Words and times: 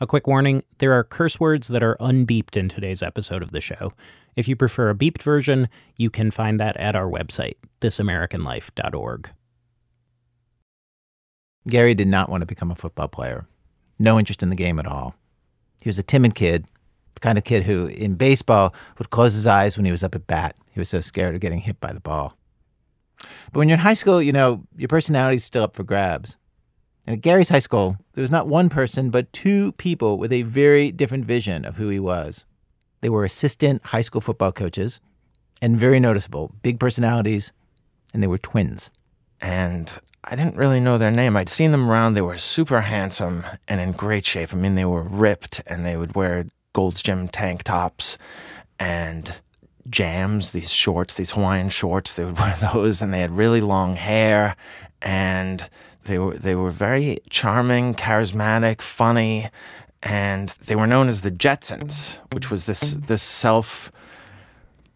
A 0.00 0.06
quick 0.06 0.26
warning 0.26 0.64
there 0.78 0.92
are 0.92 1.04
curse 1.04 1.38
words 1.38 1.68
that 1.68 1.82
are 1.82 1.96
unbeeped 2.00 2.56
in 2.56 2.68
today's 2.68 3.02
episode 3.02 3.42
of 3.42 3.52
the 3.52 3.60
show. 3.60 3.92
If 4.34 4.48
you 4.48 4.56
prefer 4.56 4.90
a 4.90 4.94
beeped 4.94 5.22
version, 5.22 5.68
you 5.96 6.10
can 6.10 6.30
find 6.30 6.58
that 6.58 6.76
at 6.76 6.96
our 6.96 7.08
website, 7.08 7.56
thisamericanlife.org. 7.80 9.30
Gary 11.68 11.94
did 11.94 12.08
not 12.08 12.28
want 12.28 12.40
to 12.42 12.46
become 12.46 12.70
a 12.70 12.76
football 12.76 13.08
player. 13.08 13.46
No 13.98 14.18
interest 14.18 14.42
in 14.42 14.50
the 14.50 14.56
game 14.56 14.78
at 14.80 14.86
all. 14.86 15.14
He 15.80 15.88
was 15.88 15.98
a 15.98 16.02
timid 16.02 16.34
kid, 16.34 16.66
the 17.14 17.20
kind 17.20 17.38
of 17.38 17.44
kid 17.44 17.64
who, 17.64 17.86
in 17.86 18.14
baseball, 18.14 18.74
would 18.98 19.10
close 19.10 19.34
his 19.34 19.46
eyes 19.46 19.76
when 19.76 19.84
he 19.84 19.92
was 19.92 20.02
up 20.02 20.14
at 20.14 20.26
bat. 20.26 20.56
He 20.72 20.80
was 20.80 20.88
so 20.88 21.00
scared 21.00 21.34
of 21.34 21.40
getting 21.40 21.60
hit 21.60 21.78
by 21.78 21.92
the 21.92 22.00
ball. 22.00 22.36
But 23.52 23.58
when 23.60 23.68
you're 23.68 23.76
in 23.76 23.82
high 23.82 23.94
school, 23.94 24.20
you 24.20 24.32
know, 24.32 24.64
your 24.76 24.88
personality's 24.88 25.44
still 25.44 25.62
up 25.62 25.76
for 25.76 25.84
grabs. 25.84 26.36
And 27.06 27.14
at 27.14 27.22
Gary's 27.22 27.48
high 27.48 27.58
school, 27.58 27.96
there 28.12 28.22
was 28.22 28.30
not 28.30 28.46
one 28.46 28.68
person, 28.68 29.10
but 29.10 29.32
two 29.32 29.72
people 29.72 30.18
with 30.18 30.32
a 30.32 30.42
very 30.42 30.90
different 30.92 31.24
vision 31.24 31.64
of 31.64 31.76
who 31.76 31.88
he 31.88 31.98
was. 31.98 32.44
They 33.00 33.08
were 33.08 33.24
assistant 33.24 33.84
high 33.86 34.02
school 34.02 34.20
football 34.20 34.52
coaches 34.52 35.00
and 35.60 35.76
very 35.76 35.98
noticeable, 35.98 36.52
big 36.62 36.78
personalities, 36.78 37.52
and 38.14 38.22
they 38.22 38.28
were 38.28 38.38
twins. 38.38 38.90
And 39.40 39.98
I 40.24 40.36
didn't 40.36 40.56
really 40.56 40.78
know 40.78 40.98
their 40.98 41.10
name. 41.10 41.36
I'd 41.36 41.48
seen 41.48 41.72
them 41.72 41.90
around. 41.90 42.14
They 42.14 42.22
were 42.22 42.38
super 42.38 42.82
handsome 42.82 43.44
and 43.66 43.80
in 43.80 43.92
great 43.92 44.24
shape. 44.24 44.52
I 44.52 44.56
mean, 44.56 44.74
they 44.74 44.84
were 44.84 45.02
ripped 45.02 45.60
and 45.66 45.84
they 45.84 45.96
would 45.96 46.14
wear 46.14 46.46
Gold's 46.72 47.02
Gym 47.02 47.26
tank 47.26 47.64
tops 47.64 48.18
and 48.78 49.40
jams, 49.90 50.52
these 50.52 50.70
shorts, 50.70 51.14
these 51.14 51.32
Hawaiian 51.32 51.70
shorts. 51.70 52.14
They 52.14 52.24
would 52.24 52.38
wear 52.38 52.56
those 52.72 53.02
and 53.02 53.12
they 53.12 53.20
had 53.20 53.32
really 53.32 53.60
long 53.60 53.96
hair 53.96 54.54
and 55.00 55.68
they 56.04 56.18
were 56.18 56.34
they 56.36 56.54
were 56.54 56.70
very 56.70 57.18
charming, 57.30 57.94
charismatic, 57.94 58.80
funny, 58.80 59.48
and 60.02 60.48
they 60.66 60.74
were 60.76 60.86
known 60.86 61.08
as 61.08 61.20
the 61.22 61.30
Jetsons, 61.30 62.18
which 62.32 62.50
was 62.50 62.66
this 62.66 62.96
this 63.06 63.22
self 63.22 63.90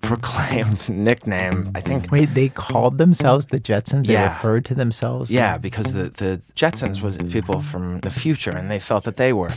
proclaimed 0.02 0.88
nickname. 1.08 1.70
I 1.74 1.80
think. 1.80 2.10
Wait, 2.10 2.34
they 2.34 2.48
called 2.48 2.98
themselves 2.98 3.46
the 3.46 3.60
Jetsons. 3.60 4.06
They 4.06 4.12
Yeah. 4.14 4.32
referred 4.34 4.64
to 4.66 4.74
themselves. 4.74 5.30
Yeah, 5.30 5.58
because 5.58 5.92
the 5.92 6.10
the 6.10 6.40
Jetsons 6.54 7.00
was 7.02 7.16
people 7.32 7.60
from 7.60 8.00
the 8.00 8.10
future, 8.10 8.50
and 8.52 8.70
they 8.70 8.78
felt 8.80 9.04
that 9.04 9.16
they 9.16 9.32
were 9.32 9.50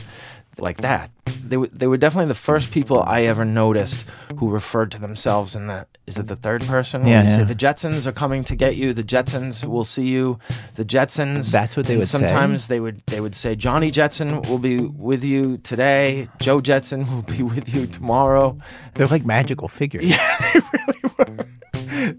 like 0.60 0.78
that. 0.78 1.10
They 1.44 1.56
were 1.56 1.68
they 1.68 1.86
were 1.86 1.96
definitely 1.96 2.28
the 2.28 2.34
first 2.34 2.72
people 2.72 3.02
I 3.02 3.22
ever 3.22 3.44
noticed 3.44 4.06
who 4.36 4.50
referred 4.50 4.92
to 4.92 5.00
themselves 5.00 5.56
in 5.56 5.66
the 5.66 5.86
is 6.06 6.16
it 6.18 6.26
the 6.26 6.36
third 6.36 6.62
person? 6.62 7.02
When 7.02 7.10
Yeah, 7.10 7.36
say 7.36 7.44
the 7.44 7.54
Jetsons 7.54 8.06
are 8.06 8.12
coming 8.12 8.44
to 8.44 8.54
get 8.56 8.76
you. 8.76 8.92
The 8.92 9.02
Jetsons 9.04 9.64
will 9.64 9.84
see 9.84 10.08
you. 10.08 10.38
The 10.76 10.84
Jetsons. 10.84 11.50
That's 11.50 11.76
what 11.76 11.86
they 11.86 11.96
would 11.96 12.06
say? 12.06 12.18
Sometimes 12.18 12.68
they 12.68 12.80
would 12.80 13.02
they 13.06 13.20
would 13.20 13.34
say 13.34 13.56
Johnny 13.56 13.90
Jetson 13.90 14.42
will 14.42 14.58
be 14.58 14.80
with 14.80 15.24
you 15.24 15.58
today. 15.58 16.28
Joe 16.40 16.60
Jetson 16.60 17.10
will 17.12 17.22
be 17.22 17.42
with 17.42 17.72
you 17.74 17.86
tomorrow. 17.86 18.58
They're 18.94 19.06
like 19.06 19.24
magical 19.24 19.68
figures. 19.68 20.04
Yeah, 20.04 20.38
they 20.52 20.60
really 20.86 21.00
were. 21.18 22.16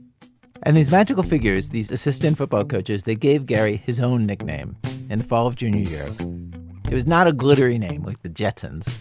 and 0.64 0.78
these 0.78 0.92
magical 0.92 1.24
figures, 1.24 1.70
these 1.70 1.92
assistant 1.92 2.38
football 2.38 2.66
coaches, 2.66 3.04
they 3.04 3.16
gave 3.16 3.46
Gary 3.46 3.78
his 3.78 4.00
own 4.00 4.26
nickname 4.26 4.78
in 5.10 5.20
the 5.20 5.26
fall 5.26 5.48
of 5.48 5.56
junior 5.56 5.82
year. 5.82 6.10
It 6.92 6.96
was 6.96 7.08
not 7.08 7.26
a 7.26 7.32
glittery 7.32 7.78
name 7.78 8.04
like 8.04 8.22
the 8.22 8.28
Jetsons. 8.28 9.00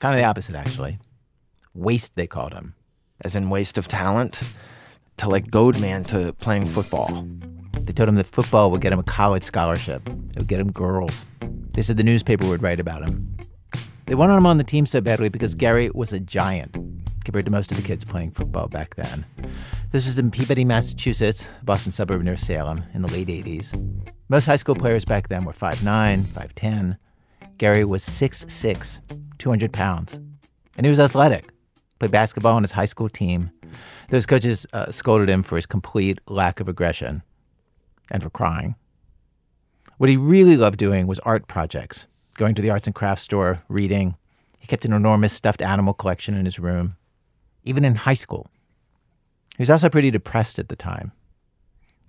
Kind 0.00 0.14
of 0.14 0.18
the 0.18 0.24
opposite, 0.24 0.54
actually. 0.54 0.98
Waste, 1.74 2.16
they 2.16 2.26
called 2.26 2.54
him. 2.54 2.74
As 3.20 3.36
in 3.36 3.50
waste 3.50 3.76
of 3.76 3.86
talent 3.86 4.40
to 5.18 5.28
like 5.28 5.50
goad 5.50 5.78
man 5.78 6.02
to 6.04 6.32
playing 6.32 6.66
football. 6.66 7.26
They 7.78 7.92
told 7.92 8.08
him 8.08 8.14
that 8.14 8.26
football 8.26 8.70
would 8.70 8.80
get 8.80 8.94
him 8.94 8.98
a 8.98 9.02
college 9.02 9.42
scholarship. 9.42 10.08
It 10.08 10.38
would 10.38 10.46
get 10.46 10.60
him 10.60 10.72
girls. 10.72 11.26
They 11.74 11.82
said 11.82 11.98
the 11.98 12.04
newspaper 12.04 12.48
would 12.48 12.62
write 12.62 12.80
about 12.80 13.02
him. 13.02 13.36
They 14.06 14.14
wanted 14.14 14.36
him 14.36 14.46
on 14.46 14.56
the 14.56 14.64
team 14.64 14.86
so 14.86 15.02
badly 15.02 15.28
because 15.28 15.54
Gary 15.54 15.90
was 15.94 16.14
a 16.14 16.20
giant 16.20 16.72
compared 17.22 17.44
to 17.44 17.50
most 17.50 17.70
of 17.70 17.76
the 17.76 17.82
kids 17.82 18.02
playing 18.02 18.30
football 18.30 18.68
back 18.68 18.94
then. 18.94 19.26
This 19.90 20.06
was 20.06 20.18
in 20.18 20.30
Peabody, 20.30 20.64
Massachusetts, 20.64 21.48
a 21.60 21.64
Boston 21.66 21.92
suburb 21.92 22.22
near 22.22 22.38
Salem, 22.38 22.84
in 22.94 23.02
the 23.02 23.12
late 23.12 23.28
80s. 23.28 23.74
Most 24.30 24.46
high 24.46 24.56
school 24.56 24.74
players 24.74 25.04
back 25.04 25.28
then 25.28 25.44
were 25.44 25.52
5'9, 25.52 26.22
5'10. 26.22 26.96
Gary 27.58 27.84
was 27.84 28.04
6'6, 28.04 29.00
200 29.38 29.72
pounds. 29.72 30.20
And 30.76 30.84
he 30.84 30.90
was 30.90 31.00
athletic, 31.00 31.50
played 31.98 32.10
basketball 32.10 32.56
on 32.56 32.62
his 32.62 32.72
high 32.72 32.84
school 32.84 33.08
team. 33.08 33.50
Those 34.10 34.26
coaches 34.26 34.66
uh, 34.72 34.90
scolded 34.90 35.28
him 35.28 35.42
for 35.42 35.56
his 35.56 35.66
complete 35.66 36.18
lack 36.28 36.60
of 36.60 36.68
aggression 36.68 37.22
and 38.10 38.22
for 38.22 38.30
crying. 38.30 38.76
What 39.96 40.10
he 40.10 40.16
really 40.16 40.56
loved 40.56 40.78
doing 40.78 41.06
was 41.06 41.18
art 41.20 41.48
projects, 41.48 42.06
going 42.34 42.54
to 42.54 42.62
the 42.62 42.70
arts 42.70 42.86
and 42.86 42.94
crafts 42.94 43.22
store, 43.22 43.62
reading. 43.68 44.16
He 44.58 44.66
kept 44.66 44.84
an 44.84 44.92
enormous 44.92 45.32
stuffed 45.32 45.62
animal 45.62 45.94
collection 45.94 46.36
in 46.36 46.44
his 46.44 46.58
room, 46.58 46.96
even 47.64 47.84
in 47.84 47.94
high 47.94 48.14
school. 48.14 48.50
He 49.56 49.62
was 49.62 49.70
also 49.70 49.88
pretty 49.88 50.10
depressed 50.10 50.58
at 50.58 50.68
the 50.68 50.76
time. 50.76 51.12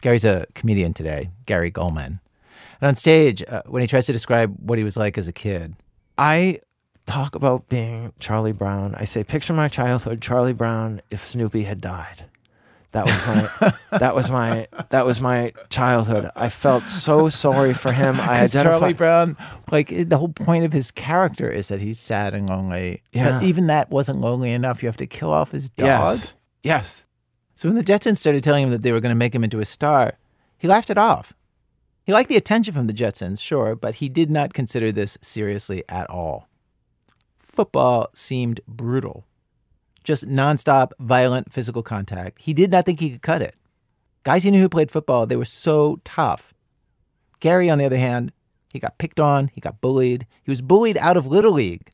Gary's 0.02 0.26
a 0.26 0.46
comedian 0.54 0.94
today, 0.94 1.32
Gary 1.46 1.72
Gulman. 1.72 2.20
And 2.82 2.88
on 2.90 2.96
stage, 2.96 3.44
uh, 3.48 3.64
when 3.66 3.82
he 3.82 3.88
tries 3.88 4.06
to 4.06 4.14
describe 4.14 4.56
what 4.60 4.78
he 4.78 4.84
was 4.84 4.98
like 4.98 5.18
as 5.18 5.28
a 5.28 5.34
kid, 5.34 5.76
I 6.18 6.60
talk 7.06 7.36
about 7.36 7.70
being 7.70 8.14
Charlie 8.20 8.52
Brown. 8.52 8.94
I 8.96 9.06
say, 9.06 9.24
picture 9.24 9.54
my 9.54 9.68
childhood, 9.68 10.22
Charlie 10.22 10.54
Brown, 10.54 11.02
if 11.10 11.26
Snoopy 11.26 11.64
had 11.64 11.82
died. 11.82 12.26
That 12.92 13.06
was 13.06 13.62
my 13.62 13.74
that 14.00 14.16
was 14.16 14.32
my 14.32 14.68
that 14.90 15.06
was 15.06 15.20
my 15.20 15.54
childhood. 15.70 16.30
I 16.36 16.50
felt 16.50 16.90
so 16.90 17.30
sorry 17.30 17.74
for 17.74 17.92
him. 17.92 18.20
I 18.20 18.42
identify 18.44 18.80
Charlie 18.80 18.94
Brown, 18.94 19.38
like 19.72 20.10
the 20.10 20.18
whole 20.18 20.30
point 20.30 20.64
of 20.64 20.72
his 20.72 20.90
character 20.90 21.50
is 21.50 21.68
that 21.68 21.82
he's 21.82 22.00
sad 22.00 22.34
and 22.34 22.48
lonely. 22.50 23.04
Yeah. 23.12 23.40
But 23.40 23.44
even 23.44 23.68
that 23.68 23.90
wasn't 23.90 24.22
lonely 24.22 24.52
enough. 24.52 24.82
You 24.82 24.88
have 24.88 24.98
to 24.98 25.08
kill 25.08 25.32
off 25.32 25.52
his 25.52 25.70
dog. 25.70 25.86
Yes. 26.20 26.34
Yes. 26.64 27.06
So 27.56 27.68
when 27.68 27.76
the 27.76 27.84
Jetsons 27.84 28.18
started 28.18 28.44
telling 28.44 28.64
him 28.64 28.72
that 28.72 28.84
they 28.84 28.92
were 28.92 29.00
going 29.00 29.12
to 29.12 29.16
make 29.16 29.36
him 29.36 29.44
into 29.44 29.60
a 29.60 29.66
star, 29.66 30.14
he 30.58 30.68
laughed 30.68 30.90
it 30.90 30.98
off. 30.98 31.34
He 32.08 32.14
liked 32.14 32.30
the 32.30 32.38
attention 32.38 32.74
from 32.74 32.88
the 32.88 32.94
Jetsons, 32.94 33.42
sure, 33.42 33.76
but 33.76 33.96
he 33.96 34.08
did 34.08 34.32
not 34.32 34.54
consider 34.54 34.94
this 34.94 35.18
seriously 35.22 35.84
at 35.90 36.10
all. 36.10 36.48
Football 37.38 38.08
seemed 38.14 38.62
brutal. 38.66 39.26
Just 40.06 40.26
nonstop, 40.26 40.94
violent 41.02 41.52
physical 41.52 41.84
contact. 41.84 42.40
He 42.42 42.54
did 42.54 42.72
not 42.72 42.86
think 42.86 43.02
he 43.02 43.10
could 43.10 43.22
cut 43.22 43.42
it. 43.42 43.56
Guys 44.24 44.44
he 44.44 44.52
knew 44.52 44.62
who 44.62 44.70
played 44.70 44.90
football, 44.90 45.26
they 45.26 45.36
were 45.36 45.44
so 45.44 46.00
tough. 46.06 46.54
Gary, 47.42 47.70
on 47.70 47.78
the 47.78 47.86
other 47.86 47.98
hand, 47.98 48.32
he 48.72 48.80
got 48.80 48.98
picked 49.00 49.20
on, 49.20 49.50
he 49.54 49.60
got 49.60 49.82
bullied. 49.82 50.26
He 50.46 50.50
was 50.50 50.62
bullied 50.62 50.98
out 51.00 51.18
of 51.18 51.28
Little 51.28 51.52
League. 51.52 51.92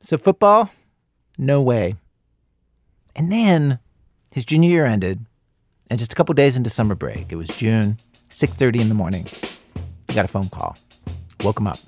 So 0.00 0.18
football? 0.18 0.70
No 1.38 1.62
way. 1.62 1.94
And 3.14 3.30
then 3.30 3.78
his 4.32 4.44
junior 4.44 4.70
year 4.70 4.86
ended, 4.86 5.24
and 5.88 6.00
just 6.00 6.12
a 6.12 6.16
couple 6.16 6.34
days 6.34 6.56
into 6.56 6.68
summer 6.68 6.96
break, 6.96 7.30
it 7.30 7.36
was 7.36 7.46
June, 7.46 7.98
6:30 8.34 8.80
in 8.80 8.88
the 8.88 8.96
morning. 8.96 9.28
He 10.08 10.14
got 10.14 10.24
a 10.24 10.28
phone 10.28 10.48
call. 10.48 10.76
Woke 11.44 11.60
him 11.60 11.68
up. 11.68 11.78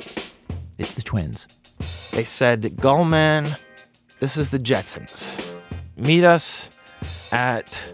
It's 0.78 0.92
the 0.92 1.02
twins. 1.02 1.48
They 2.12 2.22
said, 2.22 2.62
Gulman, 2.76 3.58
this 4.20 4.36
is 4.36 4.50
the 4.50 4.58
Jetsons. 4.60 5.44
Meet 5.96 6.22
us 6.22 6.70
at 7.32 7.92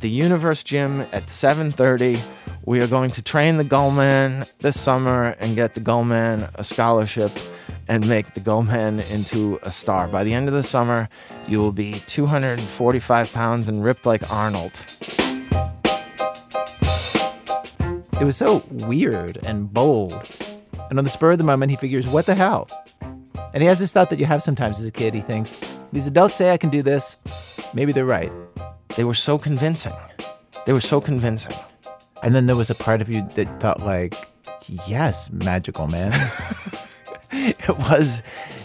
the 0.00 0.08
Universe 0.08 0.62
Gym 0.62 1.02
at 1.12 1.26
7:30. 1.26 2.18
We 2.64 2.80
are 2.80 2.86
going 2.86 3.10
to 3.10 3.22
train 3.22 3.58
the 3.58 3.64
Gulman 3.64 4.48
this 4.60 4.80
summer 4.80 5.36
and 5.38 5.54
get 5.54 5.74
the 5.74 5.80
Gulman 5.80 6.50
a 6.54 6.64
scholarship 6.64 7.32
and 7.86 8.08
make 8.08 8.32
the 8.32 8.40
Gulman 8.40 9.08
into 9.10 9.58
a 9.62 9.70
star. 9.70 10.08
By 10.08 10.24
the 10.24 10.32
end 10.32 10.48
of 10.48 10.54
the 10.54 10.62
summer, 10.62 11.10
you 11.46 11.58
will 11.58 11.72
be 11.72 12.02
245 12.06 13.32
pounds 13.34 13.68
and 13.68 13.84
ripped 13.84 14.06
like 14.06 14.30
Arnold. 14.32 14.80
It 18.20 18.24
was 18.24 18.36
so 18.36 18.62
weird 18.70 19.38
and 19.44 19.72
bold. 19.72 20.28
And 20.90 20.98
on 20.98 21.04
the 21.04 21.10
spur 21.10 21.32
of 21.32 21.38
the 21.38 21.44
moment, 21.44 21.70
he 21.70 21.76
figures, 21.76 22.06
what 22.06 22.26
the 22.26 22.34
hell? 22.34 22.68
And 23.54 23.62
he 23.62 23.66
has 23.66 23.78
this 23.78 23.92
thought 23.92 24.10
that 24.10 24.18
you 24.18 24.26
have 24.26 24.42
sometimes 24.42 24.78
as 24.78 24.84
a 24.84 24.90
kid. 24.90 25.14
He 25.14 25.22
thinks, 25.22 25.56
these 25.92 26.06
adults 26.06 26.34
say 26.34 26.52
I 26.52 26.56
can 26.56 26.70
do 26.70 26.82
this. 26.82 27.16
Maybe 27.72 27.92
they're 27.92 28.04
right. 28.04 28.30
They 28.96 29.04
were 29.04 29.14
so 29.14 29.38
convincing. 29.38 29.94
They 30.66 30.72
were 30.72 30.80
so 30.80 31.00
convincing. 31.00 31.54
And 32.22 32.34
then 32.34 32.46
there 32.46 32.56
was 32.56 32.68
a 32.70 32.74
part 32.74 33.00
of 33.00 33.08
you 33.08 33.26
that 33.34 33.60
thought, 33.60 33.80
like, 33.80 34.28
yes, 34.86 35.30
magical 35.30 35.86
man. 35.86 36.12
It 37.32 37.78
was 37.78 38.24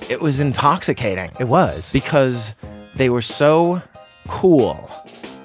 it 0.09 0.21
was 0.21 0.39
intoxicating. 0.39 1.31
it 1.39 1.47
was. 1.47 1.91
because 1.91 2.55
they 2.95 3.09
were 3.09 3.21
so 3.21 3.81
cool 4.27 4.89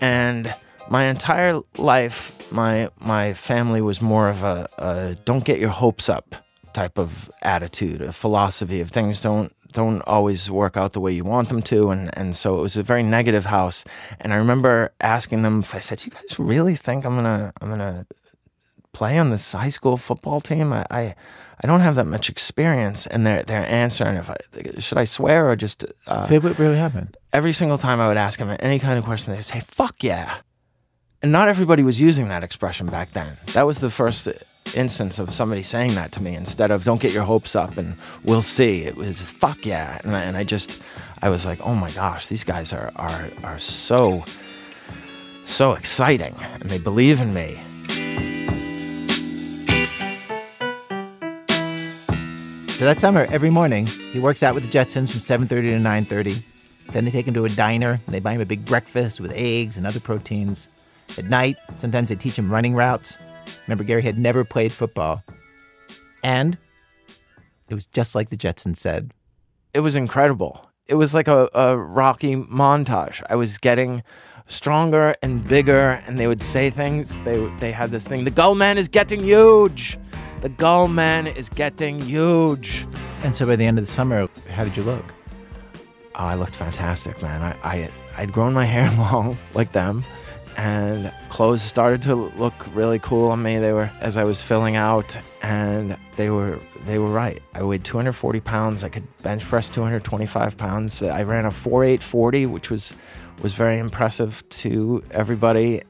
and 0.01 0.55
my 0.89 1.05
entire 1.05 1.61
life 1.77 2.33
my 2.53 2.91
my 3.01 3.35
family 3.35 3.81
was 3.81 4.01
more 4.01 4.29
of 4.29 4.43
a, 4.43 4.69
a 4.79 5.15
don't 5.25 5.45
get 5.45 5.59
your 5.59 5.71
hopes 5.71 6.09
up 6.09 6.35
type 6.73 6.99
of 6.99 7.31
attitude 7.43 8.01
a 8.01 8.13
philosophy 8.13 8.81
of 8.81 8.91
things 8.91 9.21
don't 9.21 9.53
don't 9.73 10.03
always 10.03 10.51
work 10.51 10.77
out 10.77 10.93
the 10.93 11.01
way 11.01 11.13
you 11.13 11.25
want 11.25 11.49
them 11.49 11.63
to 11.63 11.91
and 11.91 12.11
and 12.17 12.35
so 12.37 12.59
it 12.59 12.63
was 12.63 12.77
a 12.77 12.83
very 12.83 13.03
negative 13.03 13.47
house 13.47 13.85
and 14.21 14.33
i 14.33 14.37
remember 14.37 14.93
asking 15.01 15.43
them 15.43 15.63
i 15.75 15.79
said 15.81 15.99
Do 15.99 16.05
you 16.07 16.11
guys 16.13 16.39
really 16.39 16.77
think 16.77 17.05
i'm 17.05 17.15
gonna 17.17 17.53
i'm 17.61 17.69
gonna 17.71 18.07
play 18.93 19.19
on 19.19 19.31
this 19.31 19.53
high 19.53 19.69
school 19.69 19.97
football 19.97 20.41
team? 20.41 20.73
I, 20.73 20.85
I, 20.91 21.15
I 21.63 21.67
don't 21.67 21.81
have 21.81 21.95
that 21.95 22.07
much 22.07 22.29
experience. 22.29 23.07
And 23.07 23.25
they're, 23.25 23.43
they're 23.45 23.65
answering, 23.71 24.17
if 24.17 24.29
I, 24.31 24.37
should 24.81 24.99
I 24.99 25.05
swear 25.05 25.49
or 25.49 25.57
just. 25.57 25.85
Uh, 26.07 26.25
Say 26.25 26.39
what 26.39 26.59
really 26.59 26.77
happened. 26.77 27.17
every 27.33 27.53
single 27.53 27.79
time 27.79 28.01
I 28.01 28.09
would 28.09 28.17
ask 28.17 28.39
them 28.39 28.57
any 28.59 28.79
kind 28.79 28.99
of 28.99 29.05
question, 29.05 29.33
they'd 29.33 29.43
say, 29.43 29.61
fuck 29.61 30.03
yeah. 30.03 30.39
And 31.23 31.33
not 31.33 31.49
everybody 31.49 31.83
was 31.83 32.01
using 32.01 32.29
that 32.29 32.43
expression 32.43 32.87
back 32.87 33.13
then. 33.13 33.37
That 33.53 33.67
was 33.67 33.81
the 33.81 33.91
first 33.91 34.27
instance 34.75 35.19
of 35.19 35.35
somebody 35.35 35.63
saying 35.63 35.95
that 35.97 36.13
to 36.13 36.23
me 36.23 36.35
instead 36.35 36.71
of 36.71 36.83
don't 36.85 37.01
get 37.01 37.13
your 37.13 37.25
hopes 37.25 37.55
up 37.55 37.77
and 37.77 37.97
we'll 38.25 38.41
see. 38.41 38.85
It 38.85 38.97
was 38.97 39.31
fuck 39.31 39.67
yeah. 39.67 39.99
And 40.03 40.17
I, 40.17 40.23
and 40.23 40.35
I 40.35 40.45
just, 40.45 40.81
I 41.21 41.29
was 41.29 41.45
like, 41.45 41.61
oh 41.61 41.75
my 41.75 41.91
gosh, 41.91 42.29
these 42.29 42.43
guys 42.43 42.73
are, 42.73 42.91
are, 42.97 43.29
are 43.45 43.59
so, 43.59 44.25
so 45.45 45.75
exciting 45.75 46.35
and 46.55 46.71
they 46.71 46.79
believe 46.79 47.21
in 47.21 47.35
me. 47.35 47.61
So 52.79 52.87
that 52.87 52.99
summer, 52.99 53.27
every 53.31 53.51
morning, 53.51 53.87
he 53.87 54.21
works 54.21 54.43
out 54.43 54.55
with 54.55 54.65
the 54.65 54.71
Jetsons 54.71 55.11
from 55.11 55.21
7.30 55.21 55.49
to 55.49 56.15
9.30. 56.17 56.43
Then 56.93 57.05
they 57.05 57.11
take 57.11 57.29
him 57.29 57.35
to 57.35 57.45
a 57.45 57.49
diner, 57.51 58.01
and 58.07 58.15
they 58.15 58.21
buy 58.21 58.33
him 58.33 58.41
a 58.41 58.47
big 58.47 58.65
breakfast 58.65 59.21
with 59.21 59.33
eggs 59.33 59.77
and 59.77 59.87
other 59.87 60.01
proteins. 60.01 60.71
At 61.19 61.27
night, 61.27 61.57
sometimes 61.77 62.09
they 62.09 62.17
teach 62.17 62.39
him 62.39 62.51
running 62.51 62.75
routes. 62.75 63.19
Remember, 63.67 63.85
Gary 63.85 64.03
had 64.03 64.19
never 64.19 64.45
played 64.45 64.73
football. 64.73 65.23
And 66.23 66.59
it 67.69 67.75
was 67.75 67.87
just 67.87 68.15
like 68.15 68.31
the 68.31 68.37
Jetsons 68.37 68.77
said. 68.77 69.13
It 69.73 69.81
was 69.81 69.95
incredible. 69.95 70.71
It 70.87 70.95
was 70.95 71.15
like 71.15 71.29
a, 71.29 71.49
a 71.55 71.77
Rocky 71.77 72.35
montage. 72.37 73.23
I 73.31 73.37
was 73.37 73.59
getting 73.59 74.03
stronger 74.47 75.15
and 75.23 75.47
bigger, 75.47 76.03
and 76.07 76.19
they 76.19 76.27
would 76.27 76.43
say 76.43 76.71
things. 76.71 77.17
They, 77.25 77.39
they 77.61 77.71
had 77.71 77.93
this 77.93 78.07
thing 78.07 78.25
the 78.25 78.31
Gulman 78.31 78.77
is 78.77 78.89
getting 78.89 79.21
huge. 79.21 79.99
The 80.41 80.51
Gulman 80.51 81.35
is 81.37 81.49
getting 81.49 82.01
huge. 82.01 82.87
And 83.23 83.37
so 83.37 83.47
by 83.47 83.57
the 83.57 83.67
end 83.67 83.79
of 83.79 83.85
the 83.85 83.91
summer, 83.91 84.29
how 84.51 84.65
did 84.65 84.77
you 84.77 84.83
look? 84.83 85.05
Oh, 86.17 86.25
I 86.25 86.35
looked 86.35 86.57
fantastic, 86.57 87.21
man. 87.23 87.43
I, 87.43 87.57
I 87.63 87.91
I'd 88.17 88.33
grown 88.33 88.53
my 88.53 88.65
hair 88.75 88.91
long 88.99 89.39
like 89.55 89.73
them, 89.73 90.05
and 90.61 91.11
clothes 91.31 91.63
started 91.63 92.03
to 92.03 92.15
look 92.15 92.55
really 92.75 92.99
cool 92.99 93.31
on 93.31 93.43
me. 93.43 93.59
They 93.59 93.73
were 93.73 93.91
as 94.01 94.19
I 94.19 94.25
was 94.25 94.43
filling 94.43 94.77
out, 94.77 95.19
and 95.43 95.97
they 96.17 96.29
were 96.29 96.59
they 96.85 96.99
were 96.99 97.11
right. 97.11 97.43
I 97.55 97.63
weighed 97.63 97.83
240 97.83 98.41
pounds. 98.41 98.85
I 98.85 98.91
could 98.91 99.07
bench 99.23 99.43
press 99.45 99.71
225 99.71 100.59
pounds. 100.59 101.03
I 101.03 101.23
ran 101.23 101.47
a 101.47 101.51
4840, 101.51 102.45
which 102.47 102.71
was 102.71 102.95
was 103.43 103.55
very 103.55 103.79
impressive 103.79 104.47
to 104.51 105.03
everybody. 105.13 105.83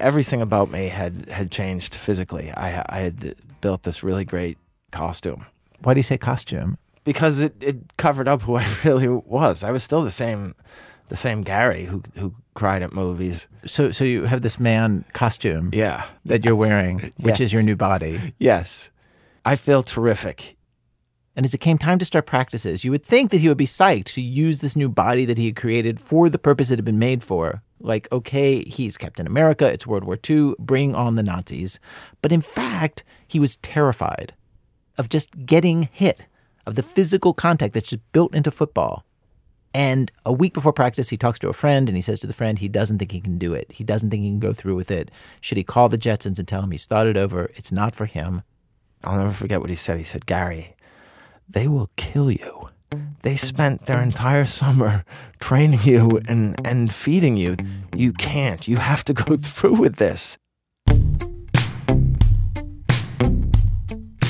Everything 0.00 0.42
about 0.42 0.70
me 0.72 0.88
had 0.88 1.28
had 1.28 1.52
changed 1.52 1.94
physically. 1.94 2.50
I 2.50 2.84
I 2.88 2.98
had 2.98 3.36
built 3.60 3.84
this 3.84 4.02
really 4.02 4.24
great 4.24 4.58
costume 4.90 5.44
Why 5.82 5.94
do 5.94 5.98
you 5.98 6.04
say 6.04 6.18
costume? 6.18 6.76
because 7.04 7.40
it, 7.40 7.54
it 7.60 7.96
covered 7.96 8.28
up 8.28 8.42
who 8.42 8.56
I 8.56 8.66
really 8.84 9.08
was. 9.08 9.64
I 9.64 9.70
was 9.70 9.82
still 9.84 10.02
the 10.02 10.10
same 10.10 10.54
the 11.08 11.16
same 11.16 11.42
Gary 11.42 11.84
who 11.84 12.02
who 12.16 12.34
cried 12.58 12.82
at 12.82 12.92
movies. 12.92 13.46
So, 13.66 13.92
so 13.92 14.02
you 14.04 14.24
have 14.24 14.42
this 14.42 14.58
man 14.58 15.04
costume 15.12 15.70
Yeah. 15.72 16.04
that 16.24 16.44
you're 16.44 16.56
wearing, 16.56 17.12
which 17.20 17.40
is 17.40 17.52
your 17.52 17.62
new 17.62 17.76
body. 17.76 18.34
Yes. 18.38 18.90
I 19.44 19.54
feel 19.54 19.84
terrific. 19.84 20.56
And 21.36 21.46
as 21.46 21.54
it 21.54 21.58
came 21.58 21.78
time 21.78 21.98
to 22.00 22.04
start 22.04 22.26
practices, 22.26 22.82
you 22.82 22.90
would 22.90 23.04
think 23.04 23.30
that 23.30 23.40
he 23.40 23.48
would 23.48 23.56
be 23.56 23.64
psyched 23.78 24.12
to 24.14 24.20
use 24.20 24.58
this 24.58 24.74
new 24.74 24.88
body 24.88 25.24
that 25.24 25.38
he 25.38 25.46
had 25.46 25.54
created 25.54 26.00
for 26.00 26.28
the 26.28 26.38
purpose 26.38 26.72
it 26.72 26.78
had 26.78 26.84
been 26.84 26.98
made 26.98 27.22
for. 27.22 27.62
Like, 27.78 28.08
okay, 28.10 28.64
he's 28.64 28.96
Captain 28.96 29.24
America, 29.24 29.72
it's 29.72 29.86
World 29.86 30.02
War 30.02 30.18
II, 30.28 30.54
bring 30.58 30.96
on 30.96 31.14
the 31.14 31.22
Nazis. 31.22 31.78
But 32.22 32.32
in 32.32 32.40
fact, 32.40 33.04
he 33.28 33.38
was 33.38 33.56
terrified 33.58 34.34
of 34.98 35.08
just 35.08 35.46
getting 35.46 35.88
hit, 35.92 36.26
of 36.66 36.74
the 36.74 36.82
physical 36.82 37.32
contact 37.32 37.72
that's 37.74 37.90
just 37.90 38.02
built 38.12 38.34
into 38.34 38.50
football. 38.50 39.04
And 39.74 40.10
a 40.24 40.32
week 40.32 40.54
before 40.54 40.72
practice, 40.72 41.10
he 41.10 41.16
talks 41.16 41.38
to 41.40 41.48
a 41.48 41.52
friend 41.52 41.88
and 41.88 41.96
he 41.96 42.02
says 42.02 42.20
to 42.20 42.26
the 42.26 42.32
friend 42.32 42.58
he 42.58 42.68
doesn't 42.68 42.98
think 42.98 43.12
he 43.12 43.20
can 43.20 43.38
do 43.38 43.52
it. 43.52 43.70
He 43.72 43.84
doesn't 43.84 44.10
think 44.10 44.22
he 44.22 44.30
can 44.30 44.40
go 44.40 44.52
through 44.52 44.74
with 44.74 44.90
it. 44.90 45.10
Should 45.40 45.58
he 45.58 45.64
call 45.64 45.88
the 45.88 45.98
Jetsons 45.98 46.38
and 46.38 46.48
tell 46.48 46.62
him 46.62 46.70
he's 46.70 46.86
thought 46.86 47.06
it 47.06 47.16
over? 47.16 47.50
It's 47.54 47.70
not 47.72 47.94
for 47.94 48.06
him. 48.06 48.42
I'll 49.04 49.18
never 49.18 49.32
forget 49.32 49.60
what 49.60 49.70
he 49.70 49.76
said. 49.76 49.96
He 49.96 50.04
said, 50.04 50.26
Gary, 50.26 50.74
they 51.48 51.68
will 51.68 51.90
kill 51.96 52.30
you. 52.30 52.70
They 53.22 53.36
spent 53.36 53.86
their 53.86 54.00
entire 54.00 54.46
summer 54.46 55.04
training 55.40 55.80
you 55.82 56.20
and, 56.26 56.56
and 56.66 56.92
feeding 56.92 57.36
you. 57.36 57.56
You 57.94 58.12
can't. 58.12 58.66
You 58.66 58.76
have 58.76 59.04
to 59.04 59.12
go 59.12 59.36
through 59.40 59.74
with 59.74 59.96
this. 59.96 60.38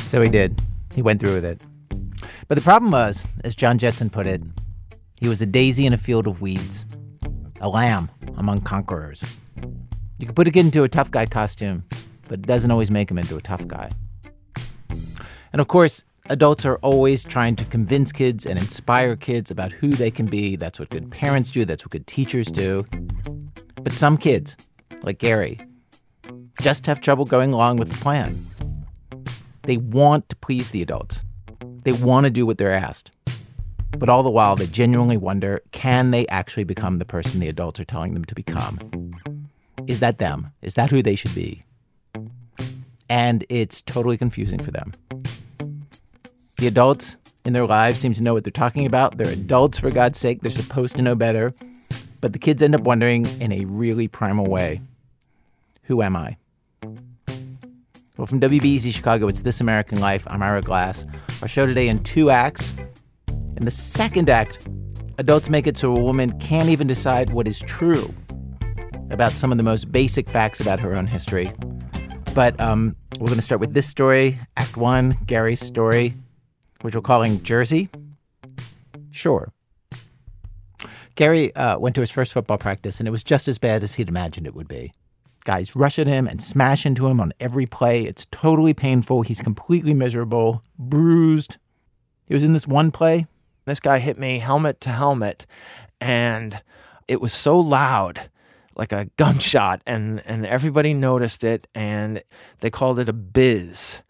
So 0.06 0.22
he 0.22 0.30
did. 0.30 0.60
He 0.94 1.02
went 1.02 1.20
through 1.20 1.34
with 1.34 1.44
it. 1.44 1.60
But 2.48 2.54
the 2.54 2.62
problem 2.62 2.90
was, 2.90 3.22
as 3.44 3.54
John 3.54 3.78
Jetson 3.78 4.10
put 4.10 4.26
it, 4.26 4.42
he 5.20 5.28
was 5.28 5.42
a 5.42 5.46
daisy 5.46 5.84
in 5.84 5.92
a 5.92 5.96
field 5.96 6.26
of 6.26 6.40
weeds, 6.40 6.86
a 7.60 7.68
lamb 7.68 8.08
among 8.36 8.60
conquerors. 8.60 9.24
You 10.18 10.26
can 10.26 10.34
put 10.34 10.46
a 10.46 10.50
kid 10.50 10.66
into 10.66 10.84
a 10.84 10.88
tough 10.88 11.10
guy 11.10 11.26
costume, 11.26 11.84
but 12.28 12.40
it 12.40 12.46
doesn't 12.46 12.70
always 12.70 12.90
make 12.90 13.10
him 13.10 13.18
into 13.18 13.36
a 13.36 13.40
tough 13.40 13.66
guy. 13.66 13.90
And 15.52 15.60
of 15.60 15.66
course, 15.66 16.04
adults 16.28 16.64
are 16.64 16.76
always 16.76 17.24
trying 17.24 17.56
to 17.56 17.64
convince 17.64 18.12
kids 18.12 18.46
and 18.46 18.58
inspire 18.58 19.16
kids 19.16 19.50
about 19.50 19.72
who 19.72 19.88
they 19.88 20.10
can 20.10 20.26
be. 20.26 20.56
That's 20.56 20.78
what 20.78 20.90
good 20.90 21.10
parents 21.10 21.50
do, 21.50 21.64
that's 21.64 21.84
what 21.84 21.90
good 21.90 22.06
teachers 22.06 22.48
do. 22.48 22.84
But 23.82 23.92
some 23.92 24.18
kids, 24.18 24.56
like 25.02 25.18
Gary, 25.18 25.58
just 26.60 26.86
have 26.86 27.00
trouble 27.00 27.24
going 27.24 27.52
along 27.52 27.78
with 27.78 27.90
the 27.90 27.98
plan. 27.98 28.46
They 29.64 29.78
want 29.78 30.28
to 30.28 30.36
please 30.36 30.70
the 30.70 30.82
adults. 30.82 31.24
They 31.82 31.92
want 31.92 32.24
to 32.24 32.30
do 32.30 32.46
what 32.46 32.58
they're 32.58 32.72
asked. 32.72 33.10
But 33.98 34.08
all 34.08 34.22
the 34.22 34.30
while, 34.30 34.54
they 34.54 34.66
genuinely 34.66 35.16
wonder 35.16 35.60
can 35.72 36.12
they 36.12 36.26
actually 36.28 36.62
become 36.62 36.98
the 36.98 37.04
person 37.04 37.40
the 37.40 37.48
adults 37.48 37.80
are 37.80 37.84
telling 37.84 38.14
them 38.14 38.24
to 38.26 38.34
become? 38.34 39.12
Is 39.88 39.98
that 40.00 40.18
them? 40.18 40.52
Is 40.62 40.74
that 40.74 40.90
who 40.90 41.02
they 41.02 41.16
should 41.16 41.34
be? 41.34 41.62
And 43.08 43.44
it's 43.48 43.82
totally 43.82 44.16
confusing 44.16 44.60
for 44.60 44.70
them. 44.70 44.94
The 46.58 46.68
adults 46.68 47.16
in 47.44 47.54
their 47.54 47.66
lives 47.66 47.98
seem 47.98 48.12
to 48.12 48.22
know 48.22 48.34
what 48.34 48.44
they're 48.44 48.52
talking 48.52 48.86
about. 48.86 49.16
They're 49.18 49.32
adults, 49.32 49.80
for 49.80 49.90
God's 49.90 50.18
sake. 50.18 50.42
They're 50.42 50.50
supposed 50.50 50.94
to 50.96 51.02
know 51.02 51.16
better. 51.16 51.52
But 52.20 52.32
the 52.32 52.38
kids 52.38 52.62
end 52.62 52.76
up 52.76 52.82
wondering 52.82 53.26
in 53.40 53.50
a 53.50 53.64
really 53.64 54.06
primal 54.06 54.46
way 54.46 54.80
who 55.84 56.02
am 56.02 56.14
I? 56.16 56.36
Well, 58.18 58.26
from 58.26 58.40
WBEZ 58.40 58.92
Chicago, 58.92 59.26
it's 59.26 59.40
This 59.40 59.60
American 59.60 60.00
Life. 60.00 60.26
I'm 60.28 60.42
Ira 60.42 60.60
Glass. 60.60 61.06
Our 61.40 61.48
show 61.48 61.64
today 61.64 61.88
in 61.88 62.02
two 62.02 62.28
acts. 62.28 62.74
In 63.58 63.64
the 63.64 63.72
second 63.72 64.30
act, 64.30 64.60
adults 65.18 65.50
make 65.50 65.66
it 65.66 65.76
so 65.76 65.92
a 65.92 66.00
woman 66.00 66.38
can't 66.38 66.68
even 66.68 66.86
decide 66.86 67.32
what 67.32 67.48
is 67.48 67.58
true 67.58 68.14
about 69.10 69.32
some 69.32 69.50
of 69.50 69.58
the 69.58 69.64
most 69.64 69.90
basic 69.90 70.30
facts 70.30 70.60
about 70.60 70.78
her 70.78 70.94
own 70.94 71.08
history. 71.08 71.52
But 72.36 72.58
um, 72.60 72.94
we're 73.18 73.26
going 73.26 73.34
to 73.34 73.42
start 73.42 73.60
with 73.60 73.74
this 73.74 73.88
story, 73.88 74.38
Act 74.56 74.76
One, 74.76 75.18
Gary's 75.26 75.58
story, 75.58 76.14
which 76.82 76.94
we're 76.94 77.00
calling 77.00 77.42
Jersey. 77.42 77.88
Sure. 79.10 79.52
Gary 81.16 81.52
uh, 81.56 81.80
went 81.80 81.96
to 81.96 82.00
his 82.00 82.12
first 82.12 82.32
football 82.32 82.58
practice, 82.58 83.00
and 83.00 83.08
it 83.08 83.10
was 83.10 83.24
just 83.24 83.48
as 83.48 83.58
bad 83.58 83.82
as 83.82 83.94
he'd 83.94 84.08
imagined 84.08 84.46
it 84.46 84.54
would 84.54 84.68
be. 84.68 84.92
Guys 85.44 85.74
rush 85.74 85.98
at 85.98 86.06
him 86.06 86.28
and 86.28 86.40
smash 86.40 86.86
into 86.86 87.08
him 87.08 87.20
on 87.20 87.32
every 87.40 87.66
play. 87.66 88.02
It's 88.04 88.24
totally 88.30 88.72
painful. 88.72 89.22
He's 89.22 89.40
completely 89.40 89.94
miserable, 89.94 90.62
bruised. 90.78 91.56
He 92.24 92.34
was 92.34 92.44
in 92.44 92.52
this 92.52 92.68
one 92.68 92.92
play. 92.92 93.26
This 93.68 93.80
guy 93.80 93.98
hit 93.98 94.18
me 94.18 94.38
helmet 94.38 94.80
to 94.82 94.90
helmet, 94.90 95.46
and 96.00 96.60
it 97.06 97.20
was 97.20 97.32
so 97.32 97.58
loud, 97.58 98.30
like 98.76 98.92
a 98.92 99.06
gunshot, 99.16 99.82
and, 99.86 100.22
and 100.26 100.46
everybody 100.46 100.94
noticed 100.94 101.44
it, 101.44 101.66
and 101.74 102.22
they 102.60 102.70
called 102.70 102.98
it 102.98 103.08
a 103.08 103.12
biz. 103.12 104.02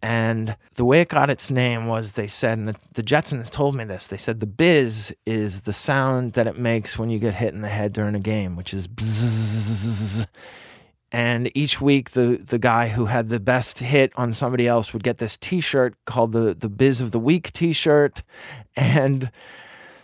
And 0.00 0.56
the 0.76 0.84
way 0.84 1.00
it 1.00 1.08
got 1.08 1.28
its 1.28 1.50
name 1.50 1.86
was 1.86 2.12
they 2.12 2.28
said, 2.28 2.58
and 2.58 2.68
the, 2.68 2.76
the 2.92 3.02
Jetsons 3.02 3.50
told 3.50 3.74
me 3.74 3.84
this, 3.84 4.06
they 4.06 4.16
said 4.16 4.38
the 4.38 4.46
biz 4.46 5.14
is 5.26 5.62
the 5.62 5.72
sound 5.72 6.34
that 6.34 6.46
it 6.46 6.56
makes 6.56 6.96
when 6.98 7.10
you 7.10 7.18
get 7.18 7.34
hit 7.34 7.52
in 7.52 7.62
the 7.62 7.68
head 7.68 7.92
during 7.92 8.14
a 8.14 8.20
game, 8.20 8.54
which 8.54 8.72
is 8.72 8.86
bzzz. 8.86 10.26
And 11.10 11.50
each 11.56 11.80
week, 11.80 12.10
the, 12.10 12.36
the 12.36 12.58
guy 12.58 12.88
who 12.88 13.06
had 13.06 13.30
the 13.30 13.40
best 13.40 13.78
hit 13.78 14.12
on 14.16 14.32
somebody 14.32 14.66
else 14.68 14.92
would 14.92 15.02
get 15.02 15.18
this 15.18 15.36
t 15.36 15.60
shirt 15.60 15.94
called 16.04 16.32
the, 16.32 16.54
the 16.54 16.68
Biz 16.68 17.00
of 17.00 17.12
the 17.12 17.18
Week 17.18 17.52
t 17.52 17.72
shirt. 17.72 18.22
And 18.76 19.30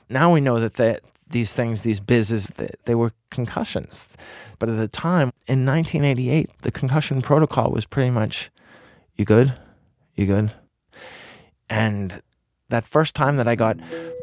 now 0.09 0.33
we 0.33 0.41
know 0.41 0.59
that 0.61 0.75
they, 0.75 0.99
these 1.29 1.53
things, 1.53 1.83
these 1.83 2.01
bizzes, 2.01 2.55
they, 2.55 2.71
they 2.85 2.95
were 2.95 3.13
concussions. 3.31 4.17
But 4.59 4.69
at 4.69 4.77
the 4.77 4.89
time, 4.89 5.33
in 5.47 5.67
1988, 5.67 6.51
the 6.63 6.71
concussion 6.71 7.21
protocol 7.21 7.71
was 7.71 7.85
pretty 7.85 8.11
much 8.11 8.51
you 9.17 9.25
good? 9.25 9.55
You 10.15 10.27
good? 10.27 10.53
And 11.69 12.23
that 12.75 12.85
first 12.85 13.15
time 13.15 13.37
that 13.37 13.49
I 13.49 13.55
got 13.55 13.79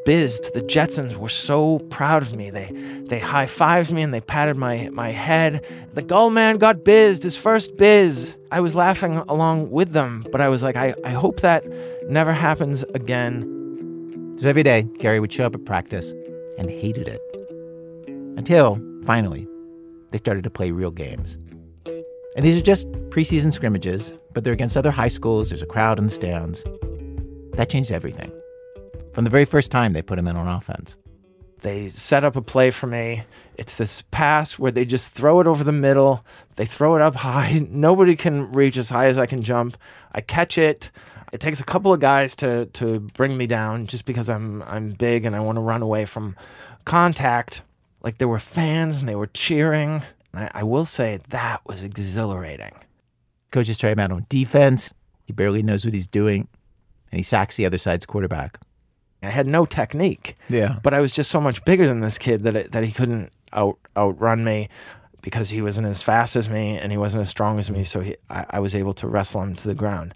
bizzed, 0.06 0.54
the 0.54 0.62
Jetsons 0.62 1.16
were 1.16 1.30
so 1.30 1.80
proud 1.90 2.22
of 2.22 2.34
me. 2.34 2.50
They 2.50 2.70
they 3.06 3.20
high 3.20 3.46
fived 3.46 3.92
me 3.92 4.02
and 4.02 4.14
they 4.14 4.22
patted 4.22 4.58
my 4.58 4.90
my 4.92 5.10
head. 5.12 5.66
The 5.94 6.04
Gulman 6.04 6.60
got 6.60 6.84
bizzed, 6.84 7.24
his 7.24 7.38
first 7.38 7.78
biz. 7.78 8.36
I 8.52 8.60
was 8.60 8.76
laughing 8.76 9.18
along 9.30 9.72
with 9.72 9.94
them, 9.94 10.26
but 10.32 10.42
I 10.42 10.50
was 10.50 10.62
like, 10.62 10.76
I, 10.76 10.94
I 11.06 11.12
hope 11.12 11.40
that 11.40 11.64
never 12.10 12.34
happens 12.34 12.84
again. 12.94 13.48
So 14.38 14.50
every 14.50 14.64
day, 14.64 14.84
Gary 15.00 15.20
would 15.20 15.32
show 15.32 15.46
up 15.46 15.56
at 15.56 15.64
practice 15.66 16.14
and 16.58 16.70
hated 16.70 17.08
it. 17.08 17.22
Until, 18.38 18.82
finally, 19.06 19.48
they 20.12 20.18
started 20.18 20.44
to 20.44 20.50
play 20.50 20.72
real 20.72 20.92
games. 20.92 21.38
And 22.36 22.44
these 22.44 22.58
are 22.58 22.62
just 22.62 22.92
preseason 23.10 23.54
scrimmages, 23.54 24.12
but 24.34 24.44
they're 24.44 24.54
against 24.54 24.76
other 24.76 24.92
high 24.92 25.10
schools. 25.10 25.50
There's 25.50 25.62
a 25.62 25.68
crowd 25.68 26.00
in 26.00 26.08
the 26.08 26.12
stands. 26.12 26.64
That 27.54 27.70
changed 27.70 27.92
everything. 27.92 28.32
From 29.14 29.24
the 29.24 29.30
very 29.30 29.46
first 29.46 29.72
time 29.72 29.94
they 29.94 30.02
put 30.02 30.18
him 30.18 30.28
in 30.28 30.36
on 30.36 30.48
offense. 30.48 30.98
They 31.62 31.90
set 31.90 32.24
up 32.24 32.36
a 32.36 32.42
play 32.42 32.72
for 32.72 32.88
me. 32.88 33.24
It's 33.56 33.76
this 33.76 34.04
pass 34.10 34.58
where 34.58 34.72
they 34.72 34.86
just 34.86 35.14
throw 35.14 35.40
it 35.42 35.48
over 35.48 35.64
the 35.64 35.72
middle. 35.72 36.26
They 36.56 36.66
throw 36.66 36.96
it 36.96 37.02
up 37.02 37.16
high. 37.16 37.66
Nobody 37.70 38.16
can 38.16 38.52
reach 38.52 38.78
as 38.78 38.90
high 38.90 39.08
as 39.08 39.18
I 39.18 39.28
can 39.28 39.44
jump. 39.44 39.78
I 40.12 40.22
catch 40.22 40.58
it. 40.58 40.92
It 41.32 41.40
takes 41.40 41.60
a 41.60 41.64
couple 41.64 41.94
of 41.94 42.00
guys 42.00 42.36
to 42.38 42.66
to 42.68 43.00
bring 43.00 43.38
me 43.38 43.48
down 43.48 43.86
just 43.86 44.06
because 44.06 44.28
I'm 44.30 44.64
I'm 44.64 44.92
big 44.92 45.26
and 45.26 45.36
I 45.36 45.40
want 45.40 45.58
to 45.58 45.62
run 45.62 45.82
away 45.82 46.06
from 46.06 46.36
contact. 46.84 47.62
Like 48.04 48.18
there 48.18 48.28
were 48.28 48.40
fans 48.40 49.00
and 49.00 49.08
they 49.08 49.16
were 49.16 49.28
cheering. 49.28 50.02
I, 50.34 50.50
I 50.54 50.64
will 50.64 50.86
say 50.86 51.20
that 51.30 51.62
was 51.66 51.84
exhilarating. 51.84 52.74
Coaches 53.52 53.78
try 53.78 53.92
him 53.92 54.00
out 54.00 54.12
on 54.12 54.26
defense. 54.30 54.94
He 55.26 55.34
barely 55.34 55.62
knows 55.62 55.86
what 55.86 55.94
he's 55.94 56.08
doing, 56.08 56.48
and 57.12 57.20
he 57.20 57.24
sacks 57.24 57.56
the 57.56 57.66
other 57.66 57.78
side's 57.78 58.06
quarterback. 58.06 58.60
I 59.22 59.30
had 59.30 59.48
no 59.48 59.66
technique. 59.66 60.36
Yeah. 60.50 60.80
But 60.82 60.94
I 60.94 61.00
was 61.00 61.12
just 61.12 61.32
so 61.32 61.40
much 61.40 61.64
bigger 61.64 61.88
than 61.88 62.00
this 62.00 62.18
kid 62.18 62.44
that 62.44 62.56
it, 62.56 62.72
that 62.72 62.84
he 62.84 62.92
couldn't 62.92 63.32
out 63.54 63.78
outrun 63.96 64.44
me 64.44 64.70
because 65.22 65.50
he 65.50 65.62
wasn't 65.62 65.88
as 65.88 66.02
fast 66.02 66.36
as 66.36 66.50
me 66.50 66.78
and 66.78 66.92
he 66.92 66.98
wasn't 66.98 67.22
as 67.22 67.30
strong 67.30 67.60
as 67.60 67.70
me. 67.70 67.84
So 67.84 68.00
he, 68.00 68.16
I, 68.30 68.46
I 68.52 68.60
was 68.60 68.74
able 68.74 68.94
to 68.96 69.08
wrestle 69.08 69.44
him 69.44 69.56
to 69.56 69.68
the 69.68 69.76
ground. 69.76 70.14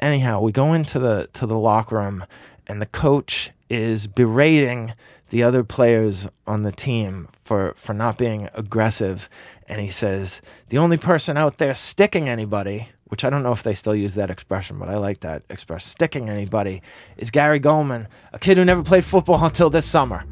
Anyhow, 0.00 0.40
we 0.40 0.52
go 0.52 0.72
into 0.72 0.98
the 0.98 1.28
to 1.34 1.46
the 1.46 1.58
locker 1.58 1.96
room 1.96 2.24
and 2.66 2.82
the 2.82 2.86
coach 2.86 3.50
is 3.68 4.06
berating 4.06 4.94
the 5.30 5.42
other 5.42 5.62
players 5.62 6.26
on 6.46 6.62
the 6.62 6.72
team 6.72 7.28
for 7.44 7.74
for 7.76 7.92
not 7.92 8.18
being 8.18 8.48
aggressive 8.54 9.28
and 9.66 9.80
he 9.80 9.88
says 9.88 10.40
the 10.70 10.78
only 10.78 10.96
person 10.96 11.36
out 11.36 11.58
there 11.58 11.74
sticking 11.74 12.28
anybody 12.28 12.88
which 13.08 13.24
I 13.24 13.30
don't 13.30 13.42
know 13.42 13.52
if 13.52 13.62
they 13.62 13.74
still 13.74 13.94
use 13.94 14.14
that 14.14 14.30
expression, 14.30 14.78
but 14.78 14.88
I 14.88 14.96
like 14.96 15.20
that 15.20 15.42
expression. 15.50 15.88
Sticking 15.88 16.28
anybody 16.28 16.82
is 17.16 17.30
Gary 17.30 17.58
Gulman, 17.58 18.06
a 18.32 18.38
kid 18.38 18.58
who 18.58 18.64
never 18.64 18.82
played 18.82 19.04
football 19.04 19.44
until 19.44 19.70
this 19.70 19.86
summer, 19.86 20.24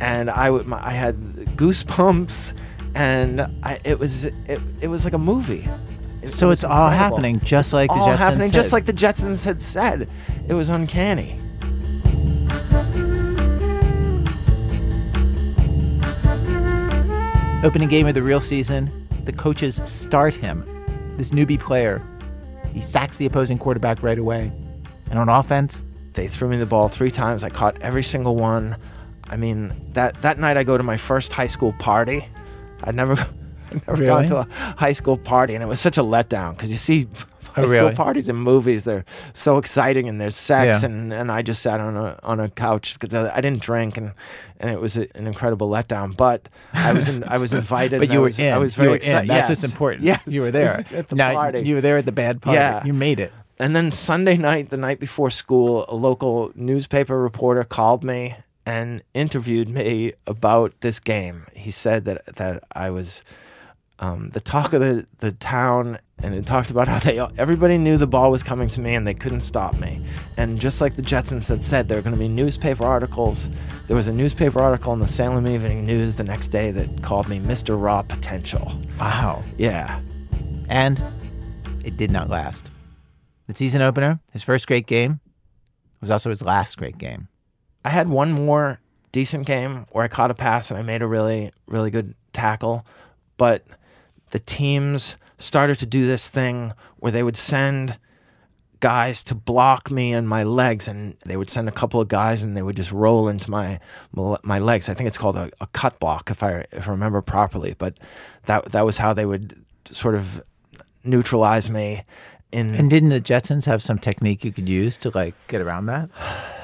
and 0.00 0.30
I, 0.30 0.50
my, 0.50 0.84
I 0.84 0.90
had 0.90 1.16
goosebumps, 1.56 2.54
and 2.94 3.42
I, 3.62 3.80
it 3.84 3.98
was 3.98 4.24
it, 4.24 4.60
it 4.80 4.88
was 4.88 5.04
like 5.04 5.14
a 5.14 5.18
movie. 5.18 5.68
It, 6.22 6.28
so 6.28 6.50
it 6.50 6.54
it's 6.54 6.64
all 6.64 6.90
happening 6.90 7.40
just 7.40 7.72
like 7.72 7.88
the 7.88 7.94
all 7.94 8.08
Jetsons 8.08 8.18
happening 8.18 8.48
said. 8.48 8.54
just 8.54 8.72
like 8.72 8.86
the 8.86 8.92
Jetsons 8.92 9.44
had 9.44 9.60
said. 9.60 10.08
It 10.48 10.54
was 10.54 10.68
uncanny. 10.68 11.38
Opening 17.64 17.88
game 17.88 18.08
of 18.08 18.14
the 18.14 18.22
real 18.22 18.40
season, 18.40 18.90
the 19.24 19.32
coaches 19.32 19.80
start 19.84 20.34
him, 20.34 20.64
this 21.16 21.30
newbie 21.30 21.60
player. 21.60 22.02
He 22.72 22.80
sacks 22.80 23.16
the 23.16 23.26
opposing 23.26 23.58
quarterback 23.58 24.02
right 24.02 24.18
away. 24.18 24.50
And 25.10 25.18
on 25.18 25.28
offense, 25.28 25.80
They 26.14 26.28
threw 26.28 26.48
me 26.48 26.56
the 26.58 26.66
ball 26.66 26.88
three 26.88 27.10
times. 27.10 27.42
I 27.42 27.48
caught 27.48 27.80
every 27.80 28.02
single 28.02 28.36
one. 28.36 28.76
I 29.24 29.36
mean, 29.36 29.72
that, 29.92 30.20
that 30.22 30.38
night 30.38 30.56
I 30.58 30.64
go 30.64 30.76
to 30.76 30.82
my 30.82 30.96
first 30.98 31.32
high 31.32 31.46
school 31.46 31.72
party. 31.78 32.26
I'd 32.84 32.94
never, 32.94 33.14
I'd 33.70 33.86
never 33.86 34.04
gone 34.04 34.26
to 34.26 34.38
a 34.38 34.44
high 34.76 34.92
school 34.92 35.16
party, 35.16 35.54
and 35.54 35.62
it 35.62 35.66
was 35.66 35.80
such 35.80 35.96
a 35.96 36.02
letdown 36.02 36.52
because 36.52 36.70
you 36.70 36.76
see 36.76 37.08
Oh, 37.56 37.62
high 37.62 37.68
school 37.68 37.86
Oh, 37.88 37.92
parties 37.94 38.28
and 38.28 38.38
movies. 38.40 38.84
They're 38.84 39.04
so 39.34 39.58
exciting, 39.58 40.08
and 40.08 40.20
there's 40.20 40.36
sex, 40.36 40.82
Yeah. 40.82 40.88
and, 40.90 41.12
and 41.12 41.30
I 41.32 41.42
just 41.42 41.62
sat 41.62 41.80
on 41.80 41.96
a 41.96 42.18
on 42.22 42.40
a 42.40 42.48
couch 42.48 42.98
because 42.98 43.14
I, 43.14 43.36
I 43.36 43.40
didn't 43.40 43.60
drink, 43.62 43.96
and, 43.96 44.12
and 44.60 44.70
it 44.70 44.80
was 44.80 44.96
a, 44.96 45.06
an 45.16 45.26
incredible 45.26 45.68
letdown. 45.68 46.16
But 46.16 46.48
I 46.72 46.92
was 46.92 47.08
in, 47.08 47.24
I 47.24 47.38
was 47.38 47.52
invited. 47.62 47.98
but 48.00 48.08
you 48.10 48.14
I 48.16 48.18
were 48.18 48.24
was, 48.24 48.38
in. 48.38 48.52
I 48.52 48.58
was 48.58 48.74
very 48.74 48.94
excited. 48.94 49.28
That's 49.30 49.48
Yes. 49.48 49.62
what's 49.62 49.72
important. 49.72 50.04
Yes, 50.04 50.22
you 50.26 50.40
were 50.40 50.50
there. 50.50 50.84
at 50.92 51.08
the 51.08 51.16
now 51.16 51.32
party. 51.34 51.60
you 51.60 51.74
were 51.76 51.80
there 51.80 51.96
at 51.98 52.06
the 52.06 52.12
bad 52.12 52.40
party. 52.42 52.58
Yeah. 52.58 52.84
You 52.84 52.92
made 52.92 53.20
it. 53.20 53.32
And 53.58 53.76
then 53.76 53.90
Sunday 53.90 54.36
night, 54.36 54.70
the 54.70 54.76
night 54.76 54.98
before 54.98 55.30
school, 55.30 55.84
a 55.88 55.94
local 55.94 56.50
newspaper 56.56 57.20
reporter 57.20 57.62
called 57.64 58.02
me 58.02 58.34
and 58.66 59.02
interviewed 59.14 59.68
me 59.68 60.12
about 60.26 60.72
this 60.80 60.98
game. 60.98 61.44
He 61.54 61.70
said 61.70 62.04
that 62.06 62.24
that 62.36 62.64
I 62.72 62.90
was 62.90 63.22
um, 63.98 64.30
the 64.30 64.40
talk 64.40 64.72
of 64.72 64.80
the, 64.80 65.06
the 65.18 65.32
town, 65.32 65.98
and 66.22 66.34
it 66.34 66.46
talked 66.46 66.70
about 66.70 66.88
how 66.88 66.98
they 66.98 67.18
everybody 67.38 67.78
knew 67.78 67.96
the 67.96 68.06
ball 68.06 68.30
was 68.30 68.42
coming 68.42 68.68
to 68.70 68.80
me 68.80 68.94
and 68.94 69.06
they 69.06 69.14
couldn't 69.14 69.40
stop 69.40 69.78
me. 69.78 70.04
And 70.36 70.60
just 70.60 70.80
like 70.80 70.96
the 70.96 71.02
Jetsons 71.02 71.48
had 71.48 71.64
said, 71.64 71.88
there 71.88 71.98
were 71.98 72.02
going 72.02 72.14
to 72.14 72.18
be 72.18 72.28
newspaper 72.28 72.84
articles. 72.84 73.48
There 73.86 73.96
was 73.96 74.06
a 74.06 74.12
newspaper 74.12 74.60
article 74.60 74.92
in 74.92 75.00
the 75.00 75.08
Salem 75.08 75.46
Evening 75.46 75.84
News 75.84 76.16
the 76.16 76.24
next 76.24 76.48
day 76.48 76.70
that 76.70 77.02
called 77.02 77.28
me 77.28 77.38
Mr. 77.40 77.80
Raw 77.80 78.02
Potential. 78.02 78.72
Wow. 78.98 79.42
Yeah. 79.56 80.00
And 80.68 81.02
it 81.84 81.96
did 81.96 82.10
not 82.10 82.28
last. 82.28 82.70
The 83.46 83.56
season 83.56 83.82
opener, 83.82 84.20
his 84.32 84.42
first 84.42 84.66
great 84.66 84.86
game, 84.86 85.20
was 86.00 86.10
also 86.10 86.30
his 86.30 86.42
last 86.42 86.76
great 86.78 86.98
game. 86.98 87.28
I 87.84 87.90
had 87.90 88.08
one 88.08 88.32
more 88.32 88.80
decent 89.10 89.46
game 89.46 89.86
where 89.90 90.04
I 90.04 90.08
caught 90.08 90.30
a 90.30 90.34
pass 90.34 90.70
and 90.70 90.78
I 90.78 90.82
made 90.82 91.02
a 91.02 91.06
really, 91.06 91.50
really 91.66 91.90
good 91.90 92.14
tackle. 92.32 92.86
But 93.36 93.64
the 94.32 94.38
teams 94.38 95.16
started 95.38 95.78
to 95.78 95.86
do 95.86 96.06
this 96.06 96.28
thing 96.28 96.72
where 96.96 97.12
they 97.12 97.22
would 97.22 97.36
send 97.36 97.98
guys 98.80 99.22
to 99.22 99.34
block 99.34 99.90
me 99.90 100.12
and 100.12 100.28
my 100.28 100.42
legs, 100.42 100.88
and 100.88 101.16
they 101.24 101.36
would 101.36 101.48
send 101.48 101.68
a 101.68 101.72
couple 101.72 102.00
of 102.00 102.08
guys 102.08 102.42
and 102.42 102.56
they 102.56 102.62
would 102.62 102.76
just 102.76 102.92
roll 102.92 103.28
into 103.28 103.50
my 103.50 103.78
my 104.42 104.58
legs. 104.58 104.88
I 104.88 104.94
think 104.94 105.06
it's 105.06 105.18
called 105.18 105.36
a, 105.36 105.50
a 105.60 105.66
cut 105.68 105.98
block, 105.98 106.30
if 106.30 106.42
I 106.42 106.66
if 106.72 106.88
I 106.88 106.90
remember 106.90 107.22
properly. 107.22 107.74
But 107.78 107.98
that 108.46 108.66
that 108.72 108.84
was 108.84 108.98
how 108.98 109.14
they 109.14 109.24
would 109.24 109.64
sort 109.90 110.14
of 110.14 110.42
neutralize 111.04 111.70
me. 111.70 112.04
In 112.50 112.74
And 112.74 112.90
didn't 112.90 113.08
the 113.08 113.20
Jetsons 113.20 113.64
have 113.64 113.82
some 113.82 113.98
technique 113.98 114.44
you 114.44 114.52
could 114.52 114.68
use 114.68 114.98
to 114.98 115.10
like 115.10 115.34
get 115.48 115.62
around 115.62 115.86
that? 115.86 116.10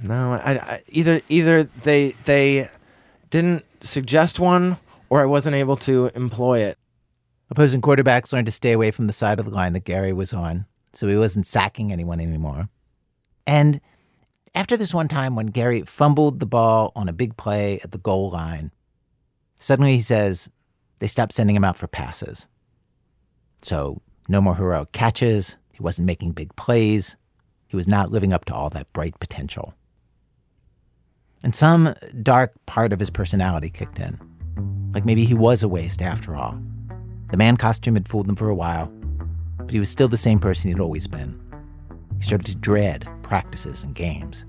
No, 0.00 0.34
I, 0.34 0.52
I, 0.52 0.82
either 0.90 1.22
either 1.28 1.64
they 1.64 2.14
they 2.24 2.68
didn't 3.30 3.64
suggest 3.80 4.38
one, 4.38 4.76
or 5.10 5.20
I 5.20 5.24
wasn't 5.24 5.56
able 5.56 5.74
to 5.78 6.12
employ 6.14 6.60
it. 6.60 6.77
Opposing 7.50 7.80
quarterbacks 7.80 8.32
learned 8.32 8.46
to 8.46 8.52
stay 8.52 8.72
away 8.72 8.90
from 8.90 9.06
the 9.06 9.12
side 9.12 9.38
of 9.38 9.46
the 9.46 9.54
line 9.54 9.72
that 9.72 9.84
Gary 9.84 10.12
was 10.12 10.32
on, 10.34 10.66
so 10.92 11.06
he 11.06 11.16
wasn't 11.16 11.46
sacking 11.46 11.90
anyone 11.90 12.20
anymore. 12.20 12.68
And 13.46 13.80
after 14.54 14.76
this 14.76 14.92
one 14.92 15.08
time 15.08 15.34
when 15.34 15.46
Gary 15.46 15.82
fumbled 15.82 16.40
the 16.40 16.46
ball 16.46 16.92
on 16.94 17.08
a 17.08 17.12
big 17.12 17.36
play 17.36 17.80
at 17.80 17.92
the 17.92 17.98
goal 17.98 18.30
line, 18.30 18.70
suddenly 19.58 19.94
he 19.94 20.00
says 20.00 20.50
they 20.98 21.06
stopped 21.06 21.32
sending 21.32 21.56
him 21.56 21.64
out 21.64 21.78
for 21.78 21.86
passes. 21.86 22.46
So 23.62 24.02
no 24.28 24.40
more 24.40 24.56
heroic 24.56 24.92
catches. 24.92 25.56
He 25.72 25.82
wasn't 25.82 26.06
making 26.06 26.32
big 26.32 26.54
plays. 26.56 27.16
He 27.66 27.76
was 27.76 27.88
not 27.88 28.10
living 28.10 28.32
up 28.32 28.44
to 28.46 28.54
all 28.54 28.68
that 28.70 28.92
bright 28.92 29.18
potential. 29.20 29.74
And 31.42 31.54
some 31.54 31.94
dark 32.22 32.52
part 32.66 32.92
of 32.92 32.98
his 32.98 33.10
personality 33.10 33.70
kicked 33.70 33.98
in. 33.98 34.18
Like 34.92 35.04
maybe 35.04 35.24
he 35.24 35.34
was 35.34 35.62
a 35.62 35.68
waste 35.68 36.02
after 36.02 36.34
all. 36.34 36.60
The 37.30 37.36
man 37.36 37.56
costume 37.56 37.94
had 37.94 38.08
fooled 38.08 38.26
them 38.26 38.36
for 38.36 38.48
a 38.48 38.54
while, 38.54 38.86
but 39.58 39.70
he 39.70 39.78
was 39.78 39.90
still 39.90 40.08
the 40.08 40.16
same 40.16 40.38
person 40.38 40.70
he'd 40.70 40.80
always 40.80 41.06
been. 41.06 41.38
He 42.16 42.22
started 42.22 42.46
to 42.46 42.56
dread 42.56 43.06
practices 43.22 43.82
and 43.82 43.94
games. 43.94 44.44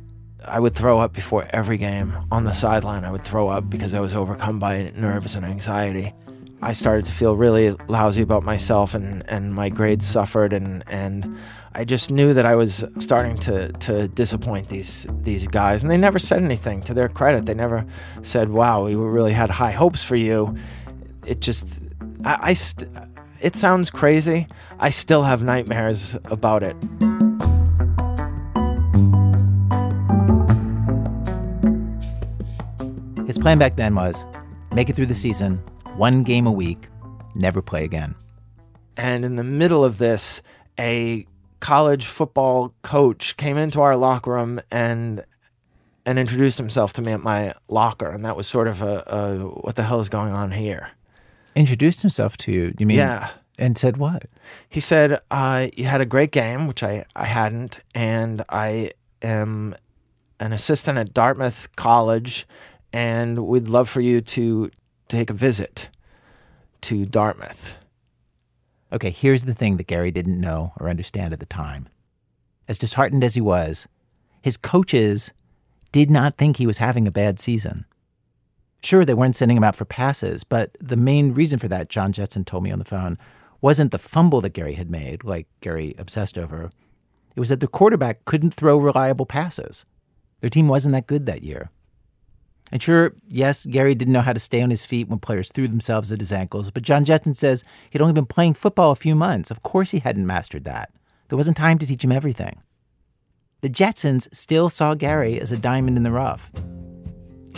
I 0.46 0.60
would 0.60 0.76
throw 0.76 1.00
up 1.00 1.14
before 1.14 1.46
every 1.50 1.78
game 1.78 2.16
on 2.32 2.46
the 2.46 2.54
sideline. 2.54 3.04
I 3.04 3.12
would 3.12 3.26
throw 3.26 3.50
up 3.50 3.70
because 3.70 3.94
I 3.94 4.00
was 4.00 4.16
overcome 4.16 4.60
by 4.60 4.92
nerves 4.96 5.36
and 5.36 5.46
anxiety. 5.46 6.14
I 6.62 6.74
started 6.74 7.06
to 7.06 7.12
feel 7.12 7.36
really 7.36 7.72
lousy 7.88 8.22
about 8.22 8.44
myself, 8.44 8.94
and, 8.94 9.28
and 9.30 9.54
my 9.54 9.70
grades 9.70 10.06
suffered, 10.06 10.52
and, 10.52 10.84
and 10.88 11.38
I 11.74 11.86
just 11.86 12.12
knew 12.12 12.34
that 12.34 12.46
I 12.46 12.56
was 12.56 12.84
starting 13.00 13.38
to, 13.40 13.72
to 13.72 14.08
disappoint 14.10 14.68
these 14.68 15.08
these 15.22 15.48
guys. 15.48 15.82
And 15.82 15.92
they 15.92 15.98
never 15.98 16.20
said 16.20 16.42
anything. 16.42 16.82
To 16.84 16.94
their 16.94 17.08
credit, 17.08 17.46
they 17.46 17.54
never 17.54 17.86
said, 18.24 18.50
"Wow, 18.50 18.86
we 18.86 18.96
really 18.96 19.32
had 19.32 19.50
high 19.50 19.72
hopes 19.72 20.04
for 20.04 20.18
you." 20.18 20.58
It 21.26 21.40
just, 21.40 21.80
I, 22.24 22.38
I 22.42 22.54
st- 22.54 22.90
it 23.42 23.56
sounds 23.56 23.90
crazy. 23.90 24.48
I 24.80 24.90
still 24.90 25.24
have 25.24 25.44
nightmares 25.44 26.16
about 26.26 26.64
it. 26.64 26.76
His 33.26 33.38
plan 33.38 33.60
back 33.60 33.76
then 33.76 33.96
was 33.96 34.26
make 34.74 34.90
it 34.90 34.96
through 34.96 35.06
the 35.06 35.16
season, 35.16 35.62
one 35.96 36.24
game 36.24 36.48
a 36.48 36.52
week, 36.52 36.88
never 37.36 37.62
play 37.62 37.84
again. 37.84 38.16
And 38.98 39.24
in 39.24 39.36
the 39.36 39.44
middle 39.44 39.86
of 39.86 39.98
this, 39.98 40.42
a 40.80 41.26
college 41.60 42.06
football 42.06 42.74
coach 42.82 43.38
came 43.38 43.58
into 43.58 43.82
our 43.82 43.96
locker 43.96 44.32
room 44.32 44.60
and 44.72 45.24
and 46.06 46.18
introduced 46.18 46.58
himself 46.58 46.94
to 46.94 47.02
me 47.02 47.12
at 47.12 47.22
my 47.22 47.54
locker, 47.68 48.10
and 48.10 48.26
that 48.26 48.36
was 48.36 48.48
sort 48.48 48.68
of 48.68 48.82
a, 48.82 49.04
a 49.08 49.38
what 49.62 49.76
the 49.76 49.84
hell 49.84 50.00
is 50.00 50.10
going 50.10 50.34
on 50.34 50.52
here? 50.52 50.92
Introduced 51.60 52.02
himself 52.04 52.38
to 52.38 52.54
you. 52.54 52.74
You 52.80 52.86
mean? 52.86 52.98
Yeah. 52.98 53.32
And 53.58 53.78
said 53.78 53.98
what? 53.98 54.24
He 54.70 54.80
said, 54.80 55.20
uh, 55.30 55.68
"You 55.76 55.84
had 55.84 56.00
a 56.00 56.06
great 56.06 56.32
game, 56.32 56.68
which 56.68 56.84
I 56.84 57.04
I 57.18 57.26
hadn't, 57.26 57.80
and 57.94 58.46
I 58.48 58.92
am 59.22 59.76
an 60.40 60.54
assistant 60.54 60.98
at 60.98 61.14
Dartmouth 61.14 61.68
College, 61.76 62.48
and 62.94 63.46
we'd 63.46 63.68
love 63.68 63.90
for 63.90 64.00
you 64.00 64.22
to 64.22 64.72
take 65.10 65.30
a 65.30 65.34
visit 65.34 65.90
to 66.84 67.06
Dartmouth." 67.06 67.76
Okay, 68.94 69.10
here's 69.10 69.44
the 69.44 69.54
thing 69.54 69.76
that 69.76 69.88
Gary 69.88 70.12
didn't 70.12 70.40
know 70.40 70.72
or 70.80 70.88
understand 70.88 71.34
at 71.34 71.42
the 71.42 71.46
time. 71.46 71.90
As 72.70 72.78
disheartened 72.78 73.26
as 73.26 73.36
he 73.36 73.42
was, 73.42 73.86
his 74.42 74.56
coaches 74.56 75.34
did 75.92 76.10
not 76.10 76.38
think 76.38 76.56
he 76.56 76.66
was 76.66 76.78
having 76.78 77.06
a 77.06 77.12
bad 77.12 77.38
season. 77.38 77.84
Sure, 78.82 79.04
they 79.04 79.14
weren't 79.14 79.36
sending 79.36 79.58
him 79.58 79.64
out 79.64 79.76
for 79.76 79.86
passes, 79.86 80.44
but 80.44 80.72
the 80.80 80.96
main 80.96 81.34
reason 81.34 81.60
for 81.60 81.68
that, 81.68 81.90
John 81.90 82.12
Jetson 82.12 82.46
told 82.46 82.64
me 82.64 82.72
on 82.72 82.80
the 82.80 82.86
phone, 82.86 83.18
wasn't 83.62 83.92
the 83.92 84.00
fumble 84.00 84.40
that 84.42 84.54
Gary 84.54 84.74
had 84.74 84.90
made, 84.90 85.24
like 85.24 85.48
Gary 85.60 85.96
obsessed 85.98 86.38
over. 86.38 86.72
It 87.36 87.40
was 87.40 87.50
that 87.50 87.60
the 87.60 87.68
quarterback 87.68 88.24
couldn't 88.26 88.54
throw 88.54 88.78
reliable 88.78 89.26
passes. 89.26 89.86
Their 90.40 90.50
team 90.50 90.68
wasn't 90.68 90.94
that 90.94 91.08
good 91.08 91.26
that 91.26 91.44
year. 91.44 91.70
And 92.72 92.82
sure, 92.82 93.16
yes, 93.28 93.66
Gary 93.66 93.96
didn't 93.96 94.14
know 94.14 94.22
how 94.22 94.34
to 94.34 94.40
stay 94.40 94.62
on 94.62 94.70
his 94.70 94.86
feet 94.86 95.10
when 95.10 95.20
players 95.20 95.50
threw 95.50 95.68
themselves 95.68 96.12
at 96.12 96.20
his 96.20 96.32
ankles, 96.32 96.70
but 96.70 96.84
John 96.84 97.04
Jetson 97.04 97.34
says 97.34 97.64
he'd 97.90 98.02
only 98.02 98.14
been 98.14 98.26
playing 98.26 98.54
football 98.54 98.92
a 98.92 98.96
few 98.96 99.16
months. 99.16 99.50
Of 99.52 99.64
course 99.64 99.92
he 99.92 100.00
hadn't 100.00 100.28
mastered 100.28 100.66
that. 100.66 100.92
There 101.28 101.38
wasn't 101.38 101.58
time 101.58 101.80
to 101.80 101.88
teach 101.88 102.04
him 102.04 102.12
everything. 102.12 102.62
The 103.62 103.70
Jetsons 103.70 104.34
still 104.34 104.70
saw 104.70 104.94
Gary 104.94 105.40
as 105.40 105.52
a 105.52 105.58
diamond 105.58 105.98
in 105.98 106.04
the 106.04 106.12
rough. 106.12 106.52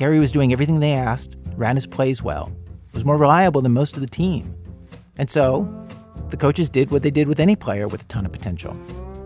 Gary 0.01 0.19
was 0.19 0.31
doing 0.31 0.51
everything 0.51 0.79
they 0.79 0.93
asked, 0.93 1.35
ran 1.55 1.75
his 1.75 1.85
plays 1.85 2.23
well, 2.23 2.51
was 2.91 3.05
more 3.05 3.17
reliable 3.17 3.61
than 3.61 3.71
most 3.71 3.93
of 3.93 4.01
the 4.01 4.07
team. 4.07 4.51
And 5.15 5.29
so, 5.29 5.71
the 6.31 6.37
coaches 6.37 6.71
did 6.71 6.89
what 6.89 7.03
they 7.03 7.11
did 7.11 7.27
with 7.27 7.39
any 7.39 7.55
player 7.55 7.87
with 7.87 8.01
a 8.01 8.05
ton 8.05 8.25
of 8.25 8.31
potential. 8.31 8.75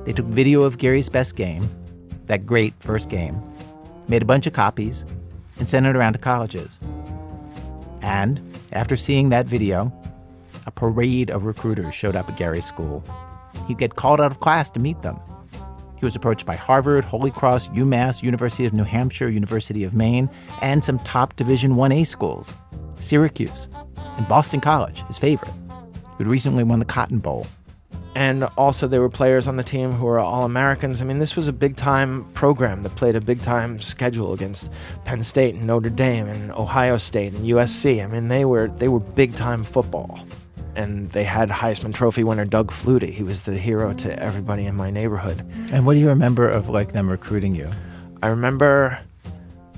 They 0.04 0.12
took 0.12 0.26
video 0.26 0.64
of 0.64 0.78
Gary's 0.78 1.08
best 1.08 1.38
game, 1.38 1.70
that 2.26 2.46
great 2.46 2.74
first 2.82 3.08
game, 3.08 3.42
made 4.10 4.22
a 4.22 4.26
bunch 4.26 4.48
of 4.48 4.52
copies, 4.52 5.06
and 5.60 5.70
sent 5.70 5.86
it 5.86 5.96
around 5.96 6.12
to 6.12 6.20
colleges. 6.20 6.78
And 8.02 8.42
after 8.74 8.98
seeing 8.98 9.30
that 9.30 9.46
video, 9.46 9.94
a 10.66 10.72
parade 10.72 11.30
of 11.30 11.46
recruiters 11.46 11.94
showed 11.94 12.18
up 12.18 12.28
at 12.28 12.36
Gary's 12.36 12.66
school. 12.66 13.02
He'd 13.70 13.78
get 13.78 13.96
called 13.96 14.20
out 14.20 14.30
of 14.30 14.42
class 14.42 14.70
to 14.72 14.82
meet 14.82 15.02
them. 15.04 15.22
He 15.98 16.06
was 16.06 16.16
approached 16.16 16.46
by 16.46 16.56
Harvard, 16.56 17.04
Holy 17.04 17.32
Cross, 17.32 17.70
UMass, 17.70 18.22
University 18.22 18.66
of 18.66 18.74
New 18.74 18.84
Hampshire, 18.84 19.30
University 19.30 19.84
of 19.84 19.94
Maine, 19.94 20.30
and 20.62 20.84
some 20.84 21.00
top 21.00 21.36
Division 21.36 21.76
1A 21.76 22.06
schools, 22.06 22.56
Syracuse, 23.00 23.70
and 24.18 24.28
Boston 24.28 24.62
College, 24.62 25.04
his 25.08 25.18
favorite, 25.18 25.54
who'd 26.18 26.28
recently 26.28 26.64
won 26.64 26.80
the 26.80 26.86
Cotton 26.86 27.20
Bowl. 27.20 27.48
And 28.16 28.46
also, 28.58 28.88
there 28.88 29.02
were 29.02 29.10
players 29.10 29.46
on 29.46 29.58
the 29.58 29.64
team 29.64 29.92
who 29.92 30.06
were 30.06 30.20
all 30.20 30.46
Americans. 30.46 31.02
I 31.02 31.06
mean, 31.06 31.20
this 31.20 31.36
was 31.36 31.50
a 31.50 31.54
big 31.54 31.76
time 31.76 32.24
program 32.34 32.82
that 32.84 32.96
played 32.96 33.18
a 33.18 33.22
big 33.22 33.42
time 33.42 33.82
schedule 33.82 34.32
against 34.32 34.72
Penn 35.04 35.22
State 35.22 35.56
and 35.56 35.68
Notre 35.68 35.90
Dame 35.90 36.28
and 36.28 36.52
Ohio 36.54 36.96
State 36.96 37.34
and 37.34 37.46
USC. 37.46 38.02
I 38.02 38.08
mean, 38.08 38.30
they 38.30 38.46
were 38.46 38.70
they 38.70 38.88
were 38.88 39.02
big 39.02 39.36
time 39.36 39.66
football. 39.66 40.26
And 40.76 41.10
they 41.12 41.24
had 41.24 41.50
Heisman 41.50 41.94
Trophy 41.94 42.24
winner 42.24 42.46
Doug 42.46 42.72
Flutie. 42.72 43.12
He 43.12 43.24
was 43.24 43.44
the 43.44 43.58
hero 43.58 43.94
to 43.94 44.20
everybody 44.20 44.66
in 44.66 44.76
my 44.76 44.92
neighborhood. 44.92 45.40
And 45.72 45.86
what 45.86 45.94
do 45.94 46.00
you 46.00 46.10
remember 46.10 46.48
of 46.48 46.70
like 46.70 46.92
them 46.92 47.10
recruiting 47.10 47.56
you? 47.56 47.70
I 48.22 48.28
remember 48.28 49.00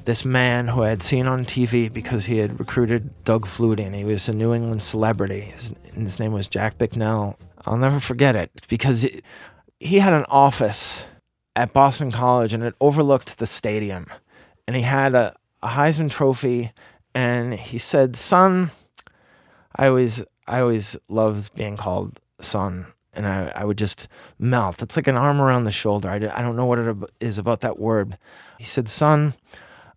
this 0.06 0.24
man 0.24 0.70
who 0.70 0.84
I 0.84 0.88
had 0.90 1.04
seen 1.04 1.28
on 1.28 1.44
TV 1.44 1.92
because 1.92 2.26
he 2.26 2.38
had 2.38 2.60
recruited 2.60 3.10
Doug 3.26 3.46
Flutie, 3.46 3.86
and 3.86 3.94
he 3.94 4.06
was 4.06 4.30
a 4.30 4.34
New 4.34 4.54
England 4.54 4.82
celebrity. 4.82 5.42
His, 5.42 5.74
his 5.94 6.20
name 6.20 6.32
was 6.32 6.48
Jack 6.48 6.78
Bicknell. 6.78 7.38
I'll 7.66 7.78
never 7.78 8.00
forget 8.00 8.36
it 8.36 8.50
because 8.70 9.04
it, 9.04 9.24
he 9.82 10.00
had 10.00 10.14
an 10.14 10.26
office 10.30 11.06
at 11.58 11.74
Boston 11.74 12.12
College 12.12 12.54
and 12.54 12.64
it 12.64 12.76
overlooked 12.80 13.38
the 13.38 13.48
stadium. 13.48 14.08
And 14.66 14.76
he 14.76 14.82
had 14.82 15.14
a, 15.14 15.36
a 15.62 15.68
Heisman 15.68 16.10
Trophy, 16.10 16.72
and 17.14 17.54
he 17.54 17.78
said, 17.78 18.16
"Son, 18.16 18.72
I 19.76 19.88
always 19.88 20.24
I 20.48 20.60
always 20.60 20.96
loved 21.08 21.54
being 21.56 21.78
called 21.78 22.20
son." 22.42 22.88
And 23.14 23.26
I, 23.26 23.52
I 23.56 23.66
would 23.66 23.80
just 23.80 24.08
melt. 24.38 24.84
It's 24.84 24.96
like 24.96 25.08
an 25.08 25.18
arm 25.18 25.42
around 25.42 25.64
the 25.64 25.72
shoulder. 25.72 26.08
I, 26.08 26.18
I 26.18 26.42
don't 26.44 26.56
know 26.56 26.68
what 26.68 26.78
it 26.78 26.96
is 27.20 27.40
about 27.40 27.62
that 27.62 27.80
word. 27.80 28.18
He 28.60 28.64
said, 28.64 28.88
"Son, 28.88 29.34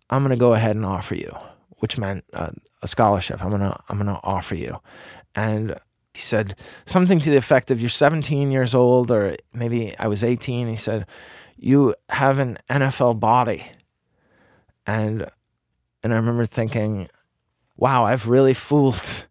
I'm 0.09 0.23
going 0.23 0.31
to 0.31 0.37
go 0.37 0.53
ahead 0.53 0.75
and 0.75 0.85
offer 0.85 1.15
you," 1.15 1.31
which 1.77 1.97
meant 1.97 2.25
uh, 2.33 2.49
a 2.81 2.87
scholarship. 2.87 3.43
I'm 3.43 3.49
going 3.49 3.61
to 3.61 3.77
I'm 3.89 3.97
going 3.97 4.07
to 4.07 4.19
offer 4.23 4.55
you, 4.55 4.79
and 5.35 5.75
he 6.13 6.19
said 6.19 6.55
something 6.85 7.19
to 7.19 7.29
the 7.29 7.37
effect 7.37 7.71
of, 7.71 7.79
You're 7.79 7.89
17 7.89 8.51
years 8.51 8.75
old, 8.75 9.11
or 9.11 9.37
maybe 9.53 9.97
I 9.97 10.07
was 10.07 10.23
18. 10.23 10.67
He 10.67 10.75
said, 10.75 11.05
You 11.57 11.95
have 12.09 12.39
an 12.39 12.57
NFL 12.69 13.19
body. 13.19 13.65
And, 14.85 15.25
and 16.03 16.13
I 16.13 16.17
remember 16.17 16.45
thinking, 16.45 17.07
Wow, 17.77 18.05
I've 18.05 18.27
really 18.27 18.53
fooled 18.53 19.27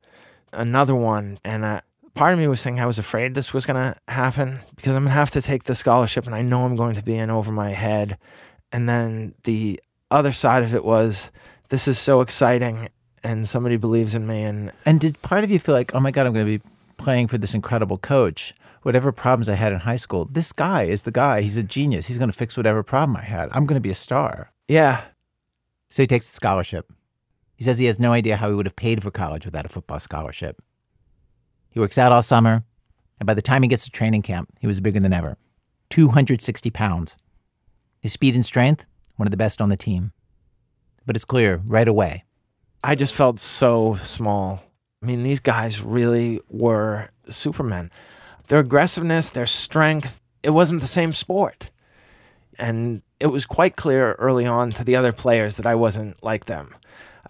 another 0.53 0.95
one. 0.95 1.39
And 1.45 1.65
I, 1.65 1.83
part 2.15 2.33
of 2.33 2.39
me 2.39 2.47
was 2.49 2.63
thinking 2.63 2.81
I 2.81 2.87
was 2.87 2.99
afraid 2.99 3.35
this 3.35 3.55
was 3.55 3.67
going 3.67 3.77
to 3.77 3.97
happen 4.13 4.61
because 4.77 4.95
I'm 4.95 5.03
going 5.03 5.11
to 5.11 5.11
have 5.11 5.31
to 5.33 5.43
take 5.43 5.65
the 5.65 5.75
scholarship 5.75 6.27
and 6.27 6.35
I 6.35 6.43
know 6.43 6.65
I'm 6.65 6.77
going 6.77 6.97
to 6.97 7.03
be 7.03 7.17
in 7.17 7.31
over 7.31 7.53
my 7.53 7.71
head. 7.71 8.19
And 8.73 8.89
then 8.89 9.35
the 9.45 9.81
other 10.11 10.33
side 10.33 10.63
of 10.63 10.75
it 10.75 10.85
was, 10.85 11.31
This 11.69 11.89
is 11.89 11.99
so 11.99 12.21
exciting 12.21 12.89
and 13.23 13.49
somebody 13.49 13.77
believes 13.77 14.15
in 14.15 14.27
me 14.27 14.43
and 14.43 14.73
and 14.87 15.01
did 15.01 15.21
part 15.23 15.45
of 15.45 15.51
you 15.51 15.59
feel 15.59 15.75
like 15.75 15.95
oh 15.95 16.01
my 16.01 16.11
god 16.11 16.27
i'm 16.27 16.33
going 16.33 16.47
to 16.47 16.59
be 16.59 16.65
playing 16.97 17.27
for 17.27 17.39
this 17.39 17.55
incredible 17.55 17.97
coach. 17.97 18.55
Whatever 18.83 19.13
problems 19.13 19.49
i 19.49 19.55
had 19.55 19.73
in 19.73 19.81
high 19.81 19.97
school 19.97 20.25
this 20.25 20.53
guy 20.53 20.85
is 20.85 21.03
the 21.03 21.11
guy. 21.11 21.43
He's 21.43 21.57
a 21.57 21.63
genius. 21.63 22.07
He's 22.07 22.19
going 22.19 22.31
to 22.31 22.37
fix 22.37 22.57
whatever 22.57 22.83
problem 22.83 23.17
i 23.17 23.23
had. 23.23 23.49
I'm 23.53 23.67
going 23.67 23.77
to 23.77 23.81
be 23.81 23.91
a 23.91 23.95
star. 23.95 24.53
Yeah. 24.69 25.05
So 25.91 26.03
he 26.03 26.07
takes 26.07 26.27
the 26.27 26.35
scholarship 26.35 26.91
he 27.61 27.65
says 27.65 27.79
he 27.79 27.85
has 27.85 28.01
no 28.01 28.13
idea 28.13 28.39
how 28.39 28.49
he 28.49 28.55
would 28.55 28.67
have 28.67 28.75
paid 28.75 29.03
for 29.03 29.13
college 29.13 29.45
without 29.45 29.67
a 29.67 29.69
football 29.69 30.01
scholarship 30.01 30.61
he 31.71 31.79
works 31.79 31.99
out 31.99 32.11
all 32.11 32.23
summer 32.23 32.65
and 33.21 33.27
by 33.27 33.35
the 33.35 33.43
time 33.43 33.63
he 33.63 33.69
gets 33.69 33.85
to 33.85 33.91
training 33.91 34.23
camp 34.23 34.49
he 34.59 34.67
was 34.67 34.81
bigger 34.81 34.99
than 34.99 35.13
ever 35.13 35.37
260 35.91 36.71
pounds 36.71 37.17
his 38.01 38.13
speed 38.13 38.35
and 38.35 38.45
strength 38.45 38.85
one 39.17 39.29
of 39.29 39.31
the 39.31 39.37
best 39.37 39.61
on 39.61 39.69
the 39.69 39.77
team 39.77 40.11
but 41.07 41.15
it's 41.15 41.25
clear 41.25 41.61
right 41.67 41.87
away 41.87 42.25
I 42.83 42.95
just 42.95 43.15
felt 43.15 43.39
so 43.39 43.97
small. 44.03 44.63
I 45.03 45.07
mean, 45.07 45.23
these 45.23 45.41
guys 45.41 45.83
really 45.83 46.41
were 46.49 47.09
supermen. 47.29 47.91
Their 48.49 48.59
aggressiveness, 48.59 49.29
their 49.29 49.47
strength, 49.47 50.21
it 50.43 50.51
wasn't 50.51 50.81
the 50.81 50.87
same 50.87 51.13
sport. 51.13 51.71
And 52.59 53.03
it 53.19 53.27
was 53.27 53.45
quite 53.45 53.77
clear 53.77 54.13
early 54.15 54.47
on 54.47 54.73
to 54.73 54.85
the 54.85 54.97
other 54.97 55.13
players 55.13 55.57
that 55.57 55.67
I 55.67 55.75
wasn't 55.75 56.23
like 56.23 56.47
them. 56.47 56.75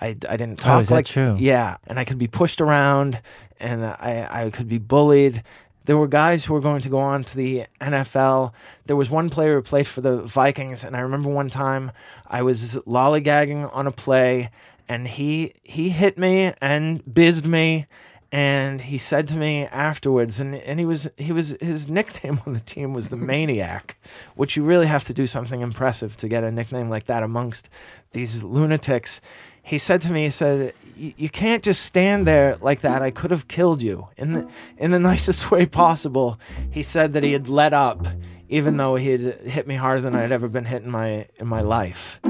I, 0.00 0.08
I 0.08 0.36
didn't 0.36 0.60
oh, 0.60 0.64
talk 0.64 0.90
oh, 0.90 0.94
like 0.94 1.06
true? 1.06 1.36
yeah, 1.38 1.76
and 1.86 1.98
I 1.98 2.04
could 2.04 2.18
be 2.18 2.26
pushed 2.26 2.60
around, 2.60 3.20
and 3.58 3.84
I 3.84 4.28
I 4.30 4.50
could 4.50 4.68
be 4.68 4.78
bullied. 4.78 5.42
There 5.86 5.96
were 5.96 6.08
guys 6.08 6.44
who 6.44 6.54
were 6.54 6.60
going 6.60 6.82
to 6.82 6.88
go 6.88 6.98
on 6.98 7.24
to 7.24 7.36
the 7.36 7.64
NFL. 7.80 8.52
There 8.86 8.96
was 8.96 9.10
one 9.10 9.30
player 9.30 9.54
who 9.56 9.62
played 9.62 9.86
for 9.86 10.00
the 10.00 10.18
Vikings, 10.18 10.84
and 10.84 10.96
I 10.96 11.00
remember 11.00 11.30
one 11.30 11.48
time 11.48 11.90
I 12.26 12.42
was 12.42 12.76
lollygagging 12.86 13.68
on 13.74 13.86
a 13.86 13.92
play, 13.92 14.50
and 14.88 15.08
he 15.08 15.52
he 15.62 15.90
hit 15.90 16.18
me 16.18 16.52
and 16.60 17.02
bizzed 17.12 17.46
me 17.46 17.86
and 18.32 18.82
he 18.82 18.96
said 18.96 19.26
to 19.26 19.34
me 19.34 19.66
afterwards 19.66 20.38
and, 20.38 20.54
and 20.54 20.78
he 20.78 20.86
was 20.86 21.08
he 21.16 21.32
was 21.32 21.56
his 21.60 21.88
nickname 21.88 22.40
on 22.46 22.52
the 22.52 22.60
team 22.60 22.92
was 22.92 23.08
the 23.08 23.16
maniac 23.32 23.96
which 24.36 24.56
you 24.56 24.62
really 24.62 24.86
have 24.86 25.04
to 25.04 25.12
do 25.12 25.26
something 25.26 25.60
impressive 25.60 26.16
to 26.16 26.28
get 26.28 26.44
a 26.44 26.50
nickname 26.50 26.88
like 26.88 27.06
that 27.06 27.22
amongst 27.22 27.68
these 28.12 28.42
lunatics. 28.42 29.20
He 29.62 29.78
said 29.78 30.00
to 30.02 30.12
me 30.12 30.24
he 30.24 30.30
said 30.30 30.74
you 30.96 31.28
can't 31.28 31.62
just 31.62 31.82
stand 31.82 32.26
there 32.26 32.56
like 32.60 32.80
that. 32.80 33.02
I 33.02 33.10
could 33.10 33.30
have 33.30 33.48
killed 33.48 33.82
you. 33.82 34.08
In 34.16 34.32
the 34.34 34.48
in 34.78 34.90
the 34.90 34.98
nicest 35.10 35.50
way 35.50 35.66
possible 35.66 36.38
he 36.70 36.82
said 36.82 37.12
that 37.14 37.22
he 37.22 37.32
had 37.32 37.48
let 37.48 37.72
up 37.72 38.06
even 38.48 38.76
though 38.76 38.96
he 38.96 39.10
had 39.10 39.20
hit 39.42 39.66
me 39.66 39.76
harder 39.76 40.00
than 40.00 40.14
i'd 40.14 40.32
ever 40.32 40.48
been 40.48 40.64
hit 40.64 40.82
in 40.82 40.90
my 40.90 41.24
in 41.38 41.46
my 41.46 41.60
life 41.60 42.20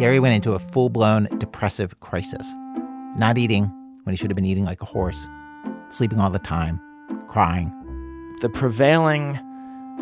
Gary 0.00 0.18
went 0.18 0.34
into 0.34 0.54
a 0.54 0.58
full 0.58 0.88
blown 0.88 1.28
depressive 1.36 2.00
crisis. 2.00 2.54
Not 3.18 3.36
eating 3.36 3.64
when 4.04 4.14
he 4.14 4.16
should 4.16 4.30
have 4.30 4.34
been 4.34 4.46
eating 4.46 4.64
like 4.64 4.80
a 4.80 4.86
horse, 4.86 5.28
sleeping 5.90 6.18
all 6.18 6.30
the 6.30 6.38
time, 6.38 6.80
crying. 7.28 7.70
The 8.40 8.48
prevailing 8.48 9.38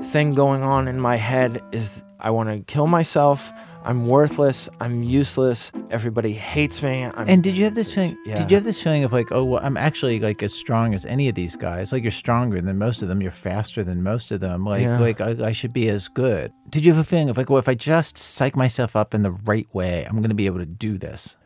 thing 0.04 0.34
going 0.34 0.62
on 0.62 0.86
in 0.86 1.00
my 1.00 1.16
head 1.16 1.60
is 1.72 2.04
I 2.20 2.30
want 2.30 2.48
to 2.48 2.60
kill 2.72 2.86
myself. 2.86 3.50
I'm 3.88 4.06
worthless. 4.06 4.68
I'm 4.80 5.02
useless. 5.02 5.72
Everybody 5.90 6.34
hates 6.34 6.82
me. 6.82 7.04
I'm, 7.04 7.26
And 7.26 7.42
did 7.42 7.56
you 7.56 7.64
have 7.64 7.74
this 7.74 7.90
feeling? 7.90 8.18
Yeah. 8.26 8.34
Did 8.34 8.50
you 8.50 8.56
have 8.58 8.64
this 8.64 8.82
feeling 8.82 9.02
of 9.02 9.14
like, 9.14 9.32
oh, 9.32 9.44
well, 9.44 9.60
I'm 9.64 9.78
actually 9.78 10.20
like 10.20 10.42
as 10.42 10.52
strong 10.52 10.94
as 10.94 11.06
any 11.06 11.26
of 11.30 11.34
these 11.34 11.56
guys. 11.56 11.90
Like 11.90 12.02
you're 12.02 12.12
stronger 12.12 12.60
than 12.60 12.76
most 12.76 13.00
of 13.00 13.08
them. 13.08 13.22
You're 13.22 13.30
faster 13.32 13.82
than 13.82 14.02
most 14.02 14.30
of 14.30 14.40
them. 14.40 14.66
Like, 14.66 14.82
Yeah. 14.82 14.98
like 14.98 15.22
I, 15.22 15.46
I 15.48 15.52
should 15.52 15.72
be 15.72 15.88
as 15.88 16.06
good. 16.08 16.52
Did 16.68 16.84
you 16.84 16.92
have 16.92 17.00
a 17.00 17.04
feeling 17.08 17.30
of 17.30 17.38
like, 17.38 17.48
well, 17.48 17.58
if 17.58 17.66
I 17.66 17.74
just 17.74 18.18
psych 18.18 18.54
myself 18.54 18.94
up 18.94 19.14
in 19.14 19.22
the 19.22 19.30
right 19.30 19.66
way, 19.72 20.04
I'm 20.04 20.16
going 20.16 20.28
to 20.28 20.34
be 20.34 20.44
able 20.44 20.58
to 20.58 20.66
do 20.66 20.98
this? 20.98 21.38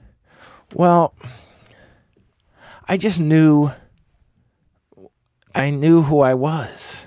Well, 0.75 1.15
I 2.89 2.97
just 2.97 3.21
knew 3.21 3.71
I 5.55 5.71
knew 5.71 6.03
who 6.03 6.21
I 6.21 6.35
was. 6.35 7.07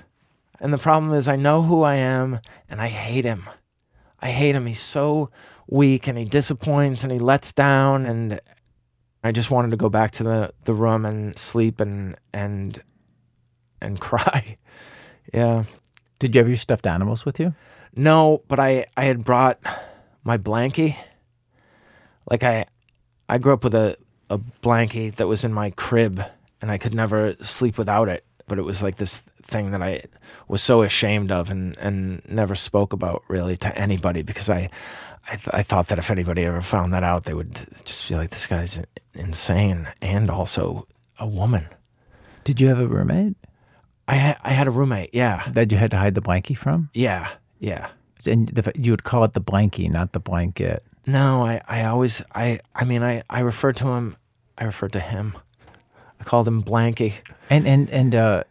And 0.60 0.72
the 0.72 0.78
problem 0.78 1.12
is 1.12 1.28
I 1.28 1.36
know 1.36 1.60
who 1.60 1.82
I 1.82 1.96
am 1.96 2.40
and 2.70 2.80
I 2.80 2.88
hate 2.88 3.26
him. 3.26 3.46
I 4.20 4.30
hate 4.30 4.54
him. 4.54 4.66
He's 4.66 4.80
so 4.80 5.30
weak 5.68 6.06
and 6.06 6.16
he 6.16 6.24
disappoints 6.24 7.02
and 7.02 7.12
he 7.12 7.18
lets 7.18 7.52
down 7.52 8.06
and 8.06 8.40
I 9.24 9.32
just 9.32 9.50
wanted 9.50 9.72
to 9.72 9.76
go 9.76 9.88
back 9.88 10.12
to 10.12 10.22
the, 10.22 10.52
the 10.64 10.74
room 10.74 11.04
and 11.04 11.36
sleep 11.36 11.80
and 11.80 12.16
and 12.32 12.80
and 13.80 14.00
cry. 14.00 14.56
Yeah. 15.32 15.64
Did 16.18 16.34
you 16.34 16.38
have 16.38 16.48
your 16.48 16.56
stuffed 16.56 16.86
animals 16.86 17.24
with 17.24 17.40
you? 17.40 17.54
No, 17.94 18.42
but 18.48 18.60
I 18.60 18.86
I 18.96 19.04
had 19.04 19.24
brought 19.24 19.58
my 20.22 20.38
blankie. 20.38 20.96
Like 22.30 22.42
I 22.44 22.66
I 23.28 23.38
grew 23.38 23.52
up 23.52 23.64
with 23.64 23.74
a 23.74 23.96
a 24.30 24.38
blankie 24.38 25.14
that 25.16 25.26
was 25.26 25.44
in 25.44 25.52
my 25.52 25.70
crib 25.70 26.22
and 26.60 26.70
I 26.70 26.78
could 26.78 26.94
never 26.94 27.36
sleep 27.42 27.78
without 27.78 28.08
it, 28.08 28.24
but 28.46 28.58
it 28.58 28.62
was 28.62 28.82
like 28.82 28.96
this 28.96 29.22
thing 29.46 29.70
that 29.70 29.82
I 29.82 30.04
was 30.48 30.62
so 30.62 30.82
ashamed 30.82 31.30
of 31.30 31.50
and 31.50 31.76
and 31.78 32.22
never 32.28 32.54
spoke 32.54 32.92
about 32.92 33.22
really 33.28 33.56
to 33.58 33.78
anybody 33.78 34.22
because 34.22 34.48
I 34.48 34.70
I, 35.28 35.36
th- 35.36 35.50
I 35.52 35.62
thought 35.62 35.88
that 35.88 35.98
if 35.98 36.10
anybody 36.10 36.44
ever 36.44 36.62
found 36.62 36.92
that 36.92 37.02
out 37.02 37.24
they 37.24 37.34
would 37.34 37.58
just 37.84 38.04
feel 38.04 38.18
like 38.18 38.30
this 38.30 38.46
guy's 38.46 38.80
insane 39.14 39.88
and 40.00 40.30
also 40.30 40.86
a 41.18 41.26
woman. 41.26 41.68
Did 42.44 42.60
you 42.60 42.68
have 42.68 42.80
a 42.80 42.86
roommate 42.86 43.36
I 44.08 44.14
had 44.14 44.38
I 44.42 44.50
had 44.50 44.68
a 44.68 44.70
roommate, 44.70 45.10
yeah. 45.12 45.44
that 45.50 45.72
you 45.72 45.78
had 45.78 45.90
to 45.90 45.98
hide 45.98 46.14
the 46.14 46.22
blankie 46.22 46.56
from? 46.56 46.90
Yeah. 46.94 47.28
Yeah. 47.58 47.88
And 48.26 48.48
the, 48.48 48.72
you 48.74 48.92
would 48.92 49.04
call 49.04 49.24
it 49.24 49.32
the 49.32 49.40
blankie, 49.40 49.90
not 49.90 50.12
the 50.12 50.20
blanket. 50.20 50.82
No, 51.06 51.44
I, 51.44 51.60
I 51.68 51.84
always 51.84 52.22
I 52.34 52.60
I 52.74 52.84
mean 52.84 53.02
I, 53.02 53.22
I 53.28 53.40
referred 53.40 53.76
to 53.76 53.86
him 53.86 54.16
I 54.58 54.64
referred 54.64 54.92
to 54.92 55.00
him. 55.00 55.34
I 56.20 56.24
called 56.24 56.48
him 56.48 56.62
Blanky. 56.62 57.14
And 57.50 57.66
and 57.66 57.90
and 57.90 58.14
uh, 58.14 58.44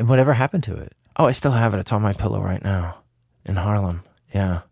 and 0.00 0.08
whatever 0.08 0.32
happened 0.32 0.64
to 0.64 0.74
it? 0.74 0.94
Oh, 1.16 1.26
I 1.26 1.32
still 1.32 1.52
have 1.52 1.74
it. 1.74 1.78
It's 1.78 1.92
on 1.92 2.00
my 2.00 2.14
pillow 2.14 2.40
right 2.40 2.64
now. 2.64 3.02
In 3.44 3.56
Harlem. 3.56 4.02
Yeah. 4.34 4.62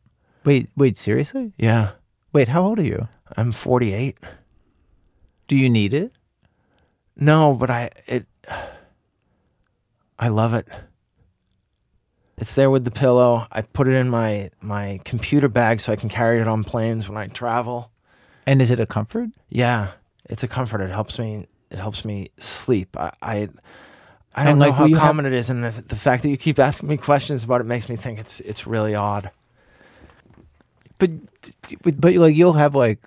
Wait, 0.44 0.70
wait, 0.74 0.96
seriously? 0.96 1.52
Yeah. 1.58 1.92
Wait, 2.32 2.48
how 2.48 2.62
old 2.62 2.78
are 2.78 2.84
you? 2.84 3.08
I'm 3.36 3.52
forty 3.52 3.92
eight. 3.92 4.16
Do 5.46 5.56
you 5.56 5.68
need 5.68 5.92
it? 5.92 6.12
No, 7.14 7.54
but 7.54 7.68
I 7.68 7.90
it 8.06 8.26
I 10.18 10.28
love 10.28 10.54
it. 10.54 10.66
It's 12.38 12.54
there 12.54 12.70
with 12.70 12.84
the 12.84 12.90
pillow. 12.90 13.46
I 13.52 13.60
put 13.62 13.86
it 13.86 13.92
in 13.92 14.08
my 14.08 14.50
my 14.62 15.00
computer 15.04 15.48
bag 15.48 15.80
so 15.80 15.92
I 15.92 15.96
can 15.96 16.08
carry 16.08 16.40
it 16.40 16.48
on 16.48 16.64
planes 16.64 17.06
when 17.06 17.18
I 17.18 17.26
travel. 17.26 17.90
And 18.46 18.62
is 18.62 18.70
it 18.70 18.80
a 18.80 18.86
comfort? 18.86 19.28
Yeah, 19.50 19.92
it's 20.24 20.42
a 20.42 20.48
comfort. 20.48 20.80
It 20.80 20.90
helps 20.90 21.18
me. 21.18 21.48
It 21.70 21.78
helps 21.78 22.04
me 22.04 22.30
sleep. 22.38 22.96
I 22.96 23.12
I, 23.20 23.48
I 24.40 24.44
don't 24.44 24.58
know 24.58 24.66
like, 24.66 24.74
how 24.74 24.84
you 24.86 24.94
have- 24.96 25.04
common 25.04 25.26
it 25.26 25.32
is, 25.32 25.50
and 25.50 25.64
the, 25.64 25.82
the 25.82 25.96
fact 25.96 26.22
that 26.22 26.28
you 26.30 26.36
keep 26.36 26.58
asking 26.58 26.88
me 26.88 26.96
questions 26.96 27.44
about 27.44 27.60
it 27.60 27.64
makes 27.64 27.88
me 27.88 27.96
think 27.96 28.18
it's 28.18 28.40
it's 28.40 28.66
really 28.66 28.94
odd. 28.94 29.30
But 30.98 31.10
but 31.82 32.14
like 32.14 32.34
you'll 32.34 32.54
have 32.54 32.74
like 32.74 33.00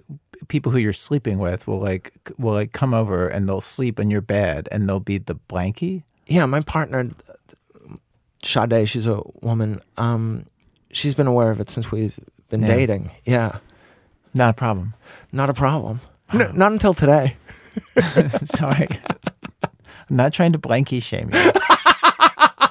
people 0.48 0.72
who 0.72 0.78
you're 0.78 0.94
sleeping 0.94 1.39
with 1.39 1.67
will 1.67 1.80
like 1.80 2.13
will 2.38 2.54
like 2.54 2.72
come 2.72 2.94
over 2.94 3.28
and 3.28 3.48
they'll 3.48 3.62
sleep 3.62 4.00
in 4.00 4.10
your 4.10 4.22
bed 4.22 4.67
and 4.72 4.88
they'll 4.88 5.00
be 5.00 5.17
the 5.17 5.36
blankie. 5.36 6.04
Yeah, 6.28 6.46
my 6.46 6.62
partner, 6.62 7.10
Sade, 8.44 8.88
she's 8.88 9.08
a 9.08 9.22
woman. 9.41 9.82
Um, 9.98 10.46
she's 10.91 11.13
been 11.15 11.28
aware 11.28 11.52
of 11.52 11.60
it 11.60 11.70
since 11.70 11.91
we've 11.91 12.17
been 12.50 12.62
Yeah. 12.62 12.67
dating. 12.67 13.12
Yeah, 13.26 13.58
Not 14.34 14.50
a 14.52 14.54
problem. 14.54 14.94
not 15.32 15.50
a 15.50 15.54
problem. 15.54 16.00
N- 16.34 16.52
not 16.56 16.72
until 16.72 16.94
today. 16.94 17.36
Sorry. 18.46 18.88
I'm 20.12 20.17
not 20.17 20.34
trying 20.34 20.52
to 20.52 20.60
blankie 20.60 21.02
shame 21.02 21.30
you. 21.32 21.39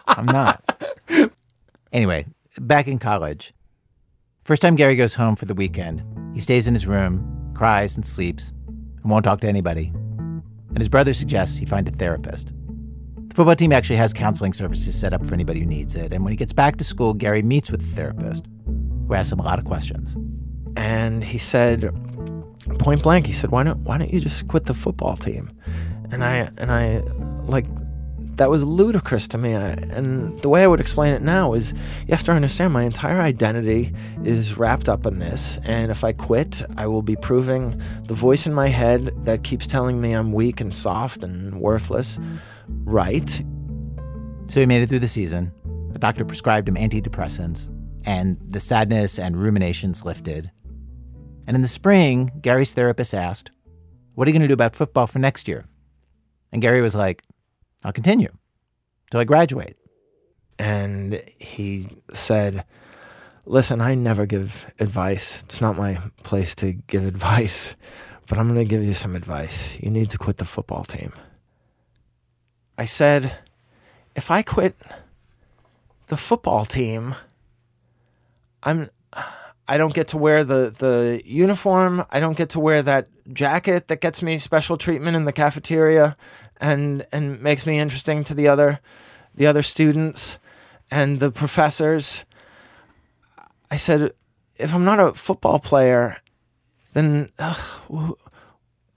I'm 0.08 0.26
not. 0.26 0.62
Anyway, 1.90 2.26
back 2.58 2.86
in 2.86 2.98
college. 2.98 3.54
First 4.44 4.60
time 4.60 4.76
Gary 4.76 4.94
goes 4.94 5.14
home 5.14 5.36
for 5.36 5.46
the 5.46 5.54
weekend, 5.54 6.04
he 6.34 6.40
stays 6.40 6.66
in 6.66 6.74
his 6.74 6.86
room, 6.86 7.50
cries 7.54 7.96
and 7.96 8.04
sleeps, 8.04 8.52
and 8.68 9.10
won't 9.10 9.24
talk 9.24 9.40
to 9.40 9.48
anybody. 9.48 9.90
And 10.68 10.76
his 10.76 10.90
brother 10.90 11.14
suggests 11.14 11.56
he 11.56 11.64
find 11.64 11.88
a 11.88 11.90
therapist. 11.92 12.52
The 13.28 13.34
football 13.34 13.56
team 13.56 13.72
actually 13.72 13.96
has 13.96 14.12
counseling 14.12 14.52
services 14.52 14.94
set 14.94 15.14
up 15.14 15.24
for 15.24 15.32
anybody 15.32 15.60
who 15.60 15.66
needs 15.66 15.94
it. 15.94 16.12
And 16.12 16.22
when 16.22 16.32
he 16.32 16.36
gets 16.36 16.52
back 16.52 16.76
to 16.76 16.84
school, 16.84 17.14
Gary 17.14 17.40
meets 17.40 17.70
with 17.70 17.80
the 17.80 17.96
therapist, 17.96 18.44
who 19.08 19.14
asks 19.14 19.32
him 19.32 19.38
a 19.38 19.44
lot 19.44 19.58
of 19.58 19.64
questions. 19.64 20.14
and 20.76 21.24
he 21.24 21.38
said 21.38 21.90
point 22.78 23.02
blank 23.02 23.26
he 23.26 23.32
said 23.32 23.50
why 23.50 23.62
don't 23.62 23.80
why 23.80 23.96
don't 23.98 24.12
you 24.12 24.20
just 24.20 24.46
quit 24.46 24.66
the 24.66 24.74
football 24.74 25.16
team 25.16 25.50
and 26.12 26.24
i 26.24 26.50
and 26.58 26.70
i 26.70 26.98
like 27.44 27.66
that 28.36 28.48
was 28.48 28.64
ludicrous 28.64 29.28
to 29.28 29.36
me 29.36 29.54
I, 29.54 29.70
and 29.70 30.40
the 30.40 30.48
way 30.48 30.64
i 30.64 30.66
would 30.66 30.80
explain 30.80 31.14
it 31.14 31.22
now 31.22 31.52
is 31.52 31.72
you 32.06 32.14
have 32.14 32.24
to 32.24 32.32
understand 32.32 32.72
my 32.72 32.84
entire 32.84 33.20
identity 33.20 33.92
is 34.24 34.56
wrapped 34.56 34.88
up 34.88 35.04
in 35.06 35.18
this 35.18 35.58
and 35.64 35.90
if 35.90 36.04
i 36.04 36.12
quit 36.12 36.62
i 36.78 36.86
will 36.86 37.02
be 37.02 37.16
proving 37.16 37.80
the 38.06 38.14
voice 38.14 38.46
in 38.46 38.54
my 38.54 38.68
head 38.68 39.12
that 39.24 39.44
keeps 39.44 39.66
telling 39.66 40.00
me 40.00 40.12
i'm 40.12 40.32
weak 40.32 40.60
and 40.60 40.74
soft 40.74 41.22
and 41.22 41.60
worthless 41.60 42.18
right 42.84 43.42
So 44.50 44.58
he 44.58 44.66
made 44.66 44.82
it 44.82 44.88
through 44.88 44.98
the 44.98 45.06
season. 45.06 45.52
The 45.92 46.00
doctor 46.00 46.24
prescribed 46.24 46.68
him 46.68 46.74
antidepressants, 46.74 47.68
and 48.04 48.36
the 48.48 48.58
sadness 48.58 49.16
and 49.16 49.36
ruminations 49.36 50.04
lifted. 50.04 50.50
And 51.46 51.54
in 51.54 51.62
the 51.62 51.68
spring, 51.68 52.32
Gary's 52.40 52.74
therapist 52.74 53.14
asked, 53.14 53.52
What 54.14 54.26
are 54.26 54.30
you 54.30 54.34
going 54.34 54.42
to 54.42 54.48
do 54.48 54.54
about 54.54 54.74
football 54.74 55.06
for 55.06 55.20
next 55.20 55.46
year? 55.46 55.66
And 56.52 56.60
Gary 56.62 56.80
was 56.80 56.94
like, 56.94 57.22
I'll 57.84 57.92
continue 57.92 58.28
till 59.10 59.20
I 59.20 59.24
graduate. 59.24 59.76
and 60.58 61.22
he 61.38 61.88
said, 62.12 62.64
Listen, 63.46 63.80
I 63.80 63.94
never 63.94 64.26
give 64.26 64.66
advice. 64.78 65.42
It's 65.44 65.60
not 65.60 65.76
my 65.76 65.98
place 66.22 66.54
to 66.56 66.72
give 66.72 67.04
advice, 67.14 67.74
but 68.28 68.38
I'm 68.38 68.46
going 68.52 68.58
to 68.60 68.64
give 68.68 68.84
you 68.84 68.94
some 68.94 69.16
advice. 69.16 69.78
You 69.80 69.90
need 69.90 70.10
to 70.10 70.18
quit 70.18 70.36
the 70.36 70.44
football 70.44 70.84
team. 70.84 71.12
I 72.78 72.84
said, 72.84 73.38
If 74.14 74.30
I 74.30 74.42
quit 74.42 74.76
the 76.08 76.16
football 76.16 76.64
team, 76.64 77.14
I'm. 78.62 78.90
I 79.70 79.78
don't 79.78 79.94
get 79.94 80.08
to 80.08 80.18
wear 80.18 80.42
the, 80.42 80.74
the 80.76 81.22
uniform. 81.24 82.04
I 82.10 82.18
don't 82.18 82.36
get 82.36 82.48
to 82.50 82.60
wear 82.60 82.82
that 82.82 83.06
jacket 83.32 83.86
that 83.86 84.00
gets 84.00 84.20
me 84.20 84.36
special 84.38 84.76
treatment 84.76 85.16
in 85.16 85.26
the 85.26 85.32
cafeteria 85.32 86.16
and 86.60 87.06
and 87.12 87.40
makes 87.40 87.66
me 87.66 87.78
interesting 87.78 88.24
to 88.24 88.34
the 88.34 88.48
other 88.48 88.80
the 89.32 89.46
other 89.46 89.62
students 89.62 90.40
and 90.90 91.20
the 91.20 91.30
professors. 91.30 92.24
I 93.70 93.76
said, 93.76 94.12
if 94.56 94.74
I'm 94.74 94.84
not 94.84 94.98
a 94.98 95.14
football 95.14 95.60
player, 95.60 96.16
then 96.92 97.30
who, 97.86 98.18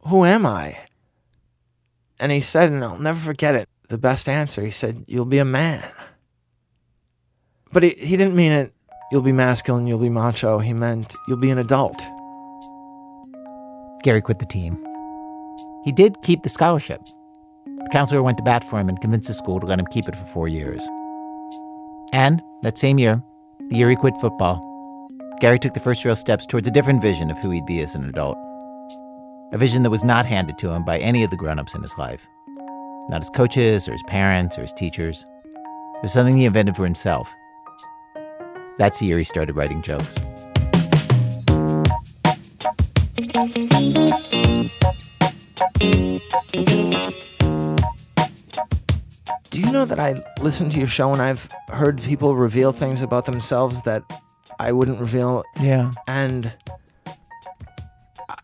who 0.07 0.25
am 0.25 0.43
I? 0.47 0.79
And 2.19 2.31
he 2.31 2.41
said, 2.41 2.71
and 2.71 2.83
I'll 2.83 2.97
never 2.97 3.19
forget 3.19 3.53
it, 3.53 3.69
the 3.89 3.99
best 3.99 4.27
answer. 4.27 4.63
He 4.63 4.71
said, 4.71 5.05
You'll 5.07 5.25
be 5.25 5.37
a 5.37 5.45
man. 5.45 5.87
But 7.71 7.83
he, 7.83 7.89
he 7.91 8.17
didn't 8.17 8.35
mean 8.35 8.51
it, 8.51 8.72
you'll 9.13 9.21
be 9.21 9.31
masculine, 9.31 9.85
you'll 9.85 9.99
be 9.99 10.09
macho. 10.09 10.57
He 10.57 10.73
meant, 10.73 11.15
you'll 11.27 11.37
be 11.37 11.51
an 11.51 11.59
adult. 11.59 12.01
Gary 14.01 14.21
quit 14.21 14.39
the 14.39 14.45
team. 14.45 14.83
He 15.85 15.91
did 15.91 16.21
keep 16.23 16.41
the 16.41 16.49
scholarship. 16.49 16.99
The 17.65 17.89
counselor 17.91 18.23
went 18.23 18.37
to 18.37 18.43
bat 18.43 18.63
for 18.63 18.79
him 18.79 18.89
and 18.89 18.99
convinced 18.99 19.27
the 19.27 19.35
school 19.35 19.59
to 19.59 19.67
let 19.67 19.79
him 19.79 19.85
keep 19.85 20.09
it 20.09 20.15
for 20.15 20.25
four 20.25 20.47
years. 20.47 20.83
And 22.11 22.41
that 22.63 22.79
same 22.79 22.97
year, 22.97 23.21
the 23.69 23.77
year 23.77 23.89
he 23.89 23.95
quit 23.95 24.15
football, 24.19 24.59
Gary 25.39 25.59
took 25.59 25.73
the 25.73 25.79
first 25.79 26.03
real 26.03 26.15
steps 26.15 26.45
towards 26.45 26.67
a 26.67 26.71
different 26.71 27.01
vision 27.01 27.29
of 27.29 27.37
who 27.37 27.51
he'd 27.51 27.65
be 27.65 27.81
as 27.81 27.95
an 27.95 28.09
adult. 28.09 28.37
A 29.51 29.57
vision 29.57 29.83
that 29.83 29.89
was 29.89 30.03
not 30.03 30.25
handed 30.25 30.57
to 30.57 30.69
him 30.71 30.83
by 30.83 30.97
any 30.99 31.23
of 31.23 31.29
the 31.29 31.37
grown 31.37 31.59
ups 31.59 31.75
in 31.75 31.81
his 31.81 31.97
life. 31.97 32.25
Not 33.09 33.21
his 33.21 33.29
coaches 33.29 33.87
or 33.87 33.91
his 33.91 34.03
parents 34.07 34.57
or 34.57 34.61
his 34.61 34.73
teachers. 34.73 35.25
It 35.97 36.01
was 36.01 36.13
something 36.13 36.35
he 36.35 36.45
invented 36.45 36.75
for 36.75 36.85
himself. 36.85 37.31
That's 38.77 38.99
the 38.99 39.05
year 39.05 39.17
he 39.17 39.23
started 39.23 39.55
writing 39.55 39.81
jokes. 39.81 40.15
Do 49.49 49.59
you 49.61 49.71
know 49.71 49.85
that 49.85 49.99
I 49.99 50.15
listen 50.41 50.69
to 50.71 50.77
your 50.77 50.87
show 50.87 51.13
and 51.13 51.21
I've 51.21 51.47
heard 51.67 52.01
people 52.01 52.35
reveal 52.35 52.71
things 52.71 53.01
about 53.01 53.25
themselves 53.25 53.83
that 53.83 54.03
I 54.59 54.71
wouldn't 54.71 54.99
reveal 54.99 55.43
Yeah. 55.59 55.91
and 56.07 56.51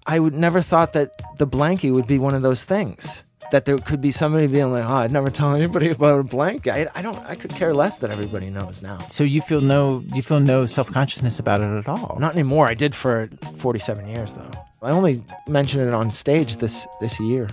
I 0.05 0.19
would 0.19 0.33
never 0.33 0.61
thought 0.61 0.93
that 0.93 1.11
the 1.37 1.47
blankie 1.47 1.93
would 1.93 2.07
be 2.07 2.19
one 2.19 2.33
of 2.35 2.41
those 2.41 2.63
things. 2.63 3.23
That 3.51 3.65
there 3.65 3.77
could 3.79 4.01
be 4.01 4.11
somebody 4.11 4.47
being 4.47 4.71
like, 4.71 4.85
"Oh, 4.85 4.97
I'd 4.97 5.11
never 5.11 5.29
tell 5.29 5.53
anybody 5.55 5.89
about 5.97 6.19
a 6.19 6.23
blankie." 6.23 6.71
I, 6.71 6.87
I 6.93 7.01
don't. 7.01 7.17
I 7.25 7.35
could 7.35 7.51
care 7.55 7.73
less 7.73 7.97
that 7.99 8.11
everybody 8.11 8.49
knows 8.49 8.81
now. 8.81 8.99
So 9.07 9.23
you 9.23 9.41
feel 9.41 9.61
no 9.61 10.03
you 10.13 10.21
feel 10.21 10.39
no 10.39 10.65
self 10.65 10.91
consciousness 10.91 11.39
about 11.39 11.61
it 11.61 11.77
at 11.77 11.87
all. 11.87 12.17
Not 12.19 12.33
anymore. 12.33 12.67
I 12.67 12.73
did 12.75 12.93
for 12.93 13.27
47 13.57 14.07
years 14.07 14.33
though. 14.33 14.51
I 14.81 14.91
only 14.91 15.23
mentioned 15.47 15.87
it 15.87 15.93
on 15.93 16.11
stage 16.11 16.57
this 16.57 16.87
this 17.01 17.19
year. 17.19 17.49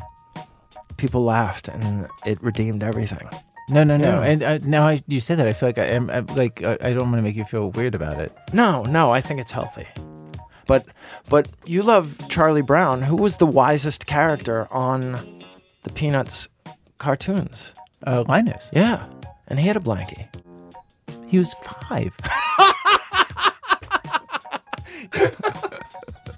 People 0.97 1.23
laughed, 1.25 1.69
and 1.69 2.07
it 2.25 2.43
redeemed 2.43 2.83
everything. 2.83 3.29
no, 3.69 3.85
no, 3.85 3.97
no. 3.97 4.23
Yeah. 4.23 4.29
And 4.29 4.43
uh, 4.43 4.59
now 4.63 4.87
I, 4.87 5.03
you 5.09 5.21
say 5.21 5.35
that, 5.35 5.47
I 5.47 5.53
feel 5.53 5.69
like 5.69 5.79
I 5.79 5.87
am 5.87 6.09
I'm, 6.11 6.27
like 6.27 6.63
I, 6.63 6.79
I 6.81 6.95
don't 6.95 7.11
want 7.11 7.17
to 7.17 7.23
make 7.23 7.37
you 7.37 7.45
feel 7.45 7.71
weird 7.71 7.95
about 7.95 8.21
it. 8.21 8.33
No, 8.53 8.85
no, 8.85 9.13
I 9.13 9.21
think 9.21 9.41
it's 9.41 9.53
healthy. 9.53 9.87
But 10.67 10.87
but 11.29 11.49
you 11.65 11.83
love 11.83 12.19
Charlie 12.29 12.63
Brown. 12.63 13.03
Who 13.03 13.17
was 13.17 13.37
the 13.37 13.47
wisest 13.47 14.07
character 14.07 14.73
on 14.73 15.36
the 15.87 15.93
Peanuts 15.93 16.49
cartoons? 16.99 17.73
Uh, 18.07 18.25
Linus, 18.29 18.71
Yeah, 18.73 19.07
and 19.49 19.59
he 19.61 19.67
had 19.69 19.77
a 19.77 19.81
blankie. 19.81 20.27
he 21.29 21.39
was 21.39 21.55
five. 21.55 22.15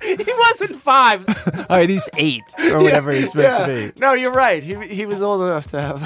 he 0.03 0.33
wasn't 0.33 0.77
five. 0.77 1.25
all 1.69 1.77
right, 1.79 1.89
he's 1.91 2.09
eight 2.17 2.43
or 2.71 2.81
whatever 2.83 3.11
he's 3.13 3.31
supposed 3.33 3.67
to 3.67 3.93
be. 3.93 4.01
No, 4.01 4.13
you're 4.13 4.33
right. 4.33 4.63
He 4.63 4.75
he 4.87 5.07
was 5.07 5.23
old 5.23 5.43
enough 5.43 5.67
to 5.69 5.81
have. 5.81 6.01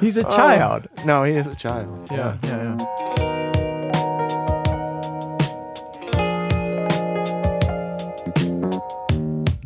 be. 0.00 0.06
He's 0.06 0.16
a 0.16 0.22
child. 0.38 0.88
No, 1.04 1.24
he 1.24 1.34
is 1.34 1.46
a 1.46 1.54
child. 1.54 2.08
yeah, 2.10 2.36
yeah. 2.44 2.76
yeah. 2.78 3.27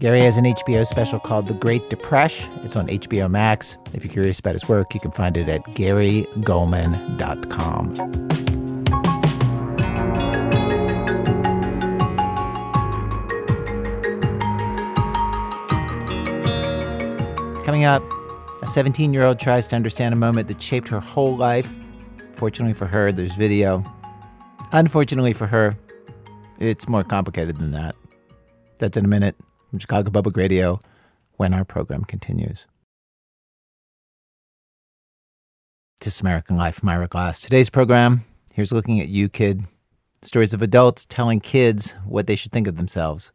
Gary 0.02 0.20
has 0.22 0.36
an 0.36 0.46
HBO 0.46 0.84
special 0.84 1.20
called 1.20 1.46
The 1.46 1.54
Great 1.54 1.88
Depression. 1.88 2.52
It's 2.64 2.74
on 2.74 2.88
HBO 2.88 3.30
Max. 3.30 3.78
If 3.94 4.02
you're 4.02 4.12
curious 4.12 4.40
about 4.40 4.54
his 4.54 4.68
work, 4.68 4.94
you 4.94 5.00
can 5.00 5.12
find 5.12 5.36
it 5.36 5.48
at 5.48 5.62
garygulman.com. 5.62 7.94
Coming 17.62 17.84
up, 17.84 18.02
a 18.60 18.66
17 18.66 19.14
year 19.14 19.22
old 19.22 19.38
tries 19.38 19.68
to 19.68 19.76
understand 19.76 20.12
a 20.12 20.16
moment 20.16 20.48
that 20.48 20.60
shaped 20.60 20.88
her 20.88 20.98
whole 20.98 21.36
life. 21.36 21.72
Fortunately 22.34 22.74
for 22.74 22.86
her, 22.86 23.12
there's 23.12 23.36
video. 23.36 23.84
Unfortunately 24.72 25.32
for 25.32 25.46
her, 25.46 25.78
it's 26.58 26.88
more 26.88 27.04
complicated 27.04 27.58
than 27.58 27.70
that. 27.70 27.94
That's 28.78 28.96
in 28.96 29.04
a 29.04 29.08
minute 29.08 29.36
from 29.72 29.78
Chicago 29.78 30.10
Public 30.10 30.36
Radio 30.36 30.82
when 31.38 31.54
our 31.54 31.64
program 31.64 32.04
continues. 32.04 32.66
This 36.02 36.16
is 36.16 36.20
American 36.20 36.58
Life, 36.58 36.80
I'm 36.82 36.90
Ira 36.90 37.08
Glass. 37.08 37.40
Today's 37.40 37.70
program, 37.70 38.26
here's 38.52 38.70
looking 38.70 39.00
at 39.00 39.08
you, 39.08 39.30
kid. 39.30 39.64
Stories 40.20 40.52
of 40.52 40.60
adults 40.60 41.06
telling 41.06 41.40
kids 41.40 41.94
what 42.04 42.26
they 42.26 42.36
should 42.36 42.52
think 42.52 42.66
of 42.66 42.76
themselves, 42.76 43.32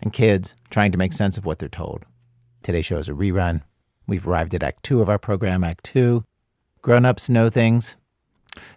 and 0.00 0.12
kids 0.12 0.54
trying 0.70 0.92
to 0.92 0.98
make 0.98 1.12
sense 1.12 1.36
of 1.36 1.44
what 1.44 1.58
they're 1.58 1.68
told. 1.68 2.04
Today's 2.62 2.86
show 2.86 2.98
is 2.98 3.08
a 3.08 3.12
rerun. 3.12 3.62
We've 4.06 4.28
arrived 4.28 4.54
at 4.54 4.62
Act 4.62 4.84
Two 4.84 5.02
of 5.02 5.08
our 5.08 5.18
program, 5.18 5.64
Act 5.64 5.82
Two. 5.82 6.22
Grown 6.80 7.04
ups 7.04 7.28
know 7.28 7.50
things. 7.50 7.96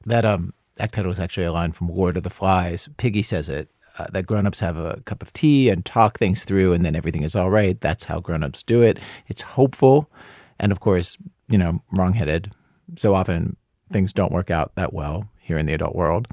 That 0.08 0.26
um, 0.26 0.56
act 0.80 0.96
title 0.96 1.12
is 1.12 1.20
actually 1.20 1.46
a 1.46 1.52
line 1.52 1.72
from 1.72 1.88
Lord 1.88 2.18
of 2.18 2.24
the 2.24 2.32
Flies. 2.32 2.90
Piggy 2.98 3.22
says 3.22 3.48
it. 3.48 3.70
Uh, 3.98 4.08
that 4.12 4.26
grown-ups 4.26 4.60
have 4.60 4.76
a 4.76 5.00
cup 5.06 5.22
of 5.22 5.32
tea 5.32 5.70
and 5.70 5.86
talk 5.86 6.18
things 6.18 6.44
through 6.44 6.74
and 6.74 6.84
then 6.84 6.96
everything 6.96 7.24
is 7.24 7.36
all 7.36 7.50
right. 7.50 7.80
That's 7.80 8.04
how 8.04 8.20
grown-ups 8.20 8.64
do 8.64 8.82
it. 8.82 9.00
It's 9.28 9.42
hopeful 9.42 10.12
and 10.60 10.72
of 10.72 10.82
course 10.82 11.18
you 11.48 11.58
know 11.58 11.82
wrong-headed. 11.92 12.52
So 12.98 13.16
often 13.16 13.56
things 13.92 14.12
don't 14.12 14.34
work 14.34 14.52
out 14.52 14.76
that 14.76 14.94
well 14.94 15.30
here 15.40 15.58
in 15.58 15.66
the 15.66 15.74
adult 15.74 15.96
world. 15.96 16.28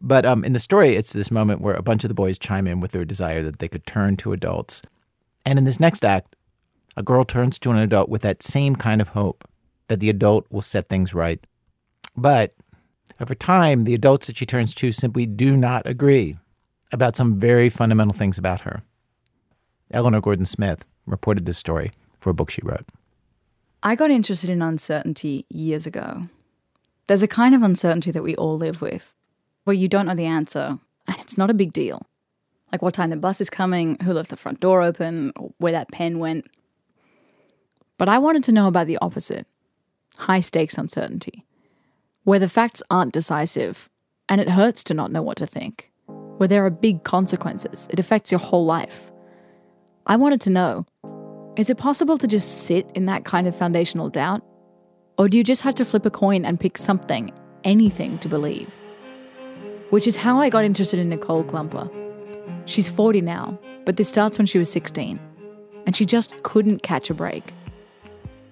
But 0.00 0.26
um, 0.26 0.44
in 0.44 0.52
the 0.52 0.58
story 0.58 0.96
it's 0.96 1.12
this 1.12 1.30
moment 1.30 1.60
where 1.60 1.74
a 1.74 1.82
bunch 1.82 2.02
of 2.02 2.08
the 2.08 2.14
boys 2.14 2.38
chime 2.38 2.66
in 2.66 2.80
with 2.80 2.90
their 2.90 3.04
desire 3.04 3.42
that 3.42 3.60
they 3.60 3.68
could 3.68 3.86
turn 3.86 4.16
to 4.18 4.32
adults. 4.32 4.82
And 5.44 5.58
in 5.60 5.64
this 5.64 5.78
next 5.78 6.04
act 6.04 6.34
a 6.96 7.02
girl 7.02 7.24
turns 7.24 7.58
to 7.60 7.70
an 7.70 7.76
adult 7.76 8.08
with 8.08 8.22
that 8.22 8.42
same 8.42 8.74
kind 8.74 9.00
of 9.00 9.08
hope 9.10 9.48
that 9.88 10.00
the 10.00 10.10
adult 10.10 10.46
will 10.50 10.62
set 10.62 10.88
things 10.88 11.14
right. 11.14 11.44
But 12.16 12.54
over 13.20 13.34
time, 13.34 13.84
the 13.84 13.94
adults 13.94 14.26
that 14.26 14.36
she 14.36 14.46
turns 14.46 14.74
to 14.74 14.92
simply 14.92 15.26
do 15.26 15.56
not 15.56 15.86
agree 15.86 16.36
about 16.96 17.14
some 17.14 17.38
very 17.38 17.68
fundamental 17.68 18.14
things 18.14 18.38
about 18.38 18.62
her. 18.62 18.82
Eleanor 19.90 20.22
Gordon 20.22 20.46
Smith 20.46 20.84
reported 21.06 21.46
this 21.46 21.58
story 21.58 21.92
for 22.18 22.30
a 22.30 22.34
book 22.34 22.50
she 22.50 22.62
wrote. 22.64 22.88
I 23.82 23.94
got 23.94 24.10
interested 24.10 24.50
in 24.50 24.62
uncertainty 24.62 25.44
years 25.50 25.86
ago. 25.86 26.28
There's 27.06 27.22
a 27.22 27.28
kind 27.28 27.54
of 27.54 27.62
uncertainty 27.62 28.10
that 28.10 28.22
we 28.22 28.34
all 28.34 28.56
live 28.56 28.80
with, 28.80 29.14
where 29.64 29.74
you 29.74 29.88
don't 29.88 30.06
know 30.06 30.14
the 30.14 30.24
answer, 30.24 30.78
and 31.06 31.16
it's 31.20 31.38
not 31.38 31.50
a 31.50 31.54
big 31.54 31.72
deal. 31.72 32.06
Like 32.72 32.82
what 32.82 32.94
time 32.94 33.10
the 33.10 33.16
bus 33.16 33.40
is 33.40 33.50
coming, 33.50 33.98
who 34.02 34.12
left 34.12 34.30
the 34.30 34.36
front 34.36 34.58
door 34.60 34.82
open, 34.82 35.32
where 35.58 35.72
that 35.72 35.92
pen 35.92 36.18
went. 36.18 36.46
But 37.98 38.08
I 38.08 38.18
wanted 38.18 38.42
to 38.44 38.52
know 38.52 38.66
about 38.66 38.86
the 38.86 38.98
opposite 39.00 39.46
high 40.16 40.40
stakes 40.40 40.78
uncertainty, 40.78 41.44
where 42.24 42.38
the 42.38 42.48
facts 42.48 42.82
aren't 42.90 43.12
decisive, 43.12 43.90
and 44.30 44.40
it 44.40 44.48
hurts 44.48 44.82
to 44.84 44.94
not 44.94 45.12
know 45.12 45.22
what 45.22 45.36
to 45.36 45.46
think, 45.46 45.92
where 46.38 46.48
there 46.48 46.64
are 46.64 46.70
big 46.70 47.04
consequences, 47.04 47.88
it 47.90 47.98
affects 47.98 48.30
your 48.30 48.40
whole 48.40 48.64
life. 48.64 49.10
I 50.06 50.16
wanted 50.16 50.40
to 50.42 50.50
know 50.50 50.86
is 51.56 51.70
it 51.70 51.78
possible 51.78 52.18
to 52.18 52.26
just 52.26 52.62
sit 52.62 52.86
in 52.94 53.06
that 53.06 53.24
kind 53.24 53.48
of 53.48 53.56
foundational 53.56 54.10
doubt? 54.10 54.42
Or 55.16 55.26
do 55.26 55.38
you 55.38 55.44
just 55.44 55.62
have 55.62 55.74
to 55.76 55.86
flip 55.86 56.04
a 56.04 56.10
coin 56.10 56.44
and 56.44 56.60
pick 56.60 56.76
something, 56.76 57.32
anything 57.64 58.18
to 58.18 58.28
believe? 58.28 58.68
Which 59.88 60.06
is 60.06 60.16
how 60.16 60.38
I 60.38 60.50
got 60.50 60.64
interested 60.64 61.00
in 61.00 61.08
Nicole 61.08 61.44
Kluemper. 61.44 61.90
She's 62.66 62.90
40 62.90 63.22
now, 63.22 63.58
but 63.86 63.96
this 63.96 64.08
starts 64.08 64.36
when 64.36 64.46
she 64.46 64.58
was 64.58 64.70
16, 64.70 65.18
and 65.86 65.96
she 65.96 66.04
just 66.04 66.42
couldn't 66.42 66.82
catch 66.82 67.08
a 67.08 67.14
break. 67.14 67.54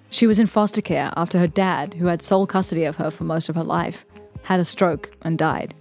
She 0.09 0.25
was 0.25 0.39
in 0.39 0.47
foster 0.47 0.81
care 0.81 1.11
after 1.15 1.37
her 1.37 1.47
dad, 1.47 1.93
who 1.93 2.07
had 2.07 2.23
sole 2.23 2.47
custody 2.47 2.85
of 2.85 2.95
her 2.95 3.11
for 3.11 3.25
most 3.25 3.49
of 3.49 3.55
her 3.55 3.63
life, 3.63 4.05
had 4.43 4.59
a 4.59 4.65
stroke 4.65 5.11
and 5.21 5.37
died. 5.37 5.75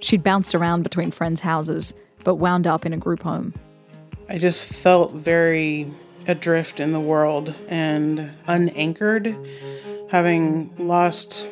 She'd 0.00 0.22
bounced 0.22 0.54
around 0.54 0.82
between 0.82 1.10
friends' 1.10 1.40
houses, 1.40 1.94
but 2.24 2.36
wound 2.36 2.66
up 2.66 2.86
in 2.86 2.92
a 2.92 2.96
group 2.96 3.22
home. 3.22 3.54
I 4.28 4.38
just 4.38 4.66
felt 4.68 5.12
very 5.14 5.90
adrift 6.26 6.80
in 6.80 6.92
the 6.92 7.00
world 7.00 7.54
and 7.68 8.30
unanchored. 8.46 9.34
Having 10.10 10.74
lost 10.78 11.46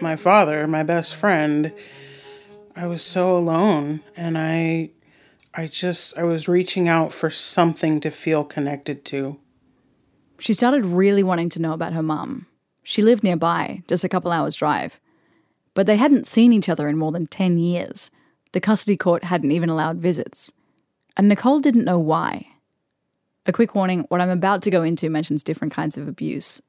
my 0.00 0.16
father, 0.16 0.66
my 0.66 0.82
best 0.82 1.14
friend, 1.14 1.72
I 2.76 2.86
was 2.86 3.02
so 3.02 3.36
alone 3.36 4.00
and 4.16 4.38
I 4.38 4.90
I 5.54 5.66
just 5.66 6.16
I 6.16 6.22
was 6.22 6.46
reaching 6.46 6.88
out 6.88 7.12
for 7.12 7.30
something 7.30 8.00
to 8.00 8.10
feel 8.10 8.44
connected 8.44 9.04
to. 9.06 9.38
She 10.38 10.54
started 10.54 10.86
really 10.86 11.24
wanting 11.24 11.48
to 11.50 11.60
know 11.60 11.72
about 11.72 11.94
her 11.94 12.02
mum. 12.02 12.46
She 12.84 13.02
lived 13.02 13.24
nearby, 13.24 13.82
just 13.88 14.04
a 14.04 14.08
couple 14.08 14.30
hours' 14.30 14.54
drive. 14.54 15.00
But 15.78 15.86
they 15.86 15.94
hadn't 15.94 16.26
seen 16.26 16.52
each 16.52 16.68
other 16.68 16.88
in 16.88 16.98
more 16.98 17.12
than 17.12 17.26
10 17.26 17.56
years. 17.58 18.10
The 18.50 18.60
custody 18.60 18.96
court 18.96 19.22
hadn't 19.22 19.52
even 19.52 19.68
allowed 19.68 19.98
visits. 19.98 20.50
And 21.16 21.28
Nicole 21.28 21.60
didn't 21.60 21.84
know 21.84 22.00
why. 22.00 22.48
A 23.46 23.52
quick 23.52 23.76
warning 23.76 24.00
what 24.08 24.20
I'm 24.20 24.28
about 24.28 24.60
to 24.62 24.72
go 24.72 24.82
into 24.82 25.08
mentions 25.08 25.44
different 25.44 25.72
kinds 25.72 25.96
of 25.96 26.08
abuse. 26.08 26.60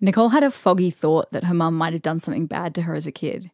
Nicole 0.00 0.30
had 0.30 0.42
a 0.42 0.50
foggy 0.50 0.88
thought 0.88 1.30
that 1.32 1.44
her 1.44 1.52
mum 1.52 1.76
might 1.76 1.92
have 1.92 2.00
done 2.00 2.20
something 2.20 2.46
bad 2.46 2.74
to 2.76 2.82
her 2.84 2.94
as 2.94 3.06
a 3.06 3.12
kid. 3.12 3.50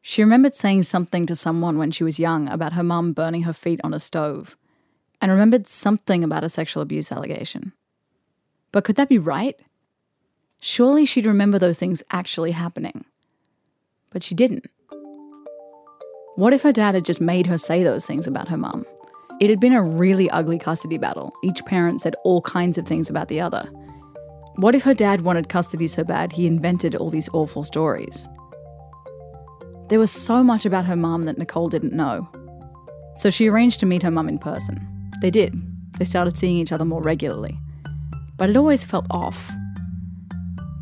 She 0.00 0.22
remembered 0.22 0.54
saying 0.54 0.84
something 0.84 1.26
to 1.26 1.36
someone 1.36 1.76
when 1.76 1.90
she 1.90 2.04
was 2.04 2.18
young 2.18 2.48
about 2.48 2.72
her 2.72 2.82
mum 2.82 3.12
burning 3.12 3.42
her 3.42 3.52
feet 3.52 3.82
on 3.84 3.92
a 3.92 4.00
stove, 4.00 4.56
and 5.20 5.30
remembered 5.30 5.68
something 5.68 6.24
about 6.24 6.42
a 6.42 6.48
sexual 6.48 6.82
abuse 6.82 7.12
allegation. 7.12 7.74
But 8.72 8.84
could 8.84 8.96
that 8.96 9.10
be 9.10 9.18
right? 9.18 9.60
Surely 10.62 11.04
she'd 11.04 11.26
remember 11.26 11.58
those 11.58 11.78
things 11.78 12.02
actually 12.10 12.52
happening. 12.52 13.04
But 14.10 14.22
she 14.22 14.34
didn't. 14.34 14.66
What 16.36 16.52
if 16.52 16.62
her 16.62 16.72
dad 16.72 16.94
had 16.94 17.04
just 17.04 17.20
made 17.20 17.46
her 17.46 17.58
say 17.58 17.82
those 17.82 18.06
things 18.06 18.26
about 18.26 18.48
her 18.48 18.56
mum? 18.56 18.86
It 19.40 19.50
had 19.50 19.60
been 19.60 19.72
a 19.72 19.82
really 19.82 20.30
ugly 20.30 20.58
custody 20.58 20.96
battle. 20.96 21.32
Each 21.42 21.64
parent 21.64 22.00
said 22.00 22.14
all 22.24 22.40
kinds 22.42 22.78
of 22.78 22.86
things 22.86 23.10
about 23.10 23.28
the 23.28 23.40
other. 23.40 23.68
What 24.56 24.74
if 24.74 24.82
her 24.84 24.94
dad 24.94 25.22
wanted 25.22 25.48
custody 25.48 25.86
so 25.86 26.04
bad 26.04 26.32
he 26.32 26.46
invented 26.46 26.94
all 26.94 27.10
these 27.10 27.28
awful 27.32 27.62
stories? 27.62 28.28
There 29.88 29.98
was 29.98 30.10
so 30.10 30.42
much 30.42 30.64
about 30.64 30.84
her 30.86 30.96
mum 30.96 31.24
that 31.24 31.38
Nicole 31.38 31.68
didn't 31.68 31.92
know. 31.92 32.28
So 33.16 33.30
she 33.30 33.48
arranged 33.48 33.80
to 33.80 33.86
meet 33.86 34.02
her 34.02 34.10
mum 34.10 34.28
in 34.28 34.38
person. 34.38 34.86
They 35.20 35.30
did. 35.30 35.54
They 35.98 36.04
started 36.04 36.36
seeing 36.36 36.56
each 36.56 36.72
other 36.72 36.84
more 36.84 37.02
regularly. 37.02 37.58
But 38.36 38.50
it 38.50 38.56
always 38.56 38.84
felt 38.84 39.06
off. 39.10 39.50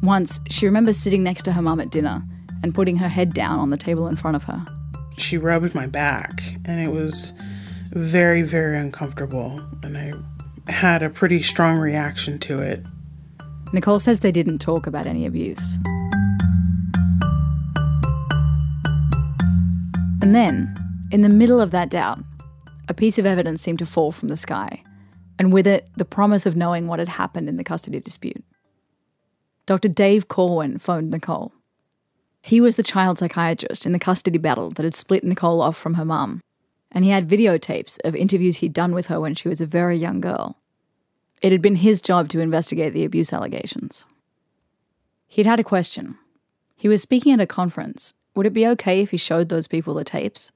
Once, 0.02 0.38
she 0.50 0.66
remembers 0.66 0.98
sitting 0.98 1.22
next 1.22 1.44
to 1.44 1.52
her 1.52 1.62
mum 1.62 1.80
at 1.80 1.90
dinner 1.90 2.22
and 2.62 2.74
putting 2.74 2.96
her 2.96 3.08
head 3.08 3.32
down 3.32 3.58
on 3.58 3.70
the 3.70 3.76
table 3.76 4.06
in 4.06 4.16
front 4.16 4.36
of 4.36 4.44
her. 4.44 4.64
She 5.16 5.38
rubbed 5.38 5.74
my 5.74 5.86
back 5.86 6.42
and 6.64 6.80
it 6.80 6.92
was 6.92 7.32
very, 7.90 8.42
very 8.42 8.76
uncomfortable, 8.76 9.62
and 9.82 9.96
I 9.96 10.12
had 10.70 11.02
a 11.02 11.08
pretty 11.08 11.42
strong 11.42 11.78
reaction 11.78 12.38
to 12.40 12.60
it. 12.60 12.84
Nicole 13.72 13.98
says 13.98 14.20
they 14.20 14.32
didn't 14.32 14.58
talk 14.58 14.86
about 14.86 15.06
any 15.06 15.24
abuse. 15.24 15.78
And 20.20 20.34
then, 20.34 20.76
in 21.10 21.22
the 21.22 21.28
middle 21.28 21.60
of 21.60 21.70
that 21.70 21.88
doubt, 21.88 22.18
a 22.88 22.94
piece 22.94 23.18
of 23.18 23.26
evidence 23.26 23.62
seemed 23.62 23.78
to 23.78 23.86
fall 23.86 24.12
from 24.12 24.28
the 24.28 24.36
sky, 24.36 24.82
and 25.38 25.52
with 25.52 25.66
it, 25.66 25.88
the 25.96 26.04
promise 26.04 26.46
of 26.46 26.56
knowing 26.56 26.86
what 26.86 26.98
had 26.98 27.08
happened 27.08 27.48
in 27.48 27.56
the 27.56 27.64
custody 27.64 28.00
dispute. 28.00 28.44
Dr. 29.66 29.88
Dave 29.88 30.28
Corwin 30.28 30.78
phoned 30.78 31.10
Nicole. 31.10 31.52
He 32.46 32.60
was 32.60 32.76
the 32.76 32.84
child 32.84 33.18
psychiatrist 33.18 33.86
in 33.86 33.92
the 33.92 33.98
custody 33.98 34.38
battle 34.38 34.70
that 34.70 34.84
had 34.84 34.94
split 34.94 35.24
Nicole 35.24 35.60
off 35.60 35.76
from 35.76 35.94
her 35.94 36.04
mum, 36.04 36.40
and 36.92 37.04
he 37.04 37.10
had 37.10 37.28
videotapes 37.28 37.98
of 38.04 38.14
interviews 38.14 38.58
he'd 38.58 38.72
done 38.72 38.94
with 38.94 39.08
her 39.08 39.18
when 39.18 39.34
she 39.34 39.48
was 39.48 39.60
a 39.60 39.66
very 39.66 39.96
young 39.96 40.20
girl. 40.20 40.56
It 41.42 41.50
had 41.50 41.60
been 41.60 41.74
his 41.74 42.00
job 42.00 42.28
to 42.28 42.38
investigate 42.38 42.92
the 42.92 43.04
abuse 43.04 43.32
allegations. 43.32 44.06
He'd 45.26 45.44
had 45.44 45.58
a 45.58 45.64
question. 45.64 46.18
He 46.76 46.86
was 46.86 47.02
speaking 47.02 47.32
at 47.32 47.40
a 47.40 47.48
conference. 47.48 48.14
Would 48.36 48.46
it 48.46 48.52
be 48.52 48.64
okay 48.68 49.00
if 49.00 49.10
he 49.10 49.16
showed 49.16 49.48
those 49.48 49.66
people 49.66 49.94
the 49.94 50.04
tapes? 50.04 50.52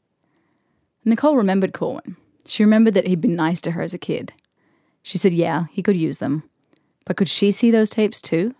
Nicole 1.05 1.35
remembered 1.35 1.73
Corwin. 1.75 2.17
She 2.47 2.63
remembered 2.63 2.95
that 2.95 3.09
he'd 3.09 3.21
been 3.21 3.35
nice 3.35 3.61
to 3.63 3.73
her 3.73 3.83
as 3.83 3.95
a 3.95 3.99
kid. 3.99 4.33
She 5.03 5.19
said, 5.19 5.33
yeah, 5.33 5.65
he 5.73 5.83
could 5.83 5.97
use 5.97 6.19
them. 6.19 6.45
But 7.05 7.17
could 7.17 7.29
she 7.29 7.51
see 7.51 7.73
those 7.73 7.91
tapes 7.91 8.23
too? 8.23 8.55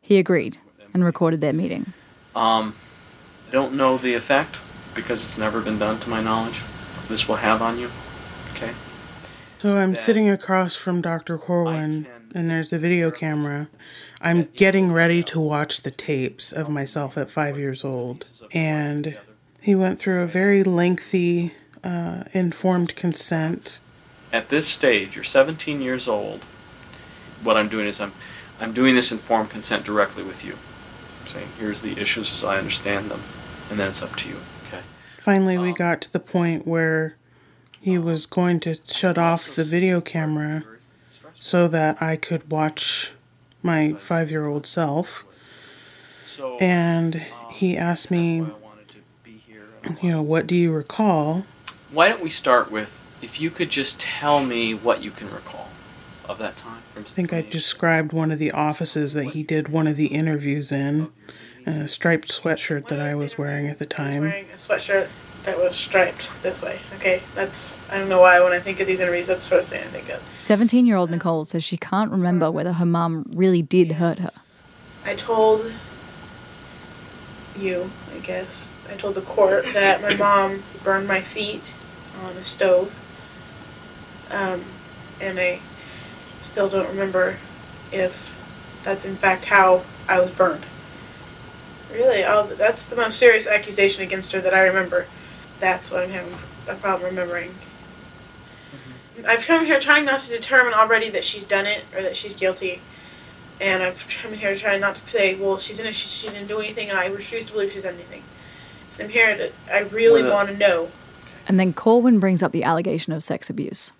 He 0.00 0.16
agreed 0.16 0.58
and 0.94 1.04
recorded 1.04 1.40
their 1.40 1.52
meeting. 1.52 1.92
Um, 2.34 2.74
I 3.48 3.52
don't 3.52 3.74
know 3.74 3.96
the 3.96 4.14
effect 4.14 4.58
because 4.94 5.24
it's 5.24 5.38
never 5.38 5.60
been 5.60 5.78
done 5.78 5.98
to 6.00 6.10
my 6.10 6.22
knowledge. 6.22 6.62
This 7.08 7.28
will 7.28 7.36
have 7.36 7.62
on 7.62 7.78
you. 7.78 7.90
Okay. 8.52 8.72
So 9.58 9.76
I'm 9.76 9.94
sitting 9.94 10.30
across 10.30 10.76
from 10.76 11.02
Dr. 11.02 11.36
Corwin, 11.36 12.06
and 12.34 12.48
there's 12.48 12.72
a 12.72 12.78
video 12.78 13.10
camera. 13.10 13.68
I'm 14.20 14.44
getting 14.54 14.92
ready 14.92 15.22
to 15.24 15.40
watch 15.40 15.82
the 15.82 15.90
tapes 15.90 16.52
of 16.52 16.68
myself 16.68 17.18
at 17.18 17.28
five 17.28 17.58
years 17.58 17.84
old. 17.84 18.28
And 18.52 19.18
he 19.60 19.74
went 19.74 19.98
through 19.98 20.22
a 20.22 20.26
very 20.26 20.62
lengthy, 20.62 21.52
uh, 21.84 22.24
informed 22.32 22.96
consent. 22.96 23.80
At 24.32 24.48
this 24.48 24.66
stage, 24.66 25.14
you're 25.14 25.24
17 25.24 25.82
years 25.82 26.08
old. 26.08 26.42
What 27.42 27.56
I'm 27.56 27.68
doing 27.68 27.86
is 27.86 28.00
I'm, 28.00 28.12
I'm 28.60 28.72
doing 28.72 28.94
this 28.94 29.12
informed 29.12 29.50
consent 29.50 29.84
directly 29.84 30.22
with 30.22 30.44
you. 30.44 30.56
Saying 31.30 31.48
here's 31.58 31.80
the 31.80 31.92
issues 31.92 32.32
as 32.32 32.44
I 32.44 32.58
understand 32.58 33.10
them, 33.10 33.20
and 33.70 33.78
then 33.78 33.88
it's 33.88 34.02
up 34.02 34.16
to 34.16 34.28
you. 34.28 34.36
Okay. 34.66 34.82
Finally, 35.20 35.58
we 35.58 35.68
um, 35.70 35.74
got 35.74 36.00
to 36.02 36.12
the 36.12 36.20
point 36.20 36.66
where 36.66 37.16
he 37.80 37.96
uh, 37.96 38.00
was 38.00 38.26
going 38.26 38.60
to 38.60 38.76
shut 38.84 39.16
off 39.16 39.54
the 39.54 39.64
video 39.64 40.00
camera 40.00 40.64
so 41.34 41.68
that 41.68 42.02
I 42.02 42.16
could 42.16 42.50
watch 42.50 43.12
my 43.62 43.94
five 43.94 44.30
year 44.30 44.46
old 44.46 44.66
self. 44.66 45.24
So, 46.26 46.56
And 46.60 47.16
um, 47.16 47.52
he 47.52 47.76
asked 47.76 48.10
me, 48.10 48.40
why 48.40 48.48
I 48.48 48.52
wanted 48.64 48.88
to 48.88 48.98
be 49.22 49.40
here. 49.46 49.66
you 50.02 50.10
know, 50.10 50.22
what 50.22 50.46
do 50.46 50.54
you 50.54 50.72
recall? 50.72 51.44
Why 51.92 52.08
don't 52.08 52.22
we 52.22 52.30
start 52.30 52.70
with 52.70 52.96
if 53.22 53.40
you 53.40 53.50
could 53.50 53.70
just 53.70 54.00
tell 54.00 54.44
me 54.44 54.74
what 54.74 55.02
you 55.02 55.10
can 55.10 55.30
recall 55.30 55.59
of 56.30 56.38
that 56.38 56.56
time? 56.56 56.80
From 56.94 57.02
I 57.02 57.08
think 57.08 57.32
I 57.32 57.42
described 57.42 58.12
one 58.12 58.30
of 58.30 58.38
the 58.38 58.52
offices 58.52 59.14
that 59.14 59.30
he 59.30 59.42
did 59.42 59.68
one 59.68 59.86
of 59.86 59.96
the 59.96 60.06
interviews 60.06 60.72
in, 60.72 61.10
and 61.66 61.82
a 61.82 61.88
striped 61.88 62.28
sweatshirt 62.28 62.88
that 62.88 63.00
I 63.00 63.14
was 63.14 63.36
wearing 63.36 63.68
at 63.68 63.78
the 63.78 63.86
time. 63.86 64.22
wearing 64.22 64.46
a 64.52 64.56
sweatshirt 64.56 65.08
that 65.44 65.58
was 65.58 65.74
striped 65.74 66.30
this 66.42 66.62
way. 66.62 66.78
Okay, 66.96 67.22
that's 67.34 67.78
I 67.90 67.98
don't 67.98 68.08
know 68.08 68.20
why 68.20 68.40
when 68.40 68.52
I 68.52 68.58
think 68.58 68.80
of 68.80 68.86
these 68.86 69.00
interviews, 69.00 69.26
that's 69.26 69.48
the 69.48 69.56
first 69.56 69.70
thing 69.70 69.80
I 69.80 69.86
think 69.86 70.08
of. 70.10 70.22
17 70.38 70.86
year 70.86 70.96
old 70.96 71.10
Nicole 71.10 71.44
says 71.44 71.64
she 71.64 71.76
can't 71.76 72.10
remember 72.10 72.50
whether 72.50 72.74
her 72.74 72.86
mom 72.86 73.24
really 73.32 73.62
did 73.62 73.92
hurt 73.92 74.18
her. 74.18 74.32
I 75.04 75.14
told 75.14 75.72
you, 77.58 77.90
I 78.14 78.18
guess, 78.18 78.72
I 78.90 78.96
told 78.96 79.14
the 79.14 79.22
court 79.22 79.64
that 79.72 80.02
my 80.02 80.14
mom 80.16 80.62
burned 80.84 81.08
my 81.08 81.20
feet 81.20 81.62
on 82.22 82.36
a 82.36 82.44
stove, 82.44 82.94
um, 84.30 84.62
and 85.20 85.38
I 85.38 85.60
still 86.42 86.68
don't 86.68 86.88
remember 86.88 87.36
if 87.92 88.36
that's 88.84 89.04
in 89.04 89.16
fact 89.16 89.46
how 89.46 89.82
I 90.08 90.20
was 90.20 90.30
burned. 90.30 90.64
Really, 91.92 92.24
I'll, 92.24 92.44
that's 92.44 92.86
the 92.86 92.96
most 92.96 93.18
serious 93.18 93.46
accusation 93.46 94.02
against 94.02 94.32
her 94.32 94.40
that 94.40 94.54
I 94.54 94.62
remember. 94.66 95.06
That's 95.58 95.90
what 95.90 96.04
I'm 96.04 96.10
having 96.10 96.34
a 96.68 96.74
problem 96.74 97.10
remembering. 97.10 97.50
Mm-hmm. 97.50 99.26
I've 99.26 99.44
come 99.44 99.66
here 99.66 99.80
trying 99.80 100.04
not 100.04 100.20
to 100.20 100.28
determine 100.30 100.72
already 100.72 101.10
that 101.10 101.24
she's 101.24 101.44
done 101.44 101.66
it 101.66 101.84
or 101.94 102.02
that 102.02 102.16
she's 102.16 102.34
guilty. 102.34 102.80
And 103.60 103.82
I've 103.82 104.08
come 104.22 104.32
here 104.32 104.54
trying 104.56 104.80
not 104.80 104.96
to 104.96 105.06
say, 105.06 105.34
well, 105.34 105.58
she's 105.58 105.80
innocent, 105.80 105.96
she, 105.96 106.08
she 106.08 106.28
didn't 106.28 106.48
do 106.48 106.60
anything, 106.60 106.88
and 106.88 106.98
I 106.98 107.06
refuse 107.06 107.44
to 107.46 107.52
believe 107.52 107.72
she's 107.72 107.82
done 107.82 107.94
anything. 107.94 108.22
I'm 108.98 109.08
here 109.10 109.36
to, 109.36 109.50
I 109.72 109.80
really 109.80 110.22
Well, 110.22 110.34
want 110.34 110.48
to 110.48 110.56
know. 110.56 110.90
And 111.48 111.58
then 111.58 111.72
Corwin 111.72 112.20
brings 112.20 112.42
up 112.42 112.52
the 112.52 112.64
allegation 112.64 113.12
of 113.12 113.22
sex 113.22 113.50
abuse. 113.50 113.92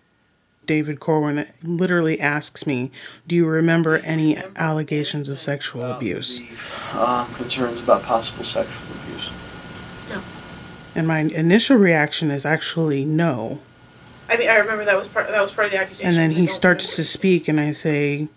David 0.66 1.00
Corwin 1.00 1.46
literally 1.62 2.20
asks 2.20 2.66
me, 2.66 2.90
Do 3.26 3.34
you 3.34 3.46
remember 3.46 3.96
any 3.98 4.36
allegations 4.56 5.28
of 5.28 5.40
sexual 5.40 5.82
abuse? 5.82 6.42
Uh, 6.92 7.24
concerns 7.34 7.82
about 7.82 8.02
possible 8.02 8.44
sexual 8.44 8.96
abuse. 9.02 9.30
No. 10.10 10.22
And 10.94 11.08
my 11.08 11.20
initial 11.20 11.76
reaction 11.76 12.30
is 12.30 12.46
actually 12.46 13.04
no. 13.04 13.60
I 14.28 14.36
mean, 14.36 14.48
I 14.48 14.58
remember 14.58 14.84
that 14.84 14.96
was 14.96 15.08
part, 15.08 15.28
that 15.28 15.42
was 15.42 15.50
part 15.50 15.66
of 15.66 15.72
the 15.72 15.78
accusation. 15.78 16.08
And 16.08 16.16
then 16.16 16.30
he 16.30 16.46
starts 16.46 16.84
remember. 16.84 16.96
to 16.96 17.04
speak, 17.04 17.48
and 17.48 17.60
I 17.60 17.72
say, 17.72 18.28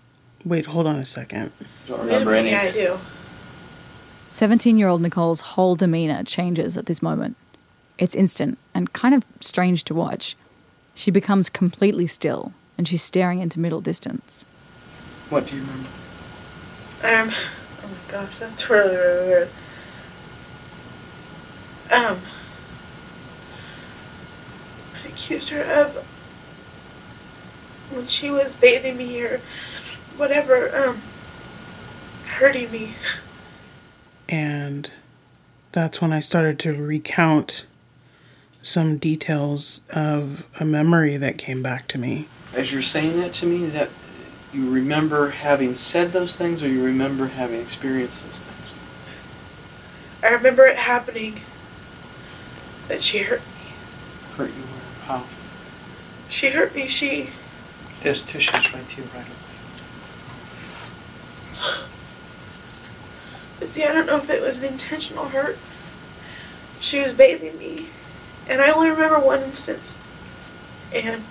Wait, 0.43 0.65
hold 0.65 0.87
on 0.87 0.97
a 0.97 1.05
second. 1.05 1.51
Don't 1.87 1.99
remember 2.01 2.33
any. 2.33 2.51
Yeah, 2.51 2.61
I 2.61 2.71
do. 2.71 2.99
17 4.27 4.77
year 4.77 4.87
old 4.87 5.01
Nicole's 5.01 5.41
whole 5.41 5.75
demeanour 5.75 6.23
changes 6.23 6.77
at 6.77 6.87
this 6.87 7.01
moment. 7.01 7.37
It's 7.99 8.15
instant 8.15 8.57
and 8.73 8.91
kind 8.91 9.13
of 9.13 9.23
strange 9.39 9.83
to 9.85 9.93
watch. 9.93 10.35
She 10.95 11.11
becomes 11.11 11.49
completely 11.49 12.07
still 12.07 12.53
and 12.77 12.87
she's 12.87 13.01
staring 13.03 13.39
into 13.39 13.59
middle 13.59 13.81
distance. 13.81 14.45
What 15.29 15.47
do 15.47 15.55
you 15.55 15.61
remember? 15.61 15.89
Um, 17.03 17.31
oh 17.83 17.87
my 17.87 18.11
gosh, 18.11 18.39
that's 18.39 18.69
really, 18.69 18.95
really 18.95 19.27
weird. 19.27 19.49
Um, 21.91 22.17
I 25.03 25.07
accused 25.07 25.49
her 25.49 25.61
of 25.61 25.95
when 27.91 28.07
she 28.07 28.29
was 28.29 28.55
bathing 28.55 28.97
me 28.97 29.21
or 29.21 29.41
whatever, 30.17 30.75
um, 30.75 31.01
hurting 32.25 32.71
me. 32.71 32.93
And 34.29 34.89
that's 35.71 36.01
when 36.01 36.13
I 36.13 36.19
started 36.19 36.57
to 36.59 36.73
recount 36.73 37.65
some 38.63 38.97
details 38.97 39.81
of 39.91 40.47
a 40.59 40.65
memory 40.65 41.17
that 41.17 41.37
came 41.37 41.61
back 41.61 41.87
to 41.89 41.97
me. 41.97 42.27
As 42.55 42.71
you're 42.71 42.81
saying 42.81 43.19
that 43.19 43.33
to 43.33 43.45
me, 43.45 43.65
is 43.65 43.73
that 43.73 43.89
you 44.53 44.69
remember 44.71 45.29
having 45.31 45.75
said 45.75 46.11
those 46.13 46.35
things, 46.35 46.63
or 46.63 46.67
you 46.67 46.83
remember 46.83 47.27
having 47.27 47.59
experienced 47.59 48.23
those 48.23 48.39
things? 48.39 48.49
I 50.23 50.29
remember 50.33 50.65
it 50.65 50.77
happening 50.77 51.41
that 52.87 53.03
she 53.03 53.19
hurt 53.19 53.41
me. 53.41 53.73
Hurt 54.37 54.49
you 54.49 54.63
where? 54.63 55.07
How? 55.07 55.25
She 56.29 56.49
hurt 56.49 56.73
me. 56.73 56.87
She 56.87 57.29
There's 58.01 58.23
tissues 58.23 58.73
right 58.73 58.89
here, 58.89 59.05
right 59.13 59.25
away. 59.25 59.37
But 63.59 63.69
see, 63.69 63.83
I 63.83 63.91
don't 63.91 64.05
know 64.05 64.17
if 64.17 64.29
it 64.29 64.41
was 64.41 64.57
an 64.57 64.65
intentional 64.65 65.25
hurt. 65.25 65.57
She 66.79 66.99
was 66.99 67.13
bathing 67.13 67.57
me, 67.57 67.87
and 68.49 68.61
I 68.61 68.71
only 68.71 68.89
remember 68.89 69.19
one 69.19 69.41
instance. 69.43 69.97
And 70.93 71.23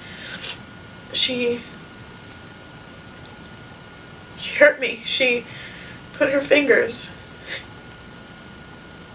she 1.12 1.60
she 4.38 4.54
hurt 4.56 4.80
me. 4.80 5.00
She 5.04 5.44
put 6.14 6.30
her 6.30 6.40
fingers 6.40 7.10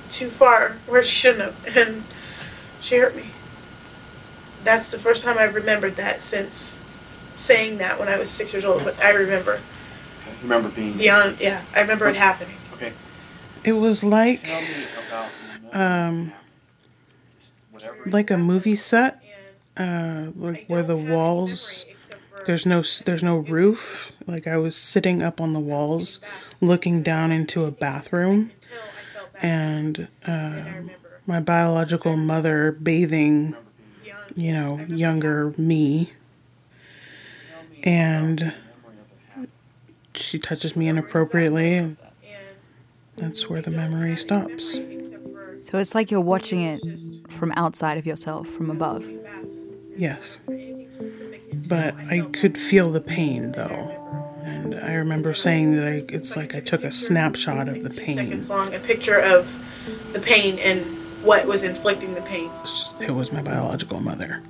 too 0.10 0.30
far 0.30 0.78
where 0.88 1.04
she 1.04 1.16
shouldn't 1.16 1.54
have, 1.54 1.78
and 1.78 2.04
she 2.82 2.98
hurt 2.98 3.16
me. 3.16 3.26
That's 4.64 4.92
the 4.92 4.98
first 5.00 5.24
time 5.24 5.38
I've 5.38 5.56
remembered 5.56 5.96
that 5.98 6.22
since 6.22 6.80
saying 7.36 7.78
that 7.78 8.00
when 8.00 8.08
I 8.08 8.18
was 8.18 8.30
six 8.30 8.54
years 8.54 8.66
old. 8.66 8.84
But 8.84 9.00
I 9.04 9.12
remember 9.12 9.60
Okay. 10.22 10.32
You 10.38 10.44
remember 10.44 10.70
being 10.70 10.94
beyond. 10.98 11.38
Yeah, 11.40 11.62
I 11.76 11.82
remember 11.82 12.08
it 12.08 12.16
happening. 12.16 12.56
Okay. 12.74 12.94
It 13.64 13.74
was 13.74 14.04
like 14.04 14.44
Tell 14.44 14.62
me 14.62 14.88
about 14.98 15.32
um 15.74 16.28
whatever. 16.28 16.36
Like 18.06 18.32
a 18.32 18.38
movie 18.38 18.76
set, 18.76 19.22
uh 19.78 20.28
like 20.36 20.64
where 20.68 20.84
the 20.84 20.98
walls 20.98 21.86
there's 22.46 22.66
no 22.66 22.82
there's 23.06 23.24
no 23.24 23.38
roof. 23.38 24.18
Like 24.26 24.48
I 24.48 24.58
was 24.58 24.76
sitting 24.76 25.22
up 25.22 25.42
on 25.42 25.52
the 25.52 25.60
walls 25.60 26.20
looking 26.62 27.04
down 27.04 27.32
into 27.32 27.66
a 27.66 27.72
bathroom 27.72 28.52
and 29.42 30.08
uh, 30.26 30.64
my 31.28 31.40
biological 31.40 32.16
mother 32.18 32.72
bathing 32.72 33.56
you 34.36 34.54
know, 34.54 34.86
younger 34.88 35.54
me. 35.58 36.14
And 37.84 38.54
she 40.14 40.40
touches 40.40 40.76
me 40.76 40.88
inappropriately, 40.88 41.74
and 41.76 41.98
that's 43.16 43.50
where 43.50 43.62
the 43.62 43.72
memory 43.72 44.16
stops. 44.16 44.78
So 45.70 45.80
it's 45.80 45.94
like 45.94 46.12
you're 46.12 46.22
watching 46.22 46.62
it 46.62 46.80
from 47.28 47.52
outside 47.58 47.98
of 47.98 48.06
yourself, 48.06 48.48
from 48.48 48.72
above. 48.72 49.06
Yes. 49.98 50.40
But 51.68 51.94
I 52.10 52.22
could 52.32 52.58
feel 52.58 52.90
the 52.90 53.02
pain, 53.02 53.52
though. 53.52 53.92
And 54.46 54.76
I 54.76 54.94
remember 54.94 55.34
saying 55.34 55.76
that 55.76 55.86
I, 55.86 56.06
it's 56.08 56.38
like 56.38 56.56
I 56.56 56.62
took 56.62 56.86
a 56.86 56.92
snapshot 56.92 57.68
of 57.68 57.84
the 57.84 57.90
pain. 57.90 58.16
Seconds 58.16 58.50
long, 58.50 58.74
a 58.74 58.80
picture 58.80 59.20
of 59.20 60.14
the 60.14 60.22
pain 60.22 60.58
and 60.60 60.86
what 61.22 61.46
was 61.46 61.64
inflicting 61.64 62.14
the 62.14 62.22
pain. 62.22 62.50
It 63.02 63.12
was 63.12 63.34
my 63.34 63.42
biological 63.42 64.00
mother. 64.00 64.42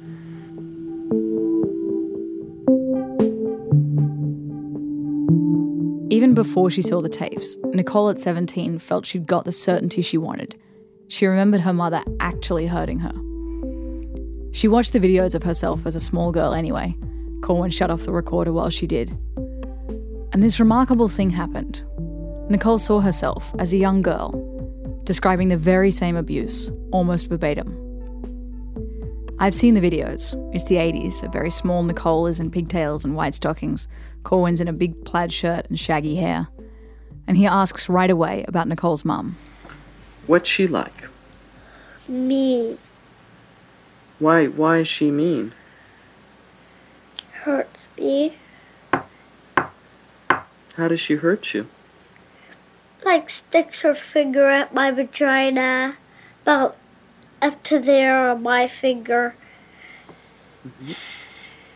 Even 6.12 6.36
before 6.36 6.70
she 6.70 6.84
saw 6.84 7.02
the 7.02 7.10
tapes, 7.10 7.58
Nicole 7.74 8.10
at 8.10 8.20
17 8.20 8.78
felt 8.78 9.08
she'd 9.08 9.26
got 9.26 9.46
the 9.46 9.52
certainty 9.52 10.04
she 10.04 10.20
wanted. 10.20 10.56
She 11.08 11.26
remembered 11.26 11.62
her 11.62 11.74
mother 11.74 12.04
actually 12.20 12.68
hurting 12.68 13.00
her. 13.00 13.14
She 14.52 14.68
watched 14.68 14.94
the 14.94 15.00
videos 15.00 15.36
of 15.36 15.44
herself 15.44 15.86
as 15.86 15.96
a 15.96 16.00
small 16.00 16.32
girl 16.32 16.54
anyway. 16.54 16.96
Corwin 17.42 17.72
shut 17.72 17.92
off 17.92 18.04
the 18.04 18.12
recorder 18.12 18.52
while 18.52 18.70
she 18.70 18.88
did. 18.88 19.16
And 20.34 20.44
this 20.44 20.60
remarkable 20.60 21.08
thing 21.08 21.30
happened. 21.30 21.84
Nicole 22.50 22.78
saw 22.78 23.00
herself 23.00 23.54
as 23.60 23.74
a 23.74 23.78
young 23.78 24.02
girl, 24.02 24.32
describing 25.04 25.50
the 25.50 25.58
very 25.58 25.92
same 25.92 26.16
abuse, 26.16 26.72
almost 26.92 27.28
verbatim. 27.28 27.84
I've 29.40 29.54
seen 29.54 29.76
the 29.76 29.82
videos. 29.82 30.34
It's 30.56 30.66
the 30.66 30.76
80s. 30.76 31.24
A 31.24 31.30
very 31.30 31.52
small 31.52 31.84
Nicole 31.84 32.26
is 32.26 32.40
in 32.40 32.50
pigtails 32.50 33.06
and 33.06 33.16
white 33.16 33.36
stockings. 33.36 33.88
Corwin's 34.24 34.62
in 34.62 34.68
a 34.68 34.74
big 34.74 35.06
plaid 35.06 35.32
shirt 35.32 35.70
and 35.70 35.80
shaggy 35.80 36.16
hair. 36.16 36.48
And 37.28 37.38
he 37.38 37.46
asks 37.46 37.88
right 37.88 38.10
away 38.10 38.46
about 38.48 38.68
Nicole's 38.68 39.06
mum. 39.06 39.38
What's 40.28 40.50
she 40.50 40.68
like? 40.68 41.08
Me 42.08 42.78
Why 44.20 44.48
why 44.48 44.80
is 44.80 44.88
she 44.88 45.10
mean? 45.10 45.54
hurts 47.32 47.86
me. 47.98 48.34
How 50.76 50.90
does 50.90 51.00
she 51.00 51.16
hurt 51.16 51.54
you? 51.54 51.68
Like 53.06 53.30
sticks 53.30 53.82
her 53.82 53.96
finger 53.96 54.48
at 54.50 54.74
my 54.74 54.92
vagina. 54.92 55.96
About 56.42 56.76
up 57.42 57.64
to 57.64 57.80
there 57.80 58.30
on 58.30 58.44
my 58.44 58.68
finger. 58.68 59.36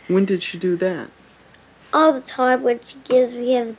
When 0.09 0.25
did 0.25 0.43
she 0.43 0.57
do 0.57 0.75
that? 0.75 1.09
All 1.93 2.11
the 2.11 2.21
time 2.21 2.63
when 2.63 2.81
she 2.85 2.97
gives 3.05 3.33
me 3.33 3.55
a, 3.55 3.75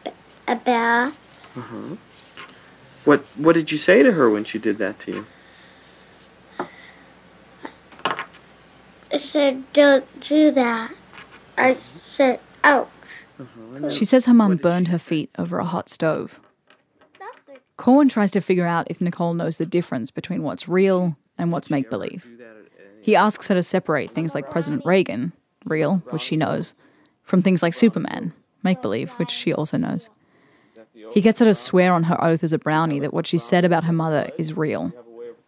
a 0.48 0.56
bath. 0.56 1.18
Uh-huh. 1.56 1.96
What 3.05 3.20
what 3.38 3.55
did 3.55 3.72
you 3.72 3.78
say 3.78 4.03
to 4.03 4.12
her 4.12 4.30
when 4.30 4.44
she 4.44 4.59
did 4.59 4.78
that 4.78 4.98
to 5.00 5.12
you? 5.12 5.26
I 9.12 9.18
said, 9.18 9.70
don't 9.74 10.07
do 10.26 10.50
that. 10.53 10.94
I 11.59 11.74
said, 11.74 12.40
ouch. 12.64 12.88
Uh-huh. 13.38 13.90
She 13.90 14.07
says 14.07 14.24
her 14.24 14.32
mum 14.32 14.57
burned 14.57 14.88
her 14.88 14.98
feet 14.98 15.30
over 15.36 15.59
a 15.59 15.66
hot 15.66 15.88
stove. 15.90 16.40
Corwin 17.76 18.09
tries 18.09 18.30
to 18.30 18.40
figure 18.40 18.66
out 18.66 18.86
if 18.88 19.00
Nicole 19.00 19.34
knows 19.34 19.59
the 19.59 19.66
difference 19.66 20.11
between 20.11 20.42
what's 20.42 20.68
real 20.68 21.16
and 21.36 21.50
what's 21.50 21.68
make 21.68 21.90
believe. 21.90 22.26
He 23.03 23.16
asks 23.16 23.48
her 23.48 23.55
to 23.55 23.62
separate 23.62 24.12
things 24.12 24.34
like 24.34 24.50
President 24.50 24.86
Reagan, 24.86 25.32
real, 25.66 25.96
which 26.11 26.22
she 26.22 26.36
knows, 26.36 26.74
from 27.24 27.42
things 27.42 27.62
like 27.62 27.74
Superman, 27.74 28.32
make 28.62 28.80
believe, 28.80 29.11
which 29.12 29.30
she 29.30 29.53
also 29.53 29.76
knows. 29.76 30.09
He 31.12 31.20
gets 31.20 31.40
her 31.40 31.44
to 31.44 31.54
swear 31.54 31.92
on 31.92 32.04
her 32.04 32.22
oath 32.24 32.42
as 32.42 32.54
a 32.54 32.58
brownie 32.58 33.00
that 33.00 33.12
what 33.12 33.26
she 33.26 33.36
said 33.36 33.66
about 33.66 33.84
her 33.84 33.92
mother 33.92 34.30
is 34.38 34.56
real. 34.56 34.92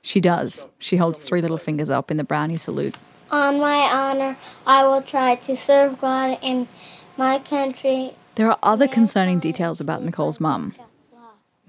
She 0.03 0.21
does. 0.21 0.67
She 0.79 0.99
holds 0.99 1.21
three 1.21 1.41
little 1.41 1.57
fingers 1.57 1.89
up 1.89 2.11
in 2.11 2.19
the 2.19 2.25
brownie 2.25 2.59
salute. 2.59 2.97
On 3.31 3.59
my 3.59 3.91
honor, 3.91 4.37
I 4.67 4.85
will 4.85 5.01
try 5.01 5.37
to 5.37 5.57
serve 5.57 5.99
God 6.01 6.39
in 6.43 6.69
my 7.17 7.39
country. 7.39 8.15
There 8.35 8.51
are 8.51 8.59
other 8.63 8.87
concerning 8.87 9.39
details 9.39 9.81
about 9.81 10.03
Nicole's 10.03 10.39
mum. 10.39 10.75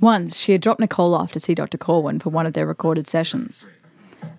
Once, 0.01 0.37
she 0.37 0.51
had 0.51 0.61
dropped 0.61 0.81
Nicole 0.81 1.15
off 1.15 1.31
to 1.31 1.39
see 1.39 1.55
Dr. 1.55 1.77
Corwin 1.77 2.19
for 2.19 2.29
one 2.29 2.45
of 2.45 2.51
their 2.51 2.65
recorded 2.65 3.07
sessions. 3.07 3.65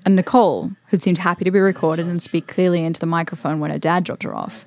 And 0.04 0.14
Nicole, 0.14 0.72
who'd 0.88 1.00
seemed 1.00 1.18
happy 1.18 1.44
to 1.44 1.50
be 1.50 1.60
recorded 1.60 2.06
and 2.06 2.20
speak 2.20 2.46
clearly 2.46 2.84
into 2.84 3.00
the 3.00 3.06
microphone 3.06 3.60
when 3.60 3.70
her 3.70 3.78
dad 3.78 4.04
dropped 4.04 4.24
her 4.24 4.34
off, 4.34 4.66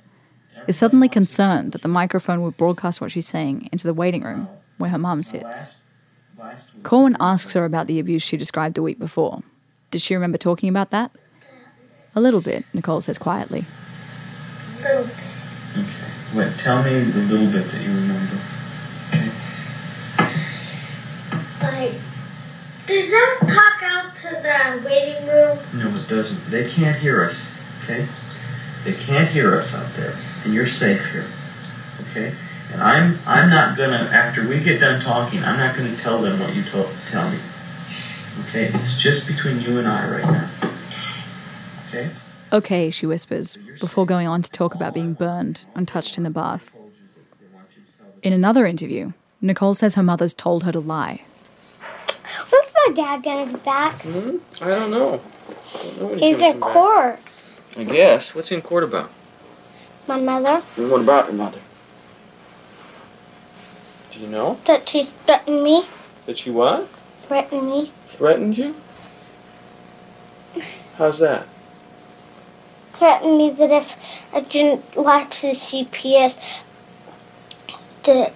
is 0.68 0.78
suddenly 0.78 1.08
concerned 1.08 1.74
that 1.74 1.84
the 1.84 1.88
microphone 1.88 2.42
would 2.42 2.58
broadcast 2.58 3.00
what 3.00 3.12
she's 3.12 3.28
saying 3.28 3.70
into 3.72 3.86
the 3.86 3.94
waiting 3.94 4.24
room 4.24 4.50
where 4.80 4.90
her 4.90 4.98
mum 4.98 5.22
sits. 5.22 5.74
Corwin 6.82 7.16
asks 7.20 7.54
her 7.54 7.66
about 7.66 7.86
the 7.86 8.00
abuse 8.00 8.24
she 8.24 8.38
described 8.38 8.74
the 8.76 8.82
week 8.82 8.98
before. 8.98 9.44
Does 9.92 10.02
she 10.02 10.16
remember 10.16 10.38
talking 10.38 10.70
about 10.70 10.90
that? 10.90 11.12
A 12.16 12.22
little 12.22 12.42
bit, 12.42 12.66
Nicole 12.74 13.02
says 13.02 13.18
quietly. 13.20 13.66
Okay. 14.80 15.10
Wait, 16.36 16.54
tell 16.60 16.82
me 16.82 17.04
the 17.04 17.20
little 17.20 17.52
bit 17.52 17.70
that 17.70 17.82
you 17.82 17.92
remember. 17.94 18.40
Okay. 19.10 19.32
Like, 21.62 21.94
does 22.88 23.10
that 23.12 23.38
talk 23.42 23.84
out 23.84 24.16
to 24.22 24.30
the 24.42 24.88
waiting 24.88 25.28
room? 25.28 25.60
No, 25.74 25.96
it 26.00 26.08
doesn't. 26.08 26.50
They 26.50 26.70
can't 26.70 26.98
hear 26.98 27.24
us. 27.24 27.46
Okay? 27.84 28.08
They 28.86 28.94
can't 28.94 29.28
hear 29.28 29.56
us 29.56 29.74
out 29.74 29.94
there, 29.96 30.16
and 30.46 30.54
you're 30.54 30.68
safe 30.68 31.04
here. 31.12 31.26
Okay? 32.10 32.34
And 32.72 32.82
I'm 32.82 33.18
I'm 33.26 33.50
not 33.50 33.78
gonna 33.78 34.10
after 34.14 34.48
we 34.48 34.60
get 34.60 34.80
done 34.80 35.02
talking, 35.02 35.44
I'm 35.44 35.58
not 35.58 35.76
gonna 35.76 35.96
tell 35.98 36.22
them 36.22 36.40
what 36.40 36.56
you 36.56 36.64
told 36.64 36.90
tell 37.10 37.30
me. 37.30 37.40
Okay? 38.48 38.72
It's 38.74 38.98
just 38.98 39.28
between 39.28 39.60
you 39.62 39.80
and 39.80 39.88
I 39.88 40.10
right 40.10 40.24
now. 40.26 40.50
Okay? 41.90 42.10
Okay, 42.52 42.90
she 42.90 43.06
whispers, 43.06 43.58
before 43.80 44.06
going 44.06 44.28
on 44.28 44.42
to 44.42 44.52
talk 44.52 44.74
about 44.74 44.94
being 44.94 45.14
burned 45.14 45.66
and 45.76 45.88
touched 45.88 46.18
in 46.18 46.24
the 46.24 46.30
bath. 46.32 46.76
In 48.24 48.34
another 48.34 48.66
interview, 48.66 49.14
Nicole 49.42 49.74
says 49.74 49.96
her 49.96 50.04
mother's 50.04 50.34
told 50.34 50.64
her 50.64 50.72
to 50.72 50.80
lie. 50.80 51.22
When's 52.50 52.72
my 52.88 52.94
dad 52.94 53.24
gonna 53.24 53.52
be 53.52 53.60
back? 53.60 54.02
Hmm? 54.02 54.38
I 54.62 54.68
don't 54.68 54.92
know. 54.92 55.22
I 55.74 55.78
don't 55.84 55.98
know 56.00 56.06
when 56.08 56.20
He's 56.20 56.38
gonna 56.38 56.48
in 56.48 56.52
come 56.54 56.60
back. 56.62 56.74
court. 56.74 57.20
I 57.78 57.84
guess. 57.84 58.34
What's 58.36 58.50
he 58.50 58.56
in 58.56 58.62
court 58.62 58.84
about? 58.84 59.12
My 60.08 60.18
mother, 60.18 60.64
And 60.76 60.90
what 60.90 61.02
about 61.02 61.26
your 61.28 61.36
mother? 61.36 61.60
Do 64.20 64.26
you 64.26 64.32
know 64.32 64.60
that 64.66 64.90
she 64.90 65.06
threatened 65.26 65.64
me, 65.64 65.86
that 66.26 66.38
she 66.40 66.50
what? 66.50 66.90
threatened 67.30 67.70
me, 67.70 67.94
Threatened 68.10 68.58
you? 68.58 68.76
How's 70.98 71.20
that? 71.20 71.48
threatened 72.92 73.38
me 73.38 73.50
that 73.52 73.72
if 73.72 73.94
I 74.34 74.42
didn't 74.42 74.84
watch 74.98 75.40
the 75.40 75.52
CPS, 75.52 76.36
that 78.04 78.34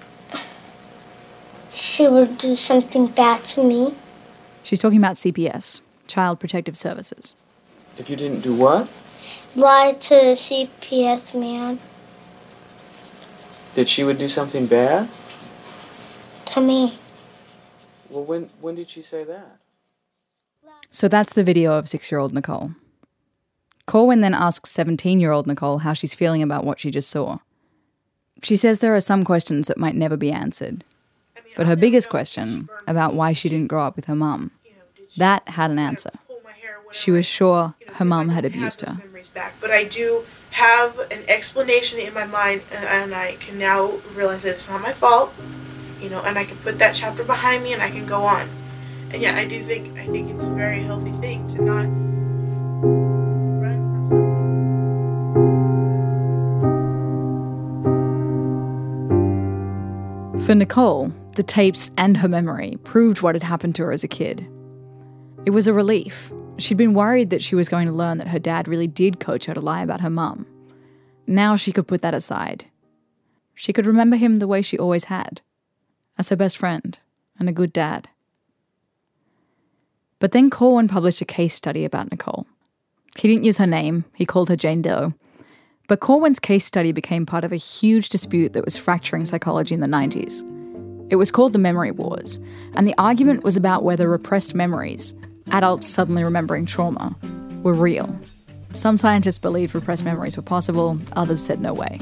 she 1.73 2.07
would 2.07 2.37
do 2.37 2.55
something 2.55 3.07
bad 3.07 3.43
to 3.43 3.61
me. 3.61 3.93
She's 4.63 4.79
talking 4.81 4.99
about 4.99 5.17
CPS, 5.17 5.81
Child 6.07 6.39
Protective 6.39 6.77
Services. 6.77 7.35
If 7.97 8.09
you 8.09 8.15
didn't 8.15 8.39
do 8.39 8.55
what? 8.55 8.87
Lie 9.53 9.97
to 9.99 10.09
the 10.09 10.37
CPS 10.37 11.37
man, 11.37 11.77
That 13.75 13.89
she 13.89 14.05
would 14.05 14.17
do 14.17 14.29
something 14.29 14.65
bad? 14.65 15.09
To 16.53 16.61
me. 16.61 16.97
Well, 18.09 18.23
when 18.23 18.49
when 18.61 18.75
did 18.75 18.89
she 18.89 19.01
say 19.01 19.23
that? 19.23 19.57
So 20.91 21.07
that's 21.07 21.33
the 21.33 21.43
video 21.43 21.73
of 21.73 21.89
six 21.89 22.11
year 22.11 22.19
old 22.19 22.33
Nicole. 22.33 22.71
Corwin 23.85 24.21
then 24.21 24.33
asks 24.33 24.69
17 24.69 25.19
year 25.19 25.31
old 25.31 25.47
Nicole 25.47 25.79
how 25.79 25.93
she's 25.93 26.13
feeling 26.13 26.43
about 26.43 26.63
what 26.63 26.79
she 26.79 26.91
just 26.91 27.09
saw. 27.09 27.39
She 28.43 28.55
says 28.55 28.79
there 28.79 28.95
are 28.95 29.01
some 29.01 29.23
questions 29.23 29.67
that 29.67 29.77
might 29.77 29.95
never 29.95 30.17
be 30.17 30.31
answered, 30.31 30.83
but 31.55 31.65
her 31.65 31.75
biggest 31.75 32.09
question 32.09 32.69
about 32.87 33.13
why 33.13 33.33
she 33.33 33.49
didn't 33.49 33.67
grow 33.67 33.85
up 33.85 33.95
with 33.95 34.05
her 34.05 34.15
mum, 34.15 34.51
that 35.17 35.47
had 35.49 35.71
an 35.71 35.79
answer. 35.79 36.11
She 36.91 37.09
was 37.09 37.25
sure 37.25 37.73
her 37.93 38.05
mum 38.05 38.29
had 38.29 38.45
abused 38.45 38.81
her. 38.81 39.01
back, 39.33 39.55
but 39.59 39.71
I 39.71 39.85
do 39.85 40.23
have 40.51 40.99
an 40.99 41.23
explanation 41.27 41.99
in 41.99 42.13
my 42.13 42.25
mind, 42.25 42.61
and, 42.71 42.85
and 42.85 43.15
I 43.15 43.35
can 43.39 43.57
now 43.57 43.93
realize 44.13 44.43
that 44.43 44.51
it's 44.51 44.69
not 44.69 44.81
my 44.81 44.91
fault, 44.91 45.33
you 46.03 46.09
know, 46.09 46.21
and 46.23 46.37
I 46.37 46.43
can 46.43 46.57
put 46.57 46.79
that 46.79 46.93
chapter 46.93 47.23
behind 47.23 47.63
me, 47.63 47.71
and 47.71 47.81
I 47.81 47.89
can 47.89 48.05
go 48.05 48.23
on. 48.23 48.49
And 49.11 49.21
yeah, 49.21 49.37
I 49.37 49.45
do 49.45 49.63
think 49.63 49.97
I 49.97 50.05
think 50.05 50.29
it's 50.29 50.43
a 50.43 50.49
very 50.49 50.83
healthy 50.83 51.13
thing 51.13 51.47
to 51.47 51.61
not 51.61 51.85
run 53.61 53.77
from 53.93 54.07
something. 60.33 60.45
For 60.45 60.55
Nicole, 60.55 61.13
the 61.35 61.43
tapes 61.43 61.89
and 61.97 62.17
her 62.17 62.27
memory 62.27 62.77
proved 62.83 63.21
what 63.21 63.35
had 63.35 63.43
happened 63.43 63.75
to 63.75 63.83
her 63.83 63.93
as 63.93 64.03
a 64.03 64.09
kid. 64.09 64.45
It 65.45 65.51
was 65.51 65.67
a 65.67 65.73
relief. 65.73 66.33
She'd 66.57 66.75
been 66.77 66.93
worried 66.93 67.29
that 67.29 67.41
she 67.41 67.55
was 67.55 67.69
going 67.69 67.87
to 67.87 67.93
learn 67.93 68.17
that 68.17 68.27
her 68.27 68.39
dad 68.39 68.67
really 68.67 68.87
did 68.87 69.21
coach 69.21 69.45
her 69.45 69.53
to 69.53 69.61
lie 69.61 69.81
about 69.81 70.01
her 70.01 70.09
mum. 70.09 70.45
Now 71.27 71.55
she 71.55 71.71
could 71.71 71.87
put 71.87 72.01
that 72.01 72.13
aside. 72.13 72.65
She 73.55 73.71
could 73.71 73.85
remember 73.85 74.17
him 74.17 74.37
the 74.37 74.47
way 74.47 74.61
she 74.61 74.77
always 74.77 75.05
had 75.05 75.41
as 76.17 76.29
her 76.29 76.35
best 76.35 76.57
friend 76.57 76.99
and 77.39 77.49
a 77.49 77.53
good 77.53 77.73
dad. 77.73 78.09
But 80.19 80.31
then 80.31 80.49
Corwin 80.49 80.87
published 80.87 81.21
a 81.21 81.25
case 81.25 81.53
study 81.53 81.83
about 81.83 82.09
Nicole. 82.11 82.47
He 83.17 83.27
didn't 83.27 83.43
use 83.43 83.57
her 83.57 83.67
name, 83.67 84.05
he 84.15 84.25
called 84.25 84.49
her 84.49 84.55
Jane 84.55 84.81
Doe. 84.81 85.13
But 85.87 85.99
Corwin's 85.99 86.39
case 86.39 86.65
study 86.65 86.91
became 86.91 87.25
part 87.25 87.43
of 87.43 87.51
a 87.51 87.57
huge 87.57 88.09
dispute 88.09 88.53
that 88.53 88.63
was 88.63 88.77
fracturing 88.77 89.25
psychology 89.25 89.75
in 89.75 89.81
the 89.81 89.87
90s. 89.87 90.41
It 91.09 91.17
was 91.17 91.29
called 91.29 91.53
the 91.53 91.59
Memory 91.59 91.91
Wars, 91.91 92.39
and 92.75 92.87
the 92.87 92.95
argument 92.97 93.43
was 93.43 93.57
about 93.57 93.83
whether 93.83 94.09
repressed 94.09 94.55
memories, 94.55 95.13
adults 95.51 95.89
suddenly 95.89 96.23
remembering 96.23 96.65
trauma, 96.65 97.15
were 97.61 97.73
real. 97.73 98.17
Some 98.73 98.97
scientists 98.97 99.37
believed 99.37 99.75
repressed 99.75 100.05
memories 100.05 100.37
were 100.37 100.43
possible, 100.43 100.97
others 101.15 101.43
said 101.43 101.61
no 101.61 101.73
way. 101.73 101.99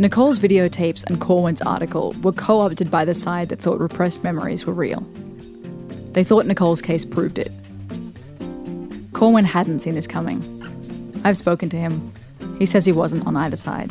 Nicole's 0.00 0.38
videotapes 0.38 1.04
and 1.04 1.20
Corwin's 1.20 1.60
article 1.60 2.14
were 2.22 2.32
co 2.32 2.62
opted 2.62 2.90
by 2.90 3.04
the 3.04 3.14
side 3.14 3.50
that 3.50 3.60
thought 3.60 3.78
repressed 3.78 4.24
memories 4.24 4.64
were 4.64 4.72
real. 4.72 5.06
They 6.12 6.24
thought 6.24 6.46
Nicole's 6.46 6.80
case 6.80 7.04
proved 7.04 7.38
it. 7.38 7.52
Corwin 9.12 9.44
hadn't 9.44 9.80
seen 9.80 9.96
this 9.96 10.06
coming. 10.06 10.40
I've 11.22 11.36
spoken 11.36 11.68
to 11.68 11.76
him. 11.76 12.14
He 12.58 12.64
says 12.64 12.86
he 12.86 12.92
wasn't 12.92 13.26
on 13.26 13.36
either 13.36 13.58
side. 13.58 13.90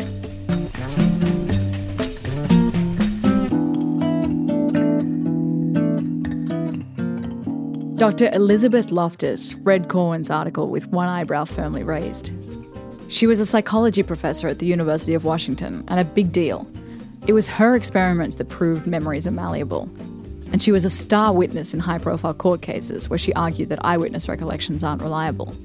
Dr. 7.98 8.32
Elizabeth 8.34 8.90
Loftus 8.90 9.54
read 9.58 9.90
Corwin's 9.90 10.32
article 10.32 10.70
with 10.70 10.88
one 10.88 11.08
eyebrow 11.08 11.46
firmly 11.46 11.84
raised. 11.84 12.32
She 13.10 13.26
was 13.26 13.40
a 13.40 13.46
psychology 13.46 14.04
professor 14.04 14.48
at 14.48 14.60
the 14.60 14.68
University 14.68 15.16
of 15.16 15.24
Washington 15.24 15.84
and 15.88 16.00
a 16.00 16.06
big 16.06 16.32
deal. 16.32 16.68
It 17.26 17.34
was 17.34 17.48
her 17.48 17.76
experiments 17.76 18.36
that 18.36 18.50
proved 18.50 18.86
memories 18.86 19.26
are 19.26 19.32
malleable. 19.32 19.90
And 20.52 20.62
she 20.62 20.72
was 20.72 20.86
a 20.86 20.92
star 20.92 21.34
witness 21.34 21.74
in 21.74 21.80
high 21.80 21.98
profile 21.98 22.36
court 22.36 22.62
cases 22.62 23.10
where 23.10 23.18
she 23.18 23.34
argued 23.34 23.70
that 23.70 23.84
eyewitness 23.84 24.30
recollections 24.30 24.84
aren't 24.84 25.02
reliable. 25.02 25.56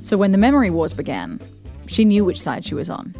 So 0.00 0.16
when 0.16 0.32
the 0.32 0.38
memory 0.38 0.70
wars 0.70 0.92
began, 0.92 1.40
she 1.86 2.04
knew 2.04 2.24
which 2.24 2.40
side 2.40 2.64
she 2.64 2.74
was 2.74 2.90
on. 2.90 3.14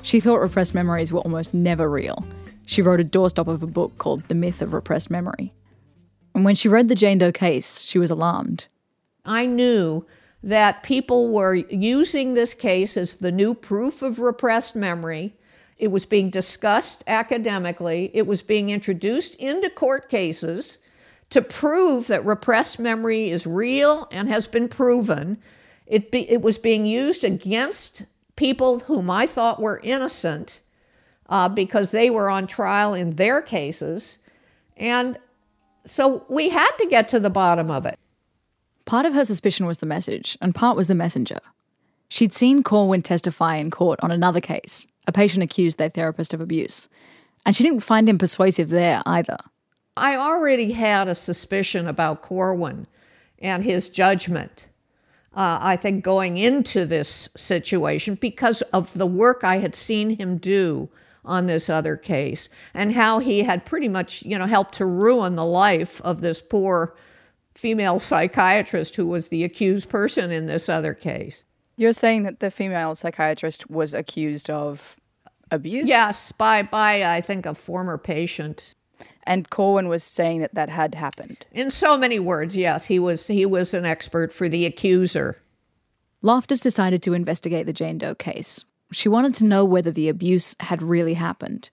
She 0.00 0.18
thought 0.18 0.40
repressed 0.40 0.72
memories 0.72 1.12
were 1.12 1.20
almost 1.20 1.52
never 1.52 1.90
real. 1.90 2.26
She 2.64 2.80
wrote 2.80 3.00
a 3.00 3.04
doorstop 3.04 3.48
of 3.48 3.62
a 3.62 3.66
book 3.66 3.98
called 3.98 4.26
The 4.28 4.34
Myth 4.34 4.62
of 4.62 4.72
Repressed 4.72 5.10
Memory. 5.10 5.52
And 6.34 6.42
when 6.42 6.54
she 6.54 6.68
read 6.68 6.88
the 6.88 6.94
Jane 6.94 7.18
Doe 7.18 7.32
case, 7.32 7.82
she 7.82 7.98
was 7.98 8.10
alarmed. 8.10 8.68
I 9.26 9.44
knew 9.44 10.06
that 10.46 10.84
people 10.84 11.28
were 11.28 11.56
using 11.56 12.34
this 12.34 12.54
case 12.54 12.96
as 12.96 13.14
the 13.14 13.32
new 13.32 13.52
proof 13.52 14.00
of 14.00 14.20
repressed 14.20 14.76
memory. 14.76 15.34
It 15.76 15.88
was 15.88 16.06
being 16.06 16.30
discussed 16.30 17.02
academically, 17.08 18.12
it 18.14 18.28
was 18.28 18.42
being 18.42 18.70
introduced 18.70 19.34
into 19.36 19.68
court 19.68 20.08
cases 20.08 20.78
to 21.30 21.42
prove 21.42 22.06
that 22.06 22.24
repressed 22.24 22.78
memory 22.78 23.28
is 23.28 23.44
real 23.44 24.06
and 24.12 24.28
has 24.28 24.46
been 24.46 24.68
proven. 24.68 25.38
It, 25.84 26.12
be, 26.12 26.30
it 26.30 26.42
was 26.42 26.58
being 26.58 26.86
used 26.86 27.24
against 27.24 28.04
people 28.36 28.78
whom 28.78 29.10
I 29.10 29.26
thought 29.26 29.60
were 29.60 29.80
innocent 29.82 30.60
uh, 31.28 31.48
because 31.48 31.90
they 31.90 32.08
were 32.08 32.30
on 32.30 32.46
trial 32.46 32.94
in 32.94 33.10
their 33.10 33.42
cases. 33.42 34.20
And 34.76 35.18
so 35.86 36.24
we 36.28 36.50
had 36.50 36.70
to 36.78 36.86
get 36.86 37.08
to 37.08 37.18
the 37.18 37.30
bottom 37.30 37.68
of 37.68 37.84
it. 37.84 37.98
Part 38.86 39.04
of 39.04 39.14
her 39.14 39.24
suspicion 39.24 39.66
was 39.66 39.80
the 39.80 39.86
message, 39.86 40.38
and 40.40 40.54
part 40.54 40.76
was 40.76 40.86
the 40.86 40.94
messenger. 40.94 41.40
She'd 42.08 42.32
seen 42.32 42.62
Corwin 42.62 43.02
testify 43.02 43.56
in 43.56 43.72
court 43.72 43.98
on 44.00 44.12
another 44.12 44.40
case. 44.40 44.86
A 45.08 45.12
patient 45.12 45.42
accused 45.42 45.76
their 45.76 45.88
therapist 45.88 46.32
of 46.32 46.40
abuse. 46.40 46.88
And 47.44 47.54
she 47.54 47.64
didn't 47.64 47.80
find 47.80 48.08
him 48.08 48.16
persuasive 48.16 48.70
there 48.70 49.02
either. 49.04 49.38
I 49.96 50.16
already 50.16 50.70
had 50.70 51.08
a 51.08 51.16
suspicion 51.16 51.88
about 51.88 52.22
Corwin 52.22 52.86
and 53.40 53.64
his 53.64 53.90
judgment. 53.90 54.68
Uh, 55.34 55.58
I 55.60 55.76
think 55.76 56.04
going 56.04 56.36
into 56.36 56.86
this 56.86 57.28
situation 57.36 58.14
because 58.14 58.62
of 58.72 58.94
the 58.94 59.06
work 59.06 59.42
I 59.42 59.58
had 59.58 59.74
seen 59.74 60.10
him 60.10 60.38
do 60.38 60.88
on 61.24 61.46
this 61.46 61.68
other 61.68 61.96
case 61.96 62.48
and 62.72 62.92
how 62.92 63.18
he 63.18 63.42
had 63.42 63.66
pretty 63.66 63.88
much, 63.88 64.22
you 64.22 64.38
know, 64.38 64.46
helped 64.46 64.74
to 64.74 64.86
ruin 64.86 65.34
the 65.34 65.44
life 65.44 66.00
of 66.02 66.20
this 66.20 66.40
poor 66.40 66.94
female 67.56 67.98
psychiatrist 67.98 68.96
who 68.96 69.06
was 69.06 69.28
the 69.28 69.44
accused 69.44 69.88
person 69.88 70.30
in 70.30 70.46
this 70.46 70.68
other 70.68 70.94
case. 70.94 71.44
You're 71.76 71.92
saying 71.92 72.22
that 72.24 72.40
the 72.40 72.50
female 72.50 72.94
psychiatrist 72.94 73.68
was 73.70 73.94
accused 73.94 74.48
of 74.50 74.96
abuse? 75.50 75.88
Yes, 75.88 76.32
by 76.32 76.62
by 76.62 77.04
I 77.04 77.20
think 77.20 77.46
a 77.46 77.54
former 77.54 77.98
patient. 77.98 78.74
And 79.24 79.50
Corwin 79.50 79.88
was 79.88 80.04
saying 80.04 80.40
that 80.40 80.54
that 80.54 80.68
had 80.68 80.94
happened. 80.94 81.44
In 81.52 81.70
so 81.70 81.98
many 81.98 82.20
words, 82.20 82.56
yes, 82.56 82.86
he 82.86 82.98
was 82.98 83.26
he 83.26 83.44
was 83.44 83.74
an 83.74 83.84
expert 83.84 84.32
for 84.32 84.48
the 84.48 84.66
accuser. 84.66 85.42
Loftus 86.22 86.60
decided 86.60 87.02
to 87.02 87.12
investigate 87.12 87.66
the 87.66 87.72
Jane 87.72 87.98
Doe 87.98 88.14
case. 88.14 88.64
She 88.92 89.08
wanted 89.08 89.34
to 89.34 89.44
know 89.44 89.64
whether 89.64 89.90
the 89.90 90.08
abuse 90.08 90.54
had 90.60 90.82
really 90.82 91.14
happened. 91.14 91.70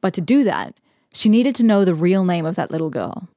But 0.00 0.14
to 0.14 0.20
do 0.20 0.44
that, 0.44 0.74
she 1.12 1.28
needed 1.28 1.54
to 1.56 1.64
know 1.64 1.84
the 1.84 1.94
real 1.94 2.24
name 2.24 2.46
of 2.46 2.54
that 2.54 2.70
little 2.70 2.90
girl. 2.90 3.28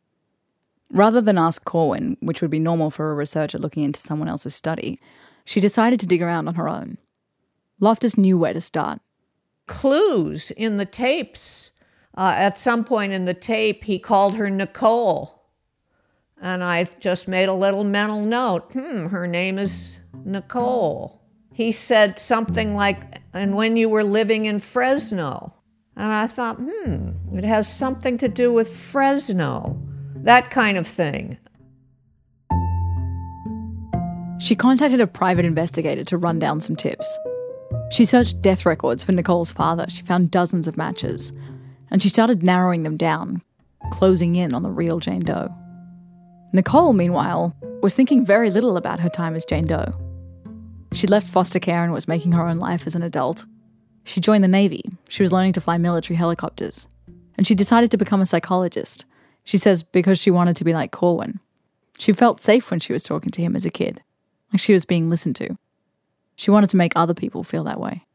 Rather 0.92 1.22
than 1.22 1.38
ask 1.38 1.64
Corwin, 1.66 2.18
which 2.20 2.42
would 2.42 2.50
be 2.50 2.60
normal 2.60 2.90
for 2.90 3.12
a 3.12 3.16
researcher 3.16 3.60
looking 3.60 3.84
into 3.84 4.00
someone 4.00 4.28
else's 4.28 4.56
study, 4.56 5.00
she 5.46 5.60
decided 5.60 6.00
to 6.00 6.08
dig 6.08 6.22
around 6.22 6.48
on 6.48 6.56
her 6.56 6.68
own. 6.68 6.98
Loftus 7.80 8.18
knew 8.18 8.38
where 8.38 8.54
to 8.54 8.62
start. 8.62 9.00
Clues 9.68 10.52
in 10.52 10.78
the 10.78 10.86
tapes. 10.86 11.72
Uh, 12.18 12.34
at 12.36 12.58
some 12.58 12.84
point 12.84 13.14
in 13.14 13.26
the 13.26 13.34
tape, 13.34 13.84
he 13.84 14.00
called 14.00 14.36
her 14.36 14.50
Nicole. 14.50 15.46
And 16.42 16.64
I 16.64 16.86
just 17.00 17.28
made 17.28 17.50
a 17.50 17.54
little 17.54 17.84
mental 17.84 18.24
note. 18.24 18.74
Hmm, 18.74 19.08
her 19.08 19.28
name 19.28 19.60
is 19.60 20.02
Nicole. 20.26 21.22
He 21.54 21.72
said 21.72 22.18
something 22.18 22.76
like, 22.76 23.22
and 23.34 23.56
when 23.56 23.78
you 23.78 23.90
were 23.90 24.04
living 24.04 24.46
in 24.46 24.60
Fresno. 24.60 25.54
And 25.96 26.12
I 26.12 26.28
thought, 26.28 26.58
hmm, 26.58 27.12
it 27.34 27.44
has 27.44 27.72
something 27.72 28.18
to 28.20 28.28
do 28.28 28.52
with 28.52 28.74
Fresno. 28.74 29.82
That 30.24 30.52
kind 30.52 30.78
of 30.78 30.86
thing. 30.86 31.38
She 34.40 34.56
contacted 34.56 35.02
a 35.02 35.08
private 35.08 35.46
investigator 35.46 36.04
to 36.06 36.18
run 36.18 36.40
down 36.40 36.62
some 36.62 36.76
tips. 36.76 37.18
She 37.92 38.06
searched 38.06 38.42
death 38.42 38.66
records 38.66 39.04
for 39.04 39.12
Nicole's 39.12 39.52
father. 39.52 39.86
She 39.90 40.02
found 40.02 40.32
dozens 40.32 40.68
of 40.68 40.78
matches. 40.78 41.34
And 41.92 42.02
she 42.02 42.10
started 42.10 42.44
narrowing 42.44 42.84
them 42.84 42.98
down, 42.98 43.42
closing 43.92 44.36
in 44.36 44.54
on 44.54 44.64
the 44.64 44.72
real 44.72 45.00
Jane 45.00 45.22
Doe. 45.22 45.54
Nicole, 46.54 46.94
meanwhile, 46.94 47.56
was 47.82 47.94
thinking 47.94 48.26
very 48.26 48.50
little 48.50 48.78
about 48.78 49.00
her 49.00 49.10
time 49.10 49.36
as 49.36 49.46
Jane 49.46 49.68
Doe. 49.68 49.94
She'd 50.94 51.10
left 51.10 51.28
foster 51.28 51.60
care 51.60 51.84
and 51.84 51.94
was 51.94 52.08
making 52.08 52.32
her 52.32 52.48
own 52.48 52.60
life 52.60 52.88
as 52.88 52.96
an 52.96 53.04
adult. 53.04 53.46
She 54.04 54.20
joined 54.20 54.44
the 54.44 54.48
Navy. 54.48 54.84
She 55.10 55.22
was 55.22 55.32
learning 55.32 55.54
to 55.54 55.62
fly 55.62 55.78
military 55.78 56.18
helicopters. 56.18 56.88
And 57.38 57.46
she 57.46 57.56
decided 57.56 57.92
to 57.92 57.98
become 57.98 58.22
a 58.22 58.26
psychologist. 58.26 59.06
She 59.50 59.58
says 59.58 59.82
because 59.82 60.20
she 60.20 60.30
wanted 60.30 60.58
to 60.58 60.64
be 60.64 60.74
like 60.74 60.92
Corwin. 60.92 61.40
She 61.98 62.12
felt 62.12 62.40
safe 62.40 62.70
when 62.70 62.80
she 62.80 62.94
was 62.94 63.04
talking 63.04 63.32
to 63.32 63.42
him 63.42 63.56
as 63.56 63.66
a 63.66 63.72
kid, 63.72 64.04
like 64.54 64.60
she 64.60 64.74
was 64.74 64.86
being 64.86 65.10
listened 65.10 65.36
to. 65.38 65.58
She 66.36 66.52
wanted 66.52 66.70
to 66.70 66.78
make 66.78 66.94
other 66.96 67.16
people 67.16 67.44
feel 67.44 67.64
that 67.64 67.80
way. 67.80 68.06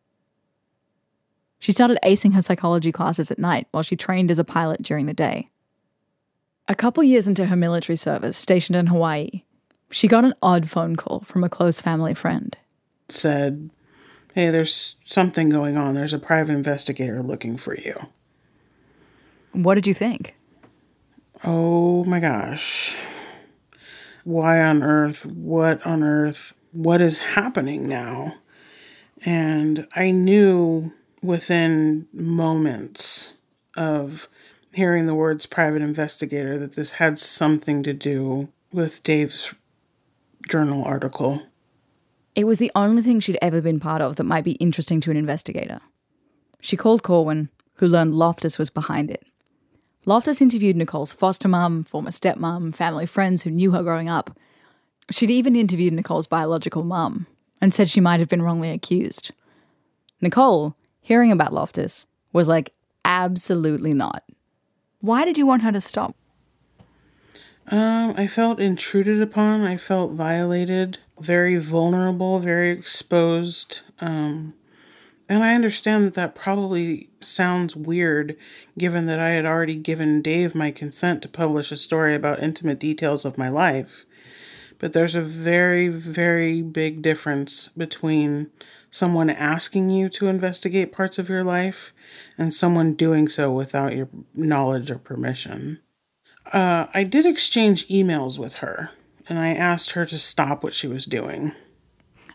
She 1.58 1.72
started 1.72 1.98
acing 2.04 2.34
her 2.34 2.40
psychology 2.40 2.92
classes 2.92 3.32
at 3.32 3.40
night 3.40 3.66
while 3.72 3.82
she 3.82 3.96
trained 3.96 4.30
as 4.30 4.38
a 4.38 4.44
pilot 4.44 4.80
during 4.80 5.06
the 5.06 5.12
day. 5.12 5.50
A 6.68 6.74
couple 6.76 7.02
years 7.02 7.26
into 7.26 7.46
her 7.46 7.56
military 7.56 7.96
service, 7.96 8.38
stationed 8.38 8.76
in 8.76 8.86
Hawaii, 8.86 9.42
she 9.90 10.06
got 10.06 10.24
an 10.24 10.34
odd 10.40 10.70
phone 10.70 10.94
call 10.94 11.22
from 11.22 11.42
a 11.42 11.48
close 11.48 11.80
family 11.80 12.14
friend. 12.14 12.56
Said, 13.08 13.70
Hey, 14.34 14.50
there's 14.50 14.98
something 15.02 15.48
going 15.48 15.76
on. 15.76 15.96
There's 15.96 16.12
a 16.12 16.20
private 16.20 16.52
investigator 16.52 17.24
looking 17.24 17.56
for 17.56 17.76
you. 17.76 18.06
What 19.50 19.74
did 19.74 19.88
you 19.88 19.94
think? 19.94 20.36
Oh 21.46 22.04
my 22.04 22.20
gosh. 22.20 22.96
Why 24.24 24.62
on 24.62 24.82
earth? 24.82 25.26
What 25.26 25.86
on 25.86 26.02
earth? 26.02 26.54
What 26.72 27.02
is 27.02 27.18
happening 27.18 27.86
now? 27.86 28.36
And 29.26 29.86
I 29.94 30.10
knew 30.10 30.92
within 31.22 32.08
moments 32.12 33.34
of 33.76 34.28
hearing 34.72 35.06
the 35.06 35.14
words 35.14 35.44
private 35.44 35.82
investigator 35.82 36.58
that 36.58 36.74
this 36.74 36.92
had 36.92 37.18
something 37.18 37.82
to 37.82 37.92
do 37.92 38.48
with 38.72 39.02
Dave's 39.04 39.54
journal 40.48 40.82
article. 40.82 41.42
It 42.34 42.44
was 42.44 42.58
the 42.58 42.72
only 42.74 43.02
thing 43.02 43.20
she'd 43.20 43.38
ever 43.42 43.60
been 43.60 43.80
part 43.80 44.00
of 44.00 44.16
that 44.16 44.24
might 44.24 44.44
be 44.44 44.52
interesting 44.52 45.00
to 45.02 45.10
an 45.10 45.16
investigator. 45.16 45.80
She 46.60 46.76
called 46.76 47.02
Corwin, 47.02 47.50
who 47.74 47.86
learned 47.86 48.14
Loftus 48.14 48.58
was 48.58 48.70
behind 48.70 49.10
it. 49.10 49.24
Loftus 50.06 50.40
interviewed 50.40 50.76
Nicole's 50.76 51.12
foster 51.12 51.48
mum, 51.48 51.84
former 51.84 52.10
stepmom, 52.10 52.74
family 52.74 53.06
friends 53.06 53.42
who 53.42 53.50
knew 53.50 53.72
her 53.72 53.82
growing 53.82 54.08
up, 54.08 54.38
She'd 55.10 55.30
even 55.30 55.56
interviewed 55.56 55.92
Nicole's 55.92 56.26
biological 56.26 56.84
mum 56.84 57.26
and 57.60 57.74
said 57.74 57.88
she 57.88 58.00
might 58.00 58.20
have 58.20 58.28
been 58.28 58.42
wrongly 58.42 58.70
accused. 58.70 59.32
Nicole, 60.20 60.76
hearing 61.00 61.30
about 61.30 61.52
Loftus, 61.52 62.06
was 62.32 62.48
like, 62.48 62.72
absolutely 63.04 63.92
not. 63.92 64.24
Why 65.00 65.24
did 65.24 65.36
you 65.36 65.46
want 65.46 65.62
her 65.62 65.72
to 65.72 65.80
stop? 65.80 66.16
Um, 67.66 68.14
I 68.16 68.26
felt 68.26 68.60
intruded 68.60 69.20
upon. 69.20 69.62
I 69.62 69.76
felt 69.76 70.12
violated, 70.12 70.98
very 71.20 71.56
vulnerable, 71.56 72.38
very 72.38 72.70
exposed. 72.70 73.80
Um, 74.00 74.54
and 75.28 75.42
I 75.42 75.54
understand 75.54 76.04
that 76.04 76.14
that 76.14 76.34
probably 76.34 77.08
sounds 77.20 77.74
weird 77.74 78.36
given 78.76 79.06
that 79.06 79.18
I 79.18 79.30
had 79.30 79.46
already 79.46 79.74
given 79.74 80.20
Dave 80.20 80.54
my 80.54 80.70
consent 80.70 81.22
to 81.22 81.28
publish 81.28 81.72
a 81.72 81.76
story 81.76 82.14
about 82.14 82.42
intimate 82.42 82.78
details 82.78 83.24
of 83.24 83.38
my 83.38 83.48
life. 83.48 84.04
But 84.78 84.92
there's 84.92 85.14
a 85.14 85.22
very, 85.22 85.88
very 85.88 86.60
big 86.60 87.00
difference 87.00 87.68
between 87.68 88.50
someone 88.90 89.30
asking 89.30 89.90
you 89.90 90.08
to 90.10 90.26
investigate 90.26 90.92
parts 90.92 91.18
of 91.18 91.28
your 91.28 91.42
life 91.42 91.94
and 92.36 92.52
someone 92.52 92.94
doing 92.94 93.28
so 93.28 93.50
without 93.50 93.96
your 93.96 94.08
knowledge 94.34 94.90
or 94.90 94.98
permission. 94.98 95.80
Uh, 96.52 96.86
I 96.92 97.04
did 97.04 97.24
exchange 97.24 97.88
emails 97.88 98.38
with 98.38 98.56
her, 98.56 98.90
and 99.28 99.38
I 99.38 99.48
asked 99.48 99.92
her 99.92 100.04
to 100.04 100.18
stop 100.18 100.62
what 100.62 100.74
she 100.74 100.86
was 100.86 101.06
doing. 101.06 101.54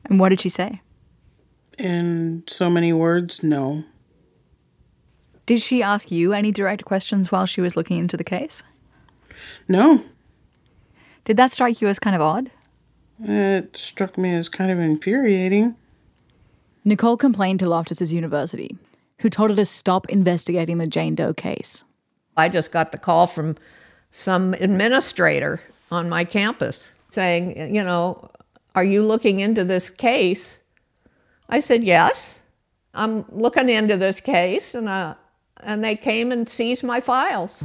And 0.05 0.19
what 0.19 0.29
did 0.29 0.41
she 0.41 0.49
say? 0.49 0.81
In 1.79 2.43
so 2.47 2.69
many 2.69 2.91
words, 2.91 3.41
no. 3.41 3.85
Did 5.45 5.61
she 5.61 5.81
ask 5.81 6.11
you 6.11 6.33
any 6.33 6.51
direct 6.51 6.85
questions 6.85 7.31
while 7.31 7.45
she 7.45 7.61
was 7.61 7.75
looking 7.75 7.97
into 7.97 8.17
the 8.17 8.23
case? 8.23 8.61
No. 9.67 10.03
Did 11.23 11.37
that 11.37 11.53
strike 11.53 11.81
you 11.81 11.87
as 11.87 11.97
kind 11.99 12.15
of 12.15 12.21
odd? 12.21 12.51
It 13.23 13.75
struck 13.75 14.17
me 14.17 14.33
as 14.35 14.49
kind 14.49 14.71
of 14.71 14.79
infuriating. 14.79 15.75
Nicole 16.85 17.17
complained 17.17 17.59
to 17.59 17.65
Loftus's 17.65 18.13
university, 18.13 18.77
who 19.19 19.29
told 19.29 19.49
her 19.49 19.55
to 19.55 19.65
stop 19.65 20.07
investigating 20.09 20.77
the 20.77 20.87
Jane 20.87 21.15
Doe 21.15 21.33
case. 21.33 21.83
I 22.37 22.49
just 22.49 22.71
got 22.71 22.91
the 22.91 22.97
call 22.97 23.27
from 23.27 23.55
some 24.11 24.53
administrator 24.55 25.61
on 25.91 26.09
my 26.09 26.23
campus 26.25 26.91
saying, 27.09 27.73
you 27.75 27.83
know, 27.83 28.29
are 28.75 28.83
you 28.83 29.03
looking 29.03 29.39
into 29.39 29.63
this 29.63 29.89
case? 29.89 30.61
I 31.49 31.59
said, 31.59 31.83
yes. 31.83 32.41
I'm 32.93 33.25
looking 33.29 33.69
into 33.69 33.97
this 33.97 34.19
case, 34.19 34.75
and 34.75 34.87
uh, 34.87 35.15
and 35.61 35.83
they 35.83 35.95
came 35.95 36.31
and 36.31 36.47
seized 36.47 36.83
my 36.83 36.99
files. 36.99 37.63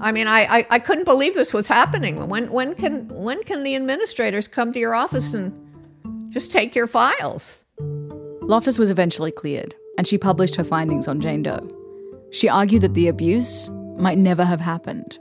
I 0.00 0.12
mean, 0.12 0.26
I, 0.26 0.58
I, 0.58 0.66
I 0.70 0.78
couldn't 0.78 1.04
believe 1.04 1.34
this 1.34 1.54
was 1.54 1.68
happening. 1.68 2.26
When 2.28 2.50
when 2.50 2.74
can 2.74 3.08
when 3.08 3.42
can 3.44 3.62
the 3.62 3.76
administrators 3.76 4.48
come 4.48 4.72
to 4.72 4.78
your 4.78 4.94
office 4.94 5.34
and 5.34 5.52
just 6.30 6.52
take 6.52 6.74
your 6.74 6.86
files? 6.86 7.64
Loftus 8.42 8.78
was 8.78 8.90
eventually 8.90 9.32
cleared, 9.32 9.74
and 9.98 10.06
she 10.06 10.18
published 10.18 10.56
her 10.56 10.64
findings 10.64 11.08
on 11.08 11.20
Jane 11.20 11.42
Doe. 11.42 11.68
She 12.30 12.48
argued 12.48 12.82
that 12.82 12.94
the 12.94 13.08
abuse 13.08 13.70
might 13.98 14.18
never 14.18 14.44
have 14.44 14.60
happened. 14.60 15.18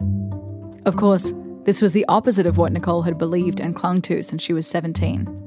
Of 0.86 0.98
course, 0.98 1.34
this 1.64 1.82
was 1.82 1.94
the 1.94 2.06
opposite 2.08 2.46
of 2.46 2.58
what 2.58 2.72
Nicole 2.72 3.02
had 3.02 3.18
believed 3.18 3.60
and 3.60 3.76
clung 3.76 4.02
to 4.04 4.22
since 4.22 4.44
she 4.44 4.54
was 4.54 4.68
17. 4.68 5.45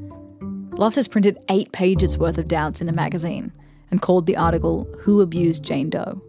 Loftus 0.78 1.08
printed 1.08 1.38
eight 1.48 1.72
pages 1.72 2.16
worth 2.16 2.38
of 2.38 2.46
doubts 2.46 2.80
in 2.80 2.88
a 2.88 2.92
magazine 2.92 3.50
and 3.90 4.00
called 4.00 4.26
the 4.26 4.36
article 4.36 4.88
Who 5.00 5.20
Abused 5.20 5.64
Jane 5.64 5.90
Doe. 5.90 6.22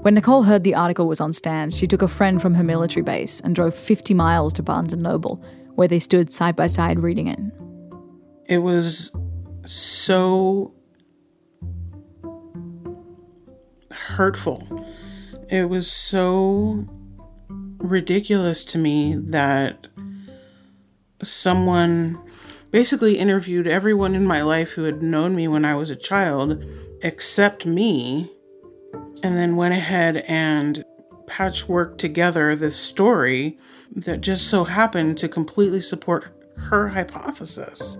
When 0.00 0.14
Nicole 0.14 0.44
heard 0.44 0.64
the 0.64 0.74
article 0.74 1.06
was 1.06 1.20
on 1.20 1.34
stand, 1.34 1.74
she 1.74 1.86
took 1.86 2.00
a 2.00 2.08
friend 2.08 2.40
from 2.40 2.54
her 2.54 2.64
military 2.64 3.02
base 3.02 3.38
and 3.40 3.54
drove 3.54 3.74
50 3.74 4.14
miles 4.14 4.54
to 4.54 4.62
Barnes 4.62 4.96
& 4.96 4.96
Noble, 4.96 5.44
where 5.74 5.86
they 5.86 5.98
stood 5.98 6.32
side 6.32 6.56
by 6.56 6.66
side 6.66 7.00
reading 7.00 7.26
it. 7.26 7.38
It 8.48 8.62
was 8.62 9.14
so 9.66 10.72
hurtful. 13.90 14.86
It 15.50 15.68
was 15.68 15.92
so 15.92 16.86
ridiculous 17.76 18.64
to 18.64 18.78
me 18.78 19.16
that 19.16 19.88
someone 21.22 22.18
basically 22.72 23.18
interviewed 23.18 23.68
everyone 23.68 24.14
in 24.14 24.26
my 24.26 24.42
life 24.42 24.72
who 24.72 24.84
had 24.84 25.02
known 25.02 25.36
me 25.36 25.46
when 25.46 25.64
I 25.64 25.76
was 25.76 25.90
a 25.90 25.96
child 25.96 26.64
except 27.02 27.66
me, 27.66 28.32
and 29.22 29.36
then 29.36 29.56
went 29.56 29.74
ahead 29.74 30.24
and 30.26 30.84
patchworked 31.26 31.98
together 31.98 32.56
this 32.56 32.76
story 32.76 33.58
that 33.94 34.20
just 34.20 34.48
so 34.48 34.64
happened 34.64 35.18
to 35.18 35.28
completely 35.28 35.80
support 35.80 36.26
her 36.56 36.88
hypothesis. 36.88 37.98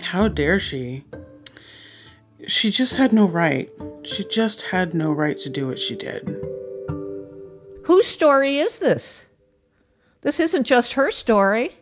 How 0.00 0.28
dare 0.28 0.58
she? 0.58 1.04
She 2.46 2.70
just 2.70 2.96
had 2.96 3.12
no 3.12 3.26
right. 3.26 3.70
She 4.04 4.24
just 4.24 4.62
had 4.62 4.94
no 4.94 5.12
right 5.12 5.38
to 5.38 5.50
do 5.50 5.66
what 5.66 5.78
she 5.78 5.96
did. 5.96 6.28
Whose 7.84 8.06
story 8.06 8.58
is 8.58 8.78
this? 8.80 9.24
This 10.20 10.40
isn't 10.40 10.64
just 10.64 10.92
her 10.92 11.10
story. 11.10 11.72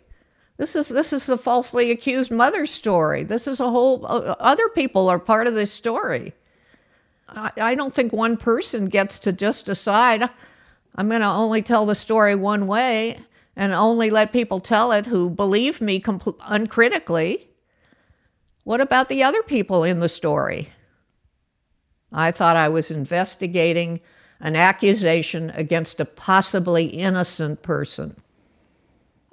This 0.56 0.74
is 0.74 0.88
this 0.88 1.12
is 1.12 1.26
the 1.26 1.36
falsely 1.36 1.90
accused 1.90 2.30
mother's 2.30 2.70
story. 2.70 3.22
This 3.22 3.46
is 3.46 3.60
a 3.60 3.70
whole 3.70 4.06
uh, 4.06 4.36
other 4.40 4.68
people 4.70 5.08
are 5.08 5.18
part 5.18 5.46
of 5.46 5.54
this 5.54 5.72
story. 5.72 6.32
I, 7.28 7.50
I 7.60 7.74
don't 7.74 7.92
think 7.92 8.12
one 8.12 8.36
person 8.36 8.86
gets 8.86 9.18
to 9.20 9.32
just 9.32 9.66
decide 9.66 10.30
I'm 10.94 11.08
going 11.08 11.20
to 11.20 11.26
only 11.26 11.60
tell 11.60 11.84
the 11.84 11.94
story 11.94 12.34
one 12.34 12.66
way 12.66 13.18
and 13.54 13.72
only 13.72 14.08
let 14.08 14.32
people 14.32 14.60
tell 14.60 14.92
it 14.92 15.06
who 15.06 15.28
believe 15.28 15.80
me 15.80 16.00
compl- 16.00 16.36
uncritically. 16.46 17.48
What 18.64 18.80
about 18.80 19.08
the 19.08 19.22
other 19.22 19.42
people 19.42 19.84
in 19.84 20.00
the 20.00 20.08
story? 20.08 20.70
I 22.12 22.30
thought 22.30 22.56
I 22.56 22.68
was 22.68 22.90
investigating 22.90 24.00
an 24.40 24.56
accusation 24.56 25.50
against 25.50 26.00
a 26.00 26.04
possibly 26.04 26.86
innocent 26.86 27.62
person. 27.62 28.16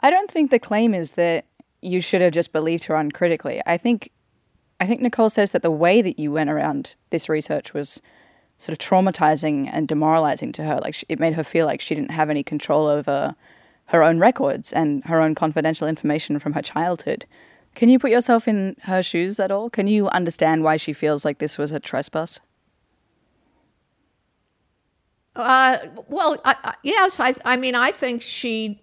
I 0.04 0.10
don't 0.10 0.30
think 0.30 0.52
the 0.52 0.60
claim 0.60 0.94
is 0.94 1.14
that 1.14 1.46
you 1.82 2.02
should 2.02 2.22
have 2.22 2.34
just 2.34 2.52
believed 2.52 2.84
her 2.86 2.96
uncritically. 2.96 3.62
I 3.66 3.78
think 3.78 4.12
I 4.80 4.86
think 4.86 5.02
Nicole 5.02 5.30
says 5.30 5.52
that 5.52 5.62
the 5.62 5.72
way 5.72 6.02
that 6.02 6.20
you 6.20 6.32
went 6.32 6.50
around 6.50 6.96
this 7.10 7.30
research 7.30 7.74
was 7.74 8.02
sort 8.58 8.74
of 8.74 8.80
traumatizing 8.80 9.70
and 9.72 9.88
demoralizing 9.88 10.52
to 10.54 10.64
her. 10.64 10.80
Like 10.82 11.04
it 11.08 11.20
made 11.20 11.34
her 11.34 11.44
feel 11.44 11.66
like 11.66 11.80
she 11.80 11.96
didn't 11.96 12.12
have 12.12 12.30
any 12.30 12.44
control 12.44 12.88
over 12.88 13.34
her 13.88 14.04
own 14.04 14.20
records 14.20 14.74
and 14.74 15.04
her 15.06 15.22
own 15.22 15.36
confidential 15.36 15.88
information 15.88 16.38
from 16.40 16.54
her 16.54 16.62
childhood. 16.62 17.26
Can 17.76 17.90
you 17.90 17.98
put 17.98 18.12
yourself 18.12 18.48
in 18.48 18.76
her 18.84 19.02
shoes 19.02 19.40
at 19.40 19.52
all? 19.52 19.70
Can 19.70 19.88
you 19.88 20.10
understand 20.10 20.64
why 20.64 20.78
she 20.78 20.94
feels 20.94 21.24
like 21.24 21.40
this 21.40 21.58
was 21.58 21.72
a 21.72 21.80
trespass? 21.80 22.40
Uh, 25.36 25.78
well, 26.08 26.40
I, 26.46 26.56
I, 26.64 26.76
yes, 26.84 27.20
I, 27.20 27.34
I 27.44 27.56
mean, 27.56 27.74
I 27.74 27.92
think 27.92 28.22
she 28.22 28.80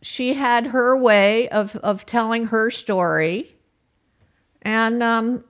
she 0.00 0.34
had 0.34 0.68
her 0.68 0.96
way 0.96 1.48
of 1.48 1.76
of 1.76 2.06
telling 2.06 2.46
her 2.46 2.70
story, 2.70 3.54
and 4.62 5.02
um, 5.02 5.44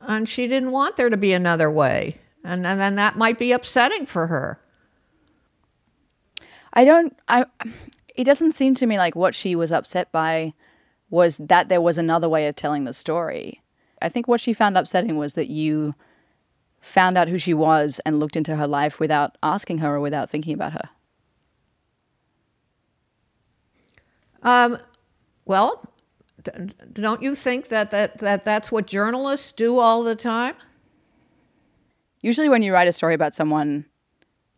and 0.00 0.28
she 0.28 0.46
didn't 0.46 0.72
want 0.72 0.96
there 0.96 1.10
to 1.10 1.16
be 1.16 1.32
another 1.32 1.70
way, 1.70 2.18
and 2.44 2.66
and 2.66 2.80
then 2.80 2.96
that 2.96 3.16
might 3.16 3.38
be 3.38 3.52
upsetting 3.52 4.06
for 4.06 4.26
her. 4.26 4.60
I 6.72 6.84
don't. 6.84 7.16
I. 7.28 7.46
It 8.14 8.24
doesn't 8.24 8.52
seem 8.52 8.74
to 8.74 8.86
me 8.86 8.98
like 8.98 9.16
what 9.16 9.34
she 9.34 9.56
was 9.56 9.72
upset 9.72 10.12
by 10.12 10.52
was 11.08 11.38
that 11.38 11.68
there 11.68 11.80
was 11.80 11.98
another 11.98 12.28
way 12.28 12.46
of 12.46 12.56
telling 12.56 12.84
the 12.84 12.92
story. 12.92 13.62
I 14.02 14.08
think 14.08 14.28
what 14.28 14.40
she 14.40 14.52
found 14.52 14.76
upsetting 14.76 15.16
was 15.16 15.34
that 15.34 15.48
you 15.48 15.94
found 16.80 17.16
out 17.16 17.28
who 17.28 17.38
she 17.38 17.54
was 17.54 18.00
and 18.04 18.18
looked 18.18 18.36
into 18.36 18.56
her 18.56 18.66
life 18.66 18.98
without 18.98 19.38
asking 19.42 19.78
her 19.78 19.94
or 19.94 20.00
without 20.00 20.28
thinking 20.28 20.54
about 20.54 20.72
her. 20.72 20.90
Um, 24.42 24.78
well, 25.44 25.84
don't 26.92 27.22
you 27.22 27.34
think 27.34 27.68
that, 27.68 27.90
that, 27.90 28.18
that 28.18 28.44
that's 28.44 28.72
what 28.72 28.86
journalists 28.86 29.52
do 29.52 29.78
all 29.78 30.02
the 30.02 30.16
time? 30.16 30.54
Usually, 32.20 32.48
when 32.48 32.62
you 32.62 32.72
write 32.72 32.88
a 32.88 32.92
story 32.92 33.14
about 33.14 33.34
someone, 33.34 33.84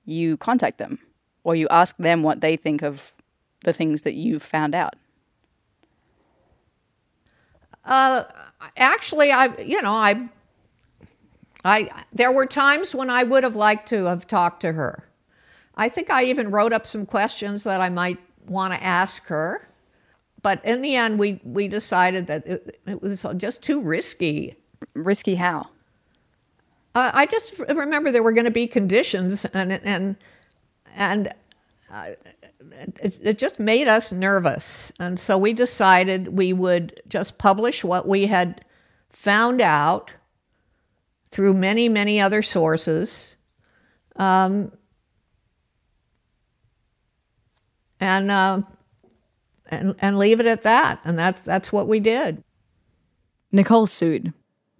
you 0.04 0.36
contact 0.36 0.78
them 0.78 0.98
or 1.44 1.54
you 1.54 1.66
ask 1.68 1.96
them 1.96 2.22
what 2.22 2.40
they 2.40 2.56
think 2.56 2.82
of 2.82 3.14
the 3.60 3.72
things 3.72 4.02
that 4.02 4.14
you've 4.14 4.42
found 4.42 4.74
out. 4.74 4.94
Uh, 7.84 8.24
actually, 8.76 9.30
I 9.30 9.56
you 9.58 9.80
know 9.82 9.92
I 9.92 10.28
I 11.64 11.90
there 12.12 12.32
were 12.32 12.46
times 12.46 12.94
when 12.94 13.10
I 13.10 13.22
would 13.24 13.44
have 13.44 13.56
liked 13.56 13.88
to 13.90 14.06
have 14.06 14.26
talked 14.26 14.60
to 14.60 14.72
her. 14.72 15.08
I 15.74 15.88
think 15.88 16.08
I 16.08 16.24
even 16.24 16.50
wrote 16.50 16.72
up 16.72 16.86
some 16.86 17.04
questions 17.04 17.64
that 17.64 17.80
I 17.80 17.88
might 17.88 18.18
want 18.46 18.72
to 18.74 18.82
ask 18.82 19.26
her. 19.26 19.68
But 20.44 20.62
in 20.62 20.82
the 20.82 20.94
end, 20.94 21.18
we, 21.18 21.40
we 21.42 21.68
decided 21.68 22.26
that 22.26 22.46
it, 22.46 22.80
it 22.86 23.00
was 23.00 23.24
just 23.38 23.62
too 23.62 23.80
risky. 23.80 24.56
Risky 24.92 25.36
how? 25.36 25.70
Uh, 26.94 27.10
I 27.14 27.24
just 27.24 27.58
remember 27.58 28.12
there 28.12 28.22
were 28.22 28.32
going 28.32 28.44
to 28.44 28.50
be 28.50 28.66
conditions, 28.66 29.46
and 29.46 29.72
and 29.72 30.16
and 30.94 31.34
it, 33.00 33.18
it 33.22 33.38
just 33.38 33.58
made 33.58 33.88
us 33.88 34.12
nervous. 34.12 34.92
And 35.00 35.18
so 35.18 35.38
we 35.38 35.54
decided 35.54 36.28
we 36.28 36.52
would 36.52 37.00
just 37.08 37.38
publish 37.38 37.82
what 37.82 38.06
we 38.06 38.26
had 38.26 38.64
found 39.08 39.62
out 39.62 40.12
through 41.30 41.54
many, 41.54 41.88
many 41.88 42.20
other 42.20 42.42
sources. 42.42 43.34
Um, 44.16 44.72
and, 47.98 48.30
uh, 48.30 48.62
and 49.80 49.94
and 50.00 50.18
leave 50.18 50.40
it 50.40 50.46
at 50.46 50.62
that. 50.62 51.00
And 51.04 51.18
that's 51.18 51.42
that's 51.42 51.72
what 51.72 51.88
we 51.88 52.00
did. 52.00 52.42
Nicole 53.52 53.86
sued 53.86 54.32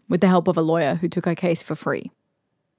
with 0.09 0.21
the 0.21 0.29
help 0.29 0.49
of 0.49 0.57
a 0.57 0.63
lawyer 0.63 0.97
who 0.97 1.09
took 1.09 1.27
her 1.27 1.35
case 1.35 1.63
for 1.63 1.75
free. 1.75 2.11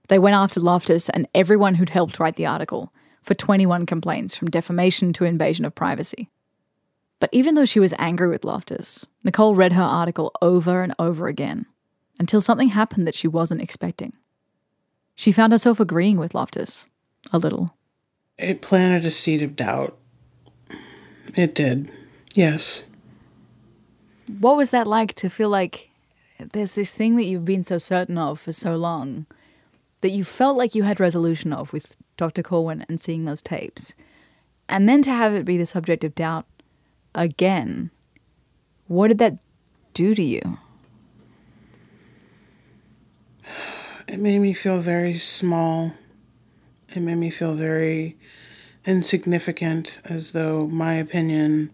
They 0.09 0.19
went 0.19 0.35
after 0.35 0.59
Loftus 0.59 1.09
and 1.09 1.27
everyone 1.33 1.75
who'd 1.75 1.89
helped 1.89 2.19
write 2.19 2.35
the 2.35 2.45
article 2.45 2.93
for 3.21 3.33
21 3.33 3.85
complaints 3.85 4.35
from 4.35 4.51
defamation 4.51 5.13
to 5.13 5.25
invasion 5.25 5.65
of 5.65 5.73
privacy. 5.73 6.29
But 7.19 7.29
even 7.31 7.55
though 7.55 7.65
she 7.65 7.79
was 7.79 7.93
angry 7.97 8.29
with 8.29 8.43
Loftus, 8.43 9.07
Nicole 9.23 9.55
read 9.55 9.73
her 9.73 9.81
article 9.81 10.31
over 10.41 10.83
and 10.83 10.93
over 10.99 11.27
again 11.27 11.65
until 12.19 12.41
something 12.41 12.69
happened 12.69 13.07
that 13.07 13.15
she 13.15 13.27
wasn't 13.27 13.61
expecting. 13.61 14.13
She 15.15 15.31
found 15.31 15.53
herself 15.53 15.79
agreeing 15.79 16.17
with 16.17 16.35
Loftus 16.35 16.87
a 17.31 17.39
little. 17.39 17.75
It 18.37 18.61
planted 18.61 19.05
a 19.05 19.11
seed 19.11 19.41
of 19.41 19.55
doubt. 19.55 19.97
It 21.35 21.55
did. 21.55 21.91
Yes. 22.35 22.83
What 24.39 24.57
was 24.57 24.71
that 24.71 24.87
like 24.87 25.13
to 25.15 25.29
feel 25.29 25.49
like 25.49 25.89
there's 26.37 26.73
this 26.73 26.93
thing 26.93 27.15
that 27.15 27.25
you've 27.25 27.45
been 27.45 27.63
so 27.63 27.77
certain 27.77 28.17
of 28.17 28.41
for 28.41 28.51
so 28.51 28.75
long 28.75 29.25
that 30.01 30.09
you 30.09 30.23
felt 30.23 30.57
like 30.57 30.75
you 30.75 30.83
had 30.83 30.99
resolution 30.99 31.53
of 31.53 31.71
with 31.71 31.95
Dr. 32.17 32.43
Corwin 32.43 32.85
and 32.89 32.99
seeing 32.99 33.25
those 33.25 33.41
tapes, 33.41 33.95
and 34.67 34.87
then 34.87 35.01
to 35.03 35.11
have 35.11 35.33
it 35.33 35.45
be 35.45 35.57
the 35.57 35.65
subject 35.65 36.03
of 36.03 36.13
doubt 36.13 36.45
again? 37.13 37.89
What 38.87 39.07
did 39.07 39.17
that 39.19 39.37
do 39.93 40.13
to 40.13 40.21
you? 40.21 40.57
It 44.07 44.19
made 44.19 44.39
me 44.39 44.53
feel 44.53 44.79
very 44.79 45.15
small. 45.15 45.93
It 46.95 46.99
made 46.99 47.15
me 47.15 47.29
feel 47.29 47.55
very 47.55 48.17
insignificant, 48.85 49.99
as 50.05 50.31
though 50.31 50.67
my 50.67 50.93
opinion 50.95 51.71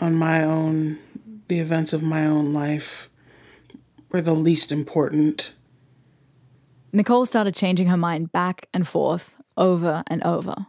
on 0.00 0.14
my 0.14 0.42
own, 0.42 0.98
the 1.48 1.60
events 1.60 1.92
of 1.92 2.02
my 2.02 2.26
own 2.26 2.52
life, 2.52 3.10
were 4.10 4.22
the 4.22 4.34
least 4.34 4.72
important. 4.72 5.52
Nicole 6.92 7.26
started 7.26 7.54
changing 7.54 7.88
her 7.88 7.96
mind 7.96 8.32
back 8.32 8.68
and 8.72 8.86
forth, 8.86 9.36
over 9.56 10.02
and 10.06 10.22
over. 10.22 10.66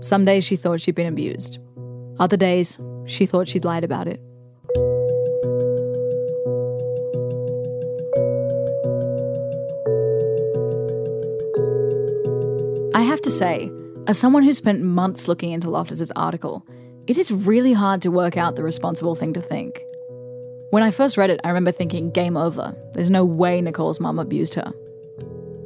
Some 0.00 0.24
days 0.24 0.44
she 0.44 0.56
thought 0.56 0.80
she'd 0.80 0.94
been 0.94 1.06
abused. 1.06 1.58
Other 2.18 2.36
days, 2.36 2.80
she 3.06 3.26
thought 3.26 3.48
she'd 3.48 3.64
lied 3.64 3.84
about 3.84 4.06
it. 4.06 4.20
I 12.94 13.02
have 13.02 13.20
to 13.22 13.30
say, 13.30 13.70
as 14.06 14.18
someone 14.18 14.42
who 14.42 14.52
spent 14.52 14.82
months 14.82 15.28
looking 15.28 15.52
into 15.52 15.68
Loftus's 15.68 16.10
article, 16.16 16.66
it 17.08 17.16
is 17.16 17.32
really 17.32 17.72
hard 17.72 18.02
to 18.02 18.10
work 18.10 18.36
out 18.36 18.54
the 18.54 18.62
responsible 18.62 19.14
thing 19.14 19.32
to 19.32 19.40
think. 19.40 19.82
When 20.70 20.82
I 20.82 20.90
first 20.90 21.16
read 21.16 21.30
it, 21.30 21.40
I 21.42 21.48
remember 21.48 21.72
thinking, 21.72 22.10
game 22.10 22.36
over. 22.36 22.76
There's 22.92 23.08
no 23.08 23.24
way 23.24 23.62
Nicole's 23.62 23.98
mum 23.98 24.18
abused 24.18 24.54
her. 24.54 24.70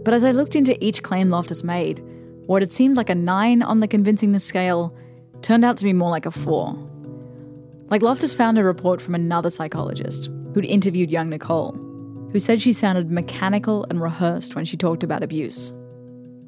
But 0.05 0.15
as 0.15 0.25
I 0.25 0.31
looked 0.31 0.55
into 0.55 0.83
each 0.83 1.03
claim 1.03 1.31
Loftus 1.31 1.65
made, 1.65 2.01
what 2.47 2.63
had 2.63 2.71
seemed 2.71 2.97
like 2.97 3.11
a 3.11 3.15
9 3.17 3.61
on 3.63 3.81
the 3.81 3.89
convincingness 3.89 4.45
scale 4.45 4.95
turned 5.43 5.65
out 5.65 5.77
to 5.79 5.85
be 5.85 5.93
more 5.93 6.11
like 6.11 6.27
a 6.27 6.31
4. 6.31 6.77
Like 7.89 8.03
Loftus 8.03 8.33
found 8.33 8.57
a 8.57 8.65
report 8.65 9.03
from 9.03 9.17
another 9.17 9.51
psychologist 9.51 10.31
who'd 10.55 10.65
interviewed 10.65 11.11
young 11.11 11.29
Nicole, 11.29 11.73
who 12.31 12.39
said 12.39 12.63
she 12.63 12.73
sounded 12.73 13.11
mechanical 13.11 13.85
and 13.91 14.01
rehearsed 14.01 14.55
when 14.55 14.65
she 14.65 14.77
talked 14.77 15.03
about 15.03 15.25
abuse. 15.25 15.75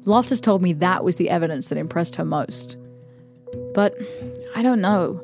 Loftus 0.05 0.39
told 0.39 0.61
me 0.61 0.71
that 0.71 1.03
was 1.03 1.17
the 1.17 1.29
evidence 1.29 1.67
that 1.67 1.77
impressed 1.77 2.15
her 2.15 2.25
most. 2.25 2.77
But 3.73 3.95
I 4.55 4.61
don't 4.61 4.81
know. 4.81 5.21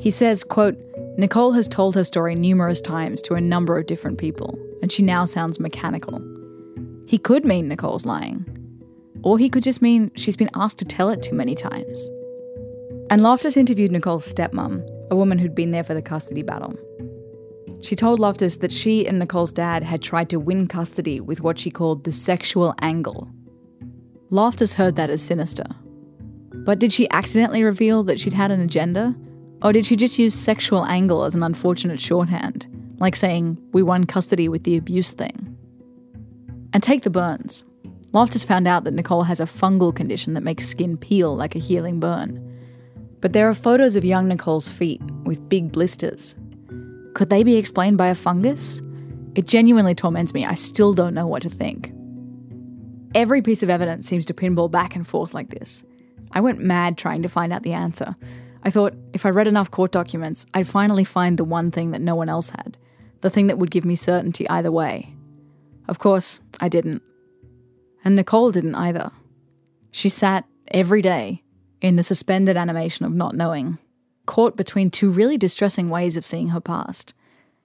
He 0.00 0.10
says, 0.10 0.44
quote, 0.44 0.76
Nicole 1.16 1.52
has 1.52 1.68
told 1.68 1.94
her 1.94 2.04
story 2.04 2.34
numerous 2.34 2.80
times 2.80 3.22
to 3.22 3.34
a 3.34 3.40
number 3.40 3.78
of 3.78 3.86
different 3.86 4.18
people, 4.18 4.58
and 4.82 4.92
she 4.92 5.02
now 5.02 5.24
sounds 5.24 5.58
mechanical. 5.58 6.20
He 7.06 7.18
could 7.18 7.44
mean 7.44 7.68
Nicole's 7.68 8.04
lying, 8.04 8.44
or 9.22 9.38
he 9.38 9.48
could 9.48 9.62
just 9.62 9.80
mean 9.80 10.10
she's 10.14 10.36
been 10.36 10.50
asked 10.54 10.78
to 10.80 10.84
tell 10.84 11.08
it 11.08 11.22
too 11.22 11.34
many 11.34 11.54
times. 11.54 12.08
And 13.10 13.22
Loftus 13.22 13.56
interviewed 13.56 13.90
Nicole's 13.90 14.30
stepmom, 14.30 14.86
a 15.10 15.16
woman 15.16 15.38
who'd 15.38 15.54
been 15.54 15.70
there 15.70 15.84
for 15.84 15.94
the 15.94 16.02
custody 16.02 16.42
battle. 16.42 16.76
She 17.80 17.96
told 17.96 18.18
Loftus 18.18 18.56
that 18.58 18.72
she 18.72 19.06
and 19.06 19.18
Nicole's 19.18 19.52
dad 19.52 19.82
had 19.82 20.02
tried 20.02 20.28
to 20.30 20.40
win 20.40 20.66
custody 20.66 21.20
with 21.20 21.40
what 21.40 21.58
she 21.58 21.70
called 21.70 22.04
the 22.04 22.12
sexual 22.12 22.74
angle, 22.80 23.28
Loftus 24.30 24.74
heard 24.74 24.96
that 24.96 25.08
as 25.08 25.22
sinister. 25.22 25.64
But 26.68 26.80
did 26.80 26.92
she 26.92 27.08
accidentally 27.08 27.64
reveal 27.64 28.04
that 28.04 28.20
she'd 28.20 28.34
had 28.34 28.50
an 28.50 28.60
agenda? 28.60 29.16
Or 29.62 29.72
did 29.72 29.86
she 29.86 29.96
just 29.96 30.18
use 30.18 30.34
sexual 30.34 30.84
angle 30.84 31.24
as 31.24 31.34
an 31.34 31.42
unfortunate 31.42 31.98
shorthand, 31.98 32.66
like 32.98 33.16
saying, 33.16 33.56
we 33.72 33.82
won 33.82 34.04
custody 34.04 34.50
with 34.50 34.64
the 34.64 34.76
abuse 34.76 35.12
thing? 35.12 35.56
And 36.74 36.82
take 36.82 37.04
the 37.04 37.08
burns. 37.08 37.64
Loftus 38.12 38.44
found 38.44 38.68
out 38.68 38.84
that 38.84 38.92
Nicole 38.92 39.22
has 39.22 39.40
a 39.40 39.44
fungal 39.44 39.96
condition 39.96 40.34
that 40.34 40.42
makes 40.42 40.68
skin 40.68 40.98
peel 40.98 41.34
like 41.34 41.56
a 41.56 41.58
healing 41.58 42.00
burn. 42.00 42.38
But 43.22 43.32
there 43.32 43.48
are 43.48 43.54
photos 43.54 43.96
of 43.96 44.04
young 44.04 44.28
Nicole's 44.28 44.68
feet 44.68 45.00
with 45.24 45.48
big 45.48 45.72
blisters. 45.72 46.36
Could 47.14 47.30
they 47.30 47.44
be 47.44 47.56
explained 47.56 47.96
by 47.96 48.08
a 48.08 48.14
fungus? 48.14 48.82
It 49.36 49.46
genuinely 49.46 49.94
torments 49.94 50.34
me. 50.34 50.44
I 50.44 50.52
still 50.52 50.92
don't 50.92 51.14
know 51.14 51.26
what 51.26 51.40
to 51.44 51.48
think. 51.48 51.94
Every 53.14 53.40
piece 53.40 53.62
of 53.62 53.70
evidence 53.70 54.06
seems 54.06 54.26
to 54.26 54.34
pinball 54.34 54.70
back 54.70 54.94
and 54.94 55.06
forth 55.06 55.32
like 55.32 55.48
this. 55.48 55.82
I 56.32 56.40
went 56.40 56.60
mad 56.60 56.96
trying 56.96 57.22
to 57.22 57.28
find 57.28 57.52
out 57.52 57.62
the 57.62 57.72
answer. 57.72 58.16
I 58.62 58.70
thought 58.70 58.94
if 59.12 59.24
I 59.24 59.30
read 59.30 59.46
enough 59.46 59.70
court 59.70 59.92
documents, 59.92 60.46
I'd 60.52 60.66
finally 60.66 61.04
find 61.04 61.38
the 61.38 61.44
one 61.44 61.70
thing 61.70 61.90
that 61.92 62.00
no 62.00 62.14
one 62.14 62.28
else 62.28 62.50
had, 62.50 62.76
the 63.20 63.30
thing 63.30 63.46
that 63.46 63.58
would 63.58 63.70
give 63.70 63.84
me 63.84 63.94
certainty 63.94 64.48
either 64.48 64.72
way. 64.72 65.14
Of 65.88 65.98
course, 65.98 66.40
I 66.60 66.68
didn't. 66.68 67.02
And 68.04 68.16
Nicole 68.16 68.52
didn't 68.52 68.74
either. 68.74 69.10
She 69.90 70.08
sat 70.08 70.44
every 70.68 71.02
day 71.02 71.42
in 71.80 71.96
the 71.96 72.02
suspended 72.02 72.56
animation 72.56 73.06
of 73.06 73.14
not 73.14 73.34
knowing, 73.34 73.78
caught 74.26 74.56
between 74.56 74.90
two 74.90 75.10
really 75.10 75.38
distressing 75.38 75.88
ways 75.88 76.16
of 76.16 76.24
seeing 76.24 76.48
her 76.48 76.60
past. 76.60 77.14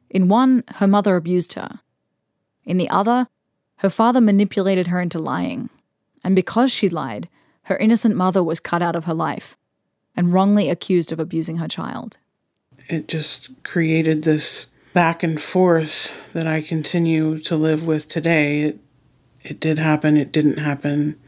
In 0.09 0.27
one, 0.27 0.63
her 0.75 0.87
mother 0.87 1.15
abused 1.15 1.53
her. 1.53 1.79
In 2.63 2.77
the 2.77 2.89
other, 2.89 3.27
her 3.77 3.89
father 3.89 4.21
manipulated 4.21 4.87
her 4.87 5.01
into 5.01 5.19
lying, 5.19 5.69
and 6.23 6.35
because 6.35 6.71
she 6.71 6.87
lied, 6.87 7.27
her 7.63 7.77
innocent 7.77 8.15
mother 8.15 8.43
was 8.43 8.59
cut 8.59 8.81
out 8.81 8.95
of 8.95 9.05
her 9.05 9.13
life 9.13 9.57
and 10.15 10.33
wrongly 10.33 10.69
accused 10.69 11.11
of 11.11 11.19
abusing 11.19 11.57
her 11.57 11.67
child. 11.67 12.17
It 12.89 13.07
just 13.07 13.49
created 13.63 14.23
this 14.23 14.67
back 14.93 15.23
and 15.23 15.41
forth 15.41 16.15
that 16.33 16.45
I 16.45 16.61
continue 16.61 17.37
to 17.39 17.55
live 17.55 17.85
with 17.85 18.07
today. 18.07 18.61
It, 18.61 18.79
it 19.41 19.59
did 19.59 19.79
happen, 19.79 20.17
it 20.17 20.31
didn't 20.31 20.57
happen. 20.57 21.19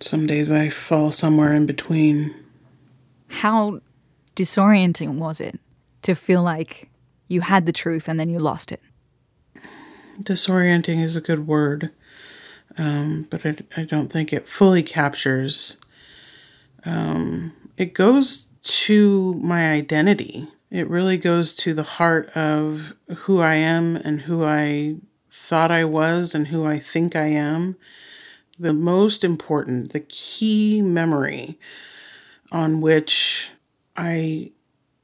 Some 0.00 0.26
days 0.26 0.50
I 0.50 0.68
fall 0.68 1.12
somewhere 1.12 1.54
in 1.54 1.66
between. 1.66 2.34
How 3.28 3.80
disorienting 4.34 5.18
was 5.18 5.40
it 5.40 5.58
to 6.02 6.14
feel 6.14 6.42
like 6.42 6.90
you 7.28 7.40
had 7.40 7.66
the 7.66 7.72
truth 7.72 8.08
and 8.08 8.18
then 8.18 8.28
you 8.28 8.38
lost 8.38 8.72
it? 8.72 8.80
disorienting 10.20 11.02
is 11.02 11.16
a 11.16 11.20
good 11.20 11.46
word, 11.46 11.90
um, 12.78 13.26
but 13.30 13.44
I, 13.44 13.56
I, 13.76 13.84
don't 13.84 14.10
think 14.10 14.32
it 14.32 14.48
fully 14.48 14.82
captures. 14.82 15.76
Um, 16.84 17.52
it 17.76 17.94
goes 17.94 18.48
to 18.62 19.34
my 19.34 19.72
identity. 19.72 20.48
It 20.70 20.88
really 20.88 21.18
goes 21.18 21.54
to 21.56 21.74
the 21.74 21.82
heart 21.82 22.30
of 22.36 22.94
who 23.18 23.40
I 23.40 23.54
am 23.56 23.96
and 23.96 24.22
who 24.22 24.44
I 24.44 24.96
thought 25.30 25.70
I 25.70 25.84
was 25.84 26.34
and 26.34 26.48
who 26.48 26.64
I 26.64 26.78
think 26.78 27.14
I 27.14 27.26
am. 27.26 27.76
The 28.58 28.72
most 28.72 29.24
important, 29.24 29.92
the 29.92 30.00
key 30.00 30.80
memory 30.80 31.58
on 32.52 32.80
which 32.80 33.50
I 33.96 34.52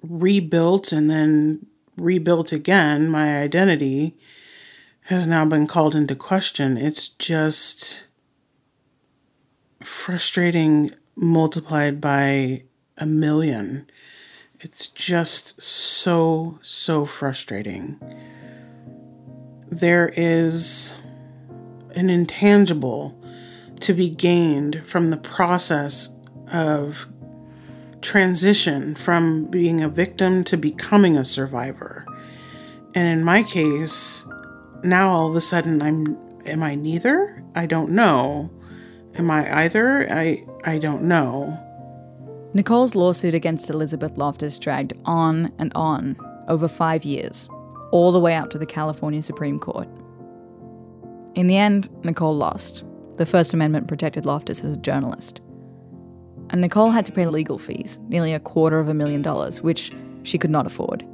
rebuilt 0.02 0.92
and 0.92 1.10
then 1.10 1.66
rebuilt 1.96 2.52
again 2.52 3.08
my 3.08 3.40
identity 3.40 4.14
has 5.08 5.26
now 5.26 5.42
been 5.46 5.66
called 5.66 5.94
into 5.94 6.14
question. 6.14 6.76
It's 6.76 7.08
just 7.08 8.04
frustrating 9.82 10.90
multiplied 11.16 11.98
by 11.98 12.64
a 12.98 13.06
million. 13.06 13.88
It's 14.60 14.86
just 14.88 15.62
so, 15.62 16.58
so 16.60 17.06
frustrating. 17.06 17.98
There 19.70 20.12
is 20.14 20.92
an 21.94 22.10
intangible 22.10 23.18
to 23.80 23.94
be 23.94 24.10
gained 24.10 24.82
from 24.84 25.08
the 25.08 25.16
process 25.16 26.10
of 26.52 27.06
transition 28.02 28.94
from 28.94 29.46
being 29.46 29.80
a 29.80 29.88
victim 29.88 30.44
to 30.44 30.58
becoming 30.58 31.16
a 31.16 31.24
survivor. 31.24 32.04
And 32.94 33.08
in 33.08 33.24
my 33.24 33.42
case, 33.42 34.27
now 34.84 35.10
all 35.10 35.30
of 35.30 35.36
a 35.36 35.40
sudden 35.40 35.82
I'm 35.82 36.16
am 36.46 36.62
I 36.62 36.74
neither? 36.74 37.42
I 37.54 37.66
don't 37.66 37.90
know. 37.90 38.50
Am 39.16 39.30
I 39.30 39.64
either? 39.64 40.06
I 40.10 40.44
I 40.64 40.78
don't 40.78 41.02
know. 41.04 41.58
Nicole's 42.54 42.94
lawsuit 42.94 43.34
against 43.34 43.68
Elizabeth 43.70 44.16
Loftus 44.16 44.58
dragged 44.58 44.94
on 45.04 45.52
and 45.58 45.72
on 45.74 46.16
over 46.48 46.66
5 46.66 47.04
years, 47.04 47.48
all 47.90 48.10
the 48.10 48.20
way 48.20 48.34
up 48.34 48.48
to 48.50 48.58
the 48.58 48.66
California 48.66 49.20
Supreme 49.20 49.58
Court. 49.58 49.88
In 51.34 51.46
the 51.46 51.58
end, 51.58 51.90
Nicole 52.04 52.36
lost. 52.36 52.84
The 53.16 53.26
First 53.26 53.52
Amendment 53.52 53.86
protected 53.86 54.24
Loftus 54.24 54.64
as 54.64 54.76
a 54.76 54.80
journalist. 54.80 55.40
And 56.50 56.62
Nicole 56.62 56.90
had 56.90 57.04
to 57.04 57.12
pay 57.12 57.26
legal 57.26 57.58
fees, 57.58 57.98
nearly 58.08 58.32
a 58.32 58.40
quarter 58.40 58.80
of 58.80 58.88
a 58.88 58.94
million 58.94 59.20
dollars, 59.20 59.60
which 59.60 59.92
she 60.22 60.38
could 60.38 60.50
not 60.50 60.66
afford. 60.66 61.06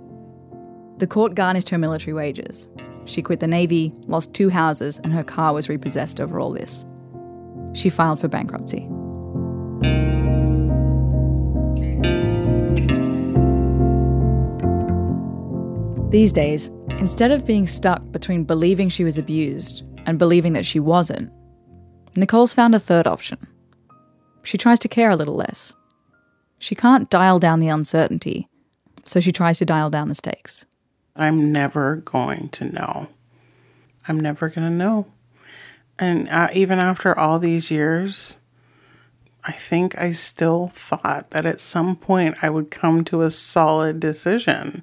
The 0.99 1.07
court 1.09 1.35
garnished 1.35 1.71
her 1.71 1.79
military 1.79 2.12
wages. 2.12 2.69
She 3.07 3.23
quit 3.23 3.41
the 3.41 3.47
Navy, 3.47 3.93
lost 4.07 4.35
two 4.35 4.49
houses, 4.49 4.99
and 5.05 5.13
her 5.13 5.25
car 5.25 5.53
was 5.53 5.69
repossessed 5.69 6.21
over 6.21 6.41
all 6.41 6.53
this. 6.53 6.87
She 7.75 7.91
filed 7.91 8.21
for 8.21 8.29
bankruptcy. 8.29 8.89
These 16.11 16.33
days, 16.33 16.71
instead 16.91 17.33
of 17.33 17.45
being 17.45 17.67
stuck 17.67 18.09
between 18.13 18.45
believing 18.45 18.89
she 18.89 19.03
was 19.03 19.19
abused 19.19 19.83
and 20.07 20.19
believing 20.19 20.53
that 20.53 20.65
she 20.65 20.79
wasn't, 20.79 21.33
Nicole's 22.15 22.55
found 22.55 22.75
a 22.75 22.81
third 22.81 23.09
option. 23.09 23.39
She 24.45 24.57
tries 24.57 24.79
to 24.81 24.89
care 24.89 25.11
a 25.11 25.17
little 25.17 25.35
less. 25.35 25.75
She 26.61 26.77
can't 26.77 27.11
dial 27.11 27.41
down 27.41 27.59
the 27.59 27.69
uncertainty, 27.69 28.49
so 29.05 29.19
she 29.19 29.33
tries 29.33 29.59
to 29.59 29.65
dial 29.65 29.91
down 29.91 30.07
the 30.07 30.15
stakes. 30.15 30.65
I'm 31.17 31.53
never 31.53 31.97
going 31.97 32.49
to 32.51 32.65
know. 32.65 33.09
I'm 34.09 34.19
never 34.19 34.49
going 34.49 34.69
to 34.69 34.75
know. 34.75 35.07
And 35.99 36.29
uh, 36.29 36.49
even 36.53 36.79
after 36.79 37.17
all 37.17 37.39
these 37.39 37.71
years, 37.71 38.39
I 39.45 39.53
think 39.53 39.97
I 39.99 40.11
still 40.11 40.69
thought 40.69 41.31
that 41.31 41.47
at 41.47 41.61
some 41.61 41.97
point 41.97 42.37
I 42.43 42.51
would 42.51 42.71
come 42.71 43.05
to 43.05 43.23
a 43.23 43.31
solid 43.31 44.01
decision 44.01 44.83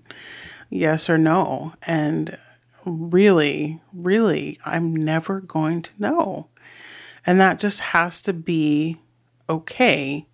yes 0.71 1.09
or 1.09 1.17
no. 1.17 1.73
And 1.84 2.38
really, 2.86 3.79
really, 3.93 4.57
I'm 4.65 4.95
never 4.95 5.41
going 5.41 5.84
to 5.84 5.91
know. 5.99 6.47
And 7.25 7.39
that 7.39 7.59
just 7.59 7.79
has 7.79 8.21
to 8.23 8.34
be 8.34 8.97
okay. 9.47 10.25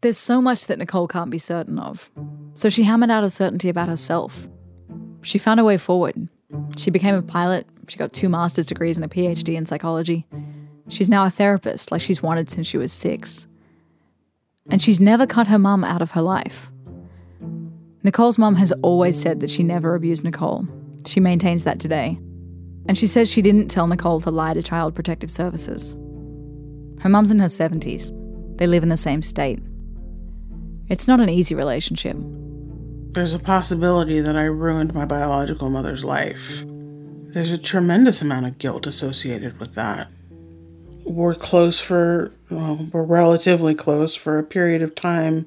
There's 0.00 0.18
so 0.18 0.40
much 0.40 0.66
that 0.66 0.78
Nicole 0.78 1.06
can't 1.06 1.30
be 1.30 1.38
certain 1.38 1.78
of. 1.78 2.10
So 2.54 2.68
she 2.68 2.82
hammered 2.82 3.10
out 3.10 3.22
a 3.22 3.30
certainty 3.30 3.68
about 3.68 3.88
herself. 3.88 4.48
She 5.22 5.38
found 5.38 5.60
a 5.60 5.64
way 5.64 5.76
forward. 5.76 6.28
She 6.76 6.90
became 6.90 7.14
a 7.14 7.22
pilot. 7.22 7.66
She 7.88 7.98
got 7.98 8.12
two 8.12 8.28
master's 8.28 8.66
degrees 8.66 8.96
and 8.98 9.04
a 9.04 9.08
PhD 9.08 9.54
in 9.54 9.66
psychology. 9.66 10.26
She's 10.88 11.08
now 11.08 11.24
a 11.24 11.30
therapist, 11.30 11.92
like 11.92 12.00
she's 12.00 12.22
wanted 12.22 12.50
since 12.50 12.66
she 12.66 12.78
was 12.78 12.92
six. 12.92 13.46
And 14.70 14.82
she's 14.82 15.00
never 15.00 15.26
cut 15.26 15.46
her 15.48 15.58
mum 15.58 15.84
out 15.84 16.02
of 16.02 16.12
her 16.12 16.22
life. 16.22 16.70
Nicole's 18.02 18.38
mum 18.38 18.54
has 18.56 18.72
always 18.82 19.20
said 19.20 19.40
that 19.40 19.50
she 19.50 19.62
never 19.62 19.94
abused 19.94 20.24
Nicole. 20.24 20.66
She 21.06 21.20
maintains 21.20 21.64
that 21.64 21.80
today. 21.80 22.18
And 22.88 22.96
she 22.96 23.06
says 23.06 23.30
she 23.30 23.42
didn't 23.42 23.68
tell 23.68 23.86
Nicole 23.86 24.20
to 24.20 24.30
lie 24.30 24.54
to 24.54 24.62
Child 24.62 24.94
Protective 24.94 25.30
Services. 25.30 25.94
Her 27.00 27.08
mum's 27.08 27.30
in 27.30 27.38
her 27.38 27.46
70s. 27.46 28.10
They 28.58 28.66
live 28.66 28.82
in 28.82 28.88
the 28.88 28.96
same 28.96 29.22
state. 29.22 29.60
It's 30.88 31.06
not 31.06 31.20
an 31.20 31.28
easy 31.28 31.54
relationship. 31.54 32.16
There's 33.12 33.34
a 33.34 33.40
possibility 33.40 34.20
that 34.20 34.36
I 34.36 34.44
ruined 34.44 34.94
my 34.94 35.04
biological 35.04 35.68
mother's 35.68 36.04
life. 36.04 36.62
There's 36.64 37.50
a 37.50 37.58
tremendous 37.58 38.22
amount 38.22 38.46
of 38.46 38.58
guilt 38.58 38.86
associated 38.86 39.58
with 39.58 39.74
that. 39.74 40.08
We're 41.04 41.34
close 41.34 41.80
for, 41.80 42.32
well, 42.50 42.88
we're 42.92 43.02
relatively 43.02 43.74
close 43.74 44.14
for 44.14 44.38
a 44.38 44.44
period 44.44 44.80
of 44.80 44.94
time, 44.94 45.46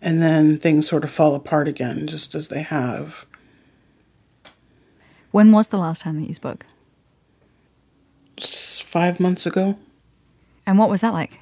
and 0.00 0.22
then 0.22 0.58
things 0.58 0.88
sort 0.88 1.04
of 1.04 1.10
fall 1.10 1.34
apart 1.34 1.68
again, 1.68 2.06
just 2.06 2.34
as 2.34 2.48
they 2.48 2.62
have. 2.62 3.26
When 5.32 5.52
was 5.52 5.68
the 5.68 5.78
last 5.78 6.00
time 6.02 6.18
that 6.18 6.28
you 6.28 6.34
spoke? 6.34 6.64
Five 8.40 9.20
months 9.20 9.44
ago. 9.44 9.76
And 10.66 10.78
what 10.78 10.88
was 10.88 11.02
that 11.02 11.12
like? 11.12 11.38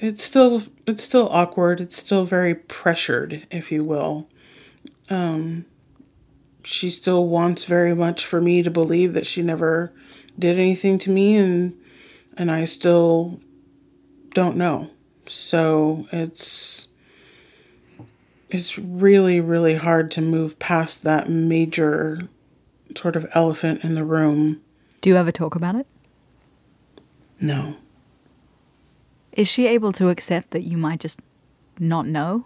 It's 0.00 0.24
still 0.24 0.62
it's 0.86 1.04
still 1.04 1.28
awkward. 1.28 1.78
It's 1.78 1.96
still 1.96 2.24
very 2.24 2.54
pressured, 2.54 3.46
if 3.50 3.70
you 3.70 3.84
will. 3.84 4.28
Um, 5.10 5.66
she 6.64 6.88
still 6.88 7.26
wants 7.28 7.64
very 7.64 7.94
much 7.94 8.24
for 8.24 8.40
me 8.40 8.62
to 8.62 8.70
believe 8.70 9.12
that 9.12 9.26
she 9.26 9.42
never 9.42 9.92
did 10.38 10.58
anything 10.58 10.98
to 11.00 11.10
me, 11.10 11.36
and 11.36 11.78
and 12.34 12.50
I 12.50 12.64
still 12.64 13.40
don't 14.32 14.56
know. 14.56 14.90
So 15.26 16.06
it's 16.12 16.88
it's 18.48 18.78
really 18.78 19.38
really 19.38 19.74
hard 19.74 20.10
to 20.12 20.22
move 20.22 20.58
past 20.58 21.04
that 21.04 21.28
major 21.28 22.30
sort 22.96 23.16
of 23.16 23.26
elephant 23.34 23.84
in 23.84 23.92
the 23.94 24.04
room. 24.04 24.62
Do 25.02 25.10
you 25.10 25.16
ever 25.16 25.30
talk 25.30 25.54
about 25.54 25.74
it? 25.74 25.86
No. 27.38 27.76
Is 29.40 29.48
she 29.48 29.66
able 29.68 29.90
to 29.92 30.10
accept 30.10 30.50
that 30.50 30.64
you 30.64 30.76
might 30.76 31.00
just 31.00 31.18
not 31.78 32.06
know? 32.06 32.44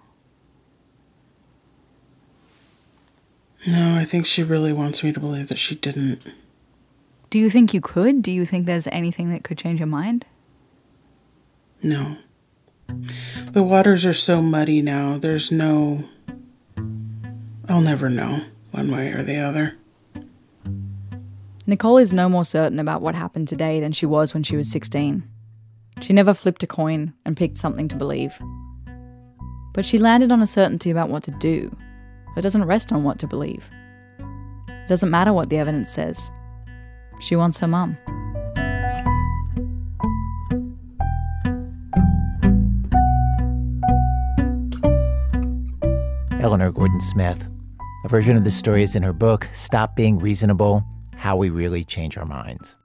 No, 3.67 3.97
I 3.99 4.05
think 4.05 4.27
she 4.27 4.45
really 4.45 4.73
wants 4.73 5.03
me 5.03 5.13
to 5.13 5.19
believe 5.19 5.49
that 5.49 5.59
she 5.59 5.75
didn't. 5.75 6.31
Do 7.31 7.41
you 7.41 7.51
think 7.51 7.75
you 7.75 7.81
could? 7.81 8.23
Do 8.23 8.31
you 8.31 8.47
think 8.47 8.67
there's 8.67 8.87
anything 8.93 9.31
that 9.31 9.43
could 9.43 9.59
change 9.59 9.81
your 9.81 9.89
mind? 9.89 10.25
No. 11.83 12.19
The 13.51 13.65
waters 13.65 14.07
are 14.07 14.15
so 14.15 14.41
muddy 14.41 14.81
now, 14.81 15.19
there's 15.19 15.51
no. 15.51 16.05
I'll 17.69 17.81
never 17.81 18.09
know, 18.09 18.45
one 18.71 18.89
way 18.93 19.11
or 19.11 19.25
the 19.25 19.39
other. 19.39 19.79
Nicole 21.67 21.99
is 21.99 22.13
no 22.13 22.29
more 22.29 22.45
certain 22.45 22.79
about 22.79 23.03
what 23.03 23.17
happened 23.17 23.49
today 23.49 23.81
than 23.81 23.91
she 23.91 24.07
was 24.07 24.33
when 24.33 24.45
she 24.45 24.57
was 24.57 24.71
16. 24.71 25.29
She 26.01 26.13
never 26.13 26.35
flipped 26.35 26.63
a 26.63 26.67
coin 26.67 27.15
and 27.25 27.37
picked 27.37 27.57
something 27.57 27.89
to 27.89 27.97
believe. 27.97 28.39
But 29.73 29.85
she 29.85 29.99
landed 29.99 30.31
on 30.31 30.43
a 30.43 30.47
certainty 30.47 30.91
about 30.91 31.09
what 31.09 31.23
to 31.25 31.31
do. 31.33 31.75
It 32.37 32.43
doesn't 32.43 32.65
rest 32.65 32.93
on 32.93 33.05
what 33.05 33.19
to 33.21 33.27
believe. 33.27 33.69
It 34.69 34.89
doesn't 34.89 35.11
matter 35.11 35.33
what 35.33 35.51
the 35.51 35.59
evidence 35.59 35.91
says. 35.91 36.31
She 37.21 37.37
wants 37.37 37.59
her 37.59 37.69
mum. 37.69 37.97
Eleanor 46.41 46.71
Gordon 46.71 47.01
Smith. 47.01 47.49
A 48.05 48.09
version 48.09 48.37
of 48.37 48.45
this 48.45 48.55
story 48.55 48.83
is 48.83 48.95
in 48.95 49.03
her 49.03 49.15
book, 49.15 49.49
Stop 49.53 49.97
Being 49.97 50.19
Reasonable 50.19 50.85
How 51.17 51.37
We 51.37 51.49
Really 51.49 51.85
Change 51.85 52.19
Our 52.19 52.27
Minds. 52.27 52.77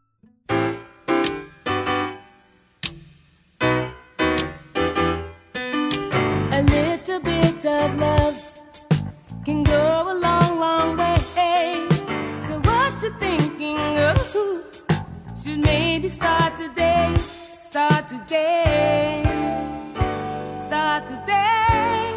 Should 15.43 15.59
maybe 15.59 16.09
start 16.09 16.57
today, 16.57 17.15
start 17.15 18.09
today, 18.09 19.23
start 20.67 21.07
today. 21.07 22.13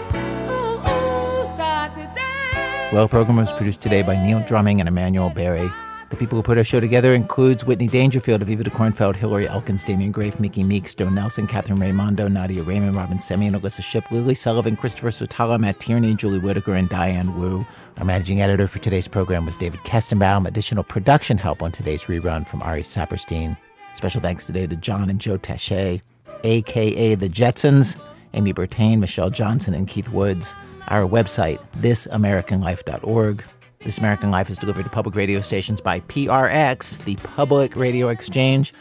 Ooh, 0.49 0.81
ooh, 0.81 1.55
start 1.55 1.95
today. 1.95 2.91
Well, 2.93 3.07
program 3.09 3.37
was 3.37 3.53
produced 3.53 3.81
today 3.81 4.03
by 4.03 4.17
Neil 4.17 4.41
Drumming 4.41 4.81
and 4.81 4.89
Emanuele 4.89 5.31
Berry. 5.31 5.71
The 6.13 6.19
people 6.19 6.37
who 6.37 6.43
put 6.43 6.59
our 6.59 6.63
show 6.63 6.79
together 6.79 7.15
includes 7.15 7.65
Whitney 7.65 7.87
Dangerfield, 7.87 8.43
Aviva 8.43 8.63
DeKornfeld, 8.63 9.17
Hillary 9.17 9.49
Elkins, 9.49 9.83
Damian 9.83 10.13
Grafe, 10.13 10.39
Miki 10.39 10.63
Meek, 10.63 10.87
Stowe 10.87 11.09
Nelson, 11.09 11.47
Catherine 11.47 11.81
Raimondo, 11.81 12.29
Nadia 12.29 12.63
Reiman, 12.63 12.95
Robyn 12.95 13.17
Semien, 13.17 13.59
Alissa 13.59 13.83
Shipp, 13.83 14.11
Lilly 14.11 14.35
Sullivan, 14.35 14.77
Christopher 14.77 15.09
Swetala, 15.09 15.59
Matt 15.59 15.81
Tierney, 15.81 16.15
Julie 16.15 16.39
Whitaker, 16.39 16.75
and 16.75 16.91
Diane 16.91 17.35
Wu. 17.41 17.67
Our 17.97 18.05
managing 18.05 18.43
editor 18.43 18.67
for 18.67 18.79
today's 18.79 19.09
program 19.09 19.47
was 19.47 19.57
David 19.57 19.81
Kestenbaum. 19.81 20.47
Additional 20.47 20.85
production 20.85 21.39
help 21.39 21.63
on 21.63 21.73
today's 21.73 22.05
rerun 22.05 22.47
from 22.47 22.61
Ari 22.61 22.83
Saperstein. 22.83 23.57
Special 23.95 24.21
thanks 24.21 24.47
today 24.47 24.67
to 24.67 24.77
John 24.77 25.09
and 25.09 25.19
Joe 25.19 25.39
Taché, 25.39 26.03
aka 26.45 27.15
the 27.15 27.29
Jetsons, 27.31 27.99
Amy 28.35 28.53
Bertain, 28.53 28.99
Michelle 28.99 29.31
Johnson, 29.31 29.73
and 29.73 29.89
Keith 29.89 30.11
Woods. 30.11 30.55
Our 30.89 31.09
website, 31.09 31.59
thisamericanlife.org. 31.79 33.45
This 33.85 33.99
American 33.99 34.31
Life 34.31 34.49
is 34.49 34.59
delivered 34.59 34.85
to 34.85 34.91
public 34.91 35.17
radio 35.17 35.41
stations 35.41 35.81
by 35.81 36.01
PRX, 36.01 37.05
the 37.05 37.17
Public 37.17 37.75
Radio 37.75 38.11
Exchange. 38.11 38.73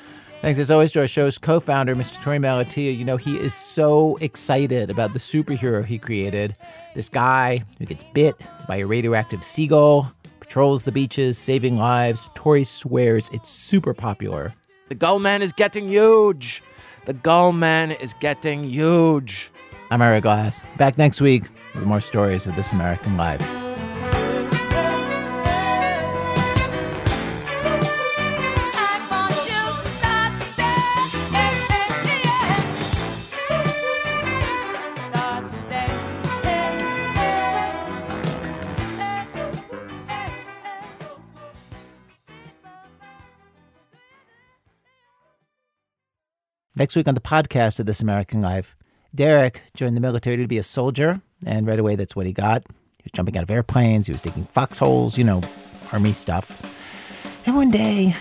Thanks 0.42 0.60
as 0.60 0.70
always 0.70 0.92
to 0.92 1.02
our 1.02 1.08
show's 1.08 1.38
co 1.38 1.60
founder, 1.60 1.96
Mr. 1.96 2.18
Torey 2.18 2.40
Malatia. 2.40 2.96
You 2.96 3.04
know, 3.04 3.18
he 3.18 3.38
is 3.38 3.54
so 3.54 4.18
excited 4.18 4.90
about 4.90 5.14
the 5.14 5.20
superhero 5.20 5.84
he 5.84 5.98
created. 5.98 6.56
This 6.94 7.10
guy 7.10 7.64
who 7.80 7.86
gets 7.86 8.04
bit 8.14 8.36
by 8.68 8.78
a 8.78 8.86
radioactive 8.86 9.44
seagull, 9.44 10.12
patrols 10.40 10.84
the 10.84 10.92
beaches, 10.92 11.38
saving 11.38 11.78
lives. 11.78 12.30
Torey 12.36 12.66
swears 12.66 13.30
it's 13.34 13.50
super 13.50 13.94
popular. 13.94 14.54
The 14.90 14.96
Gull 14.96 15.20
Man 15.20 15.42
is 15.42 15.52
getting 15.52 15.88
huge. 15.88 16.62
The 17.06 17.14
Gull 17.14 17.54
Man 17.54 17.92
is 17.92 18.14
getting 18.20 18.70
huge. 18.70 19.52
I'm 19.90 20.02
Ira 20.02 20.22
Glass. 20.22 20.64
Back 20.78 20.98
next 20.98 21.22
week 21.22 21.44
with 21.74 21.86
more 21.86 22.02
stories 22.02 22.46
of 22.46 22.56
This 22.56 22.72
American 22.72 23.18
Life. 23.18 23.61
Next 46.82 46.96
week 46.96 47.08
on 47.08 47.14
the 47.14 47.22
podcast 47.22 47.80
of 47.80 47.86
This 47.86 48.02
American 48.02 48.42
Life, 48.42 48.76
Derek 49.14 49.62
joined 49.76 49.96
the 49.96 50.02
military 50.02 50.38
to 50.38 50.48
be 50.48 50.58
a 50.58 50.64
soldier, 50.64 51.22
and 51.46 51.68
right 51.68 51.78
away 51.78 51.96
that's 51.96 52.16
what 52.16 52.26
he 52.26 52.34
got. 52.34 52.64
He 52.98 53.04
was 53.04 53.12
jumping 53.14 53.38
out 53.38 53.44
of 53.44 53.52
airplanes, 53.52 54.08
he 54.08 54.14
was 54.14 54.22
digging 54.22 54.46
foxholes, 54.46 55.16
you 55.16 55.24
know, 55.24 55.44
army 55.92 56.12
stuff. 56.12 56.60
And 57.46 57.56
one 57.56 57.70
day, 57.70 58.16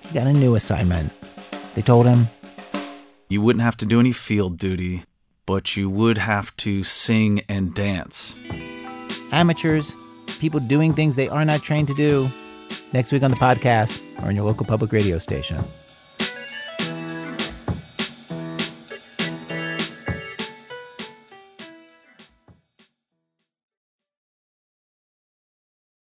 he 0.00 0.12
got 0.12 0.26
a 0.26 0.32
new 0.32 0.56
assignment. 0.56 1.12
They 1.76 1.82
told 1.82 2.06
him, 2.06 2.26
You 3.28 3.42
wouldn't 3.42 3.62
have 3.62 3.76
to 3.76 3.86
do 3.86 4.00
any 4.00 4.10
field 4.10 4.58
duty, 4.58 5.04
but 5.46 5.76
you 5.76 5.88
would 5.88 6.18
have 6.18 6.56
to 6.56 6.82
sing 6.82 7.42
and 7.48 7.72
dance. 7.76 8.36
amateurs, 9.30 9.94
people 10.40 10.58
doing 10.58 10.94
things 10.94 11.14
they 11.14 11.28
are 11.28 11.44
not 11.44 11.62
trained 11.62 11.86
to 11.86 11.94
do. 11.94 12.28
Next 12.92 13.12
week 13.12 13.22
on 13.22 13.30
the 13.30 13.36
podcast 13.36 14.02
or 14.20 14.30
on 14.30 14.34
your 14.34 14.46
local 14.46 14.66
public 14.66 14.90
radio 14.90 15.20
station. 15.20 15.62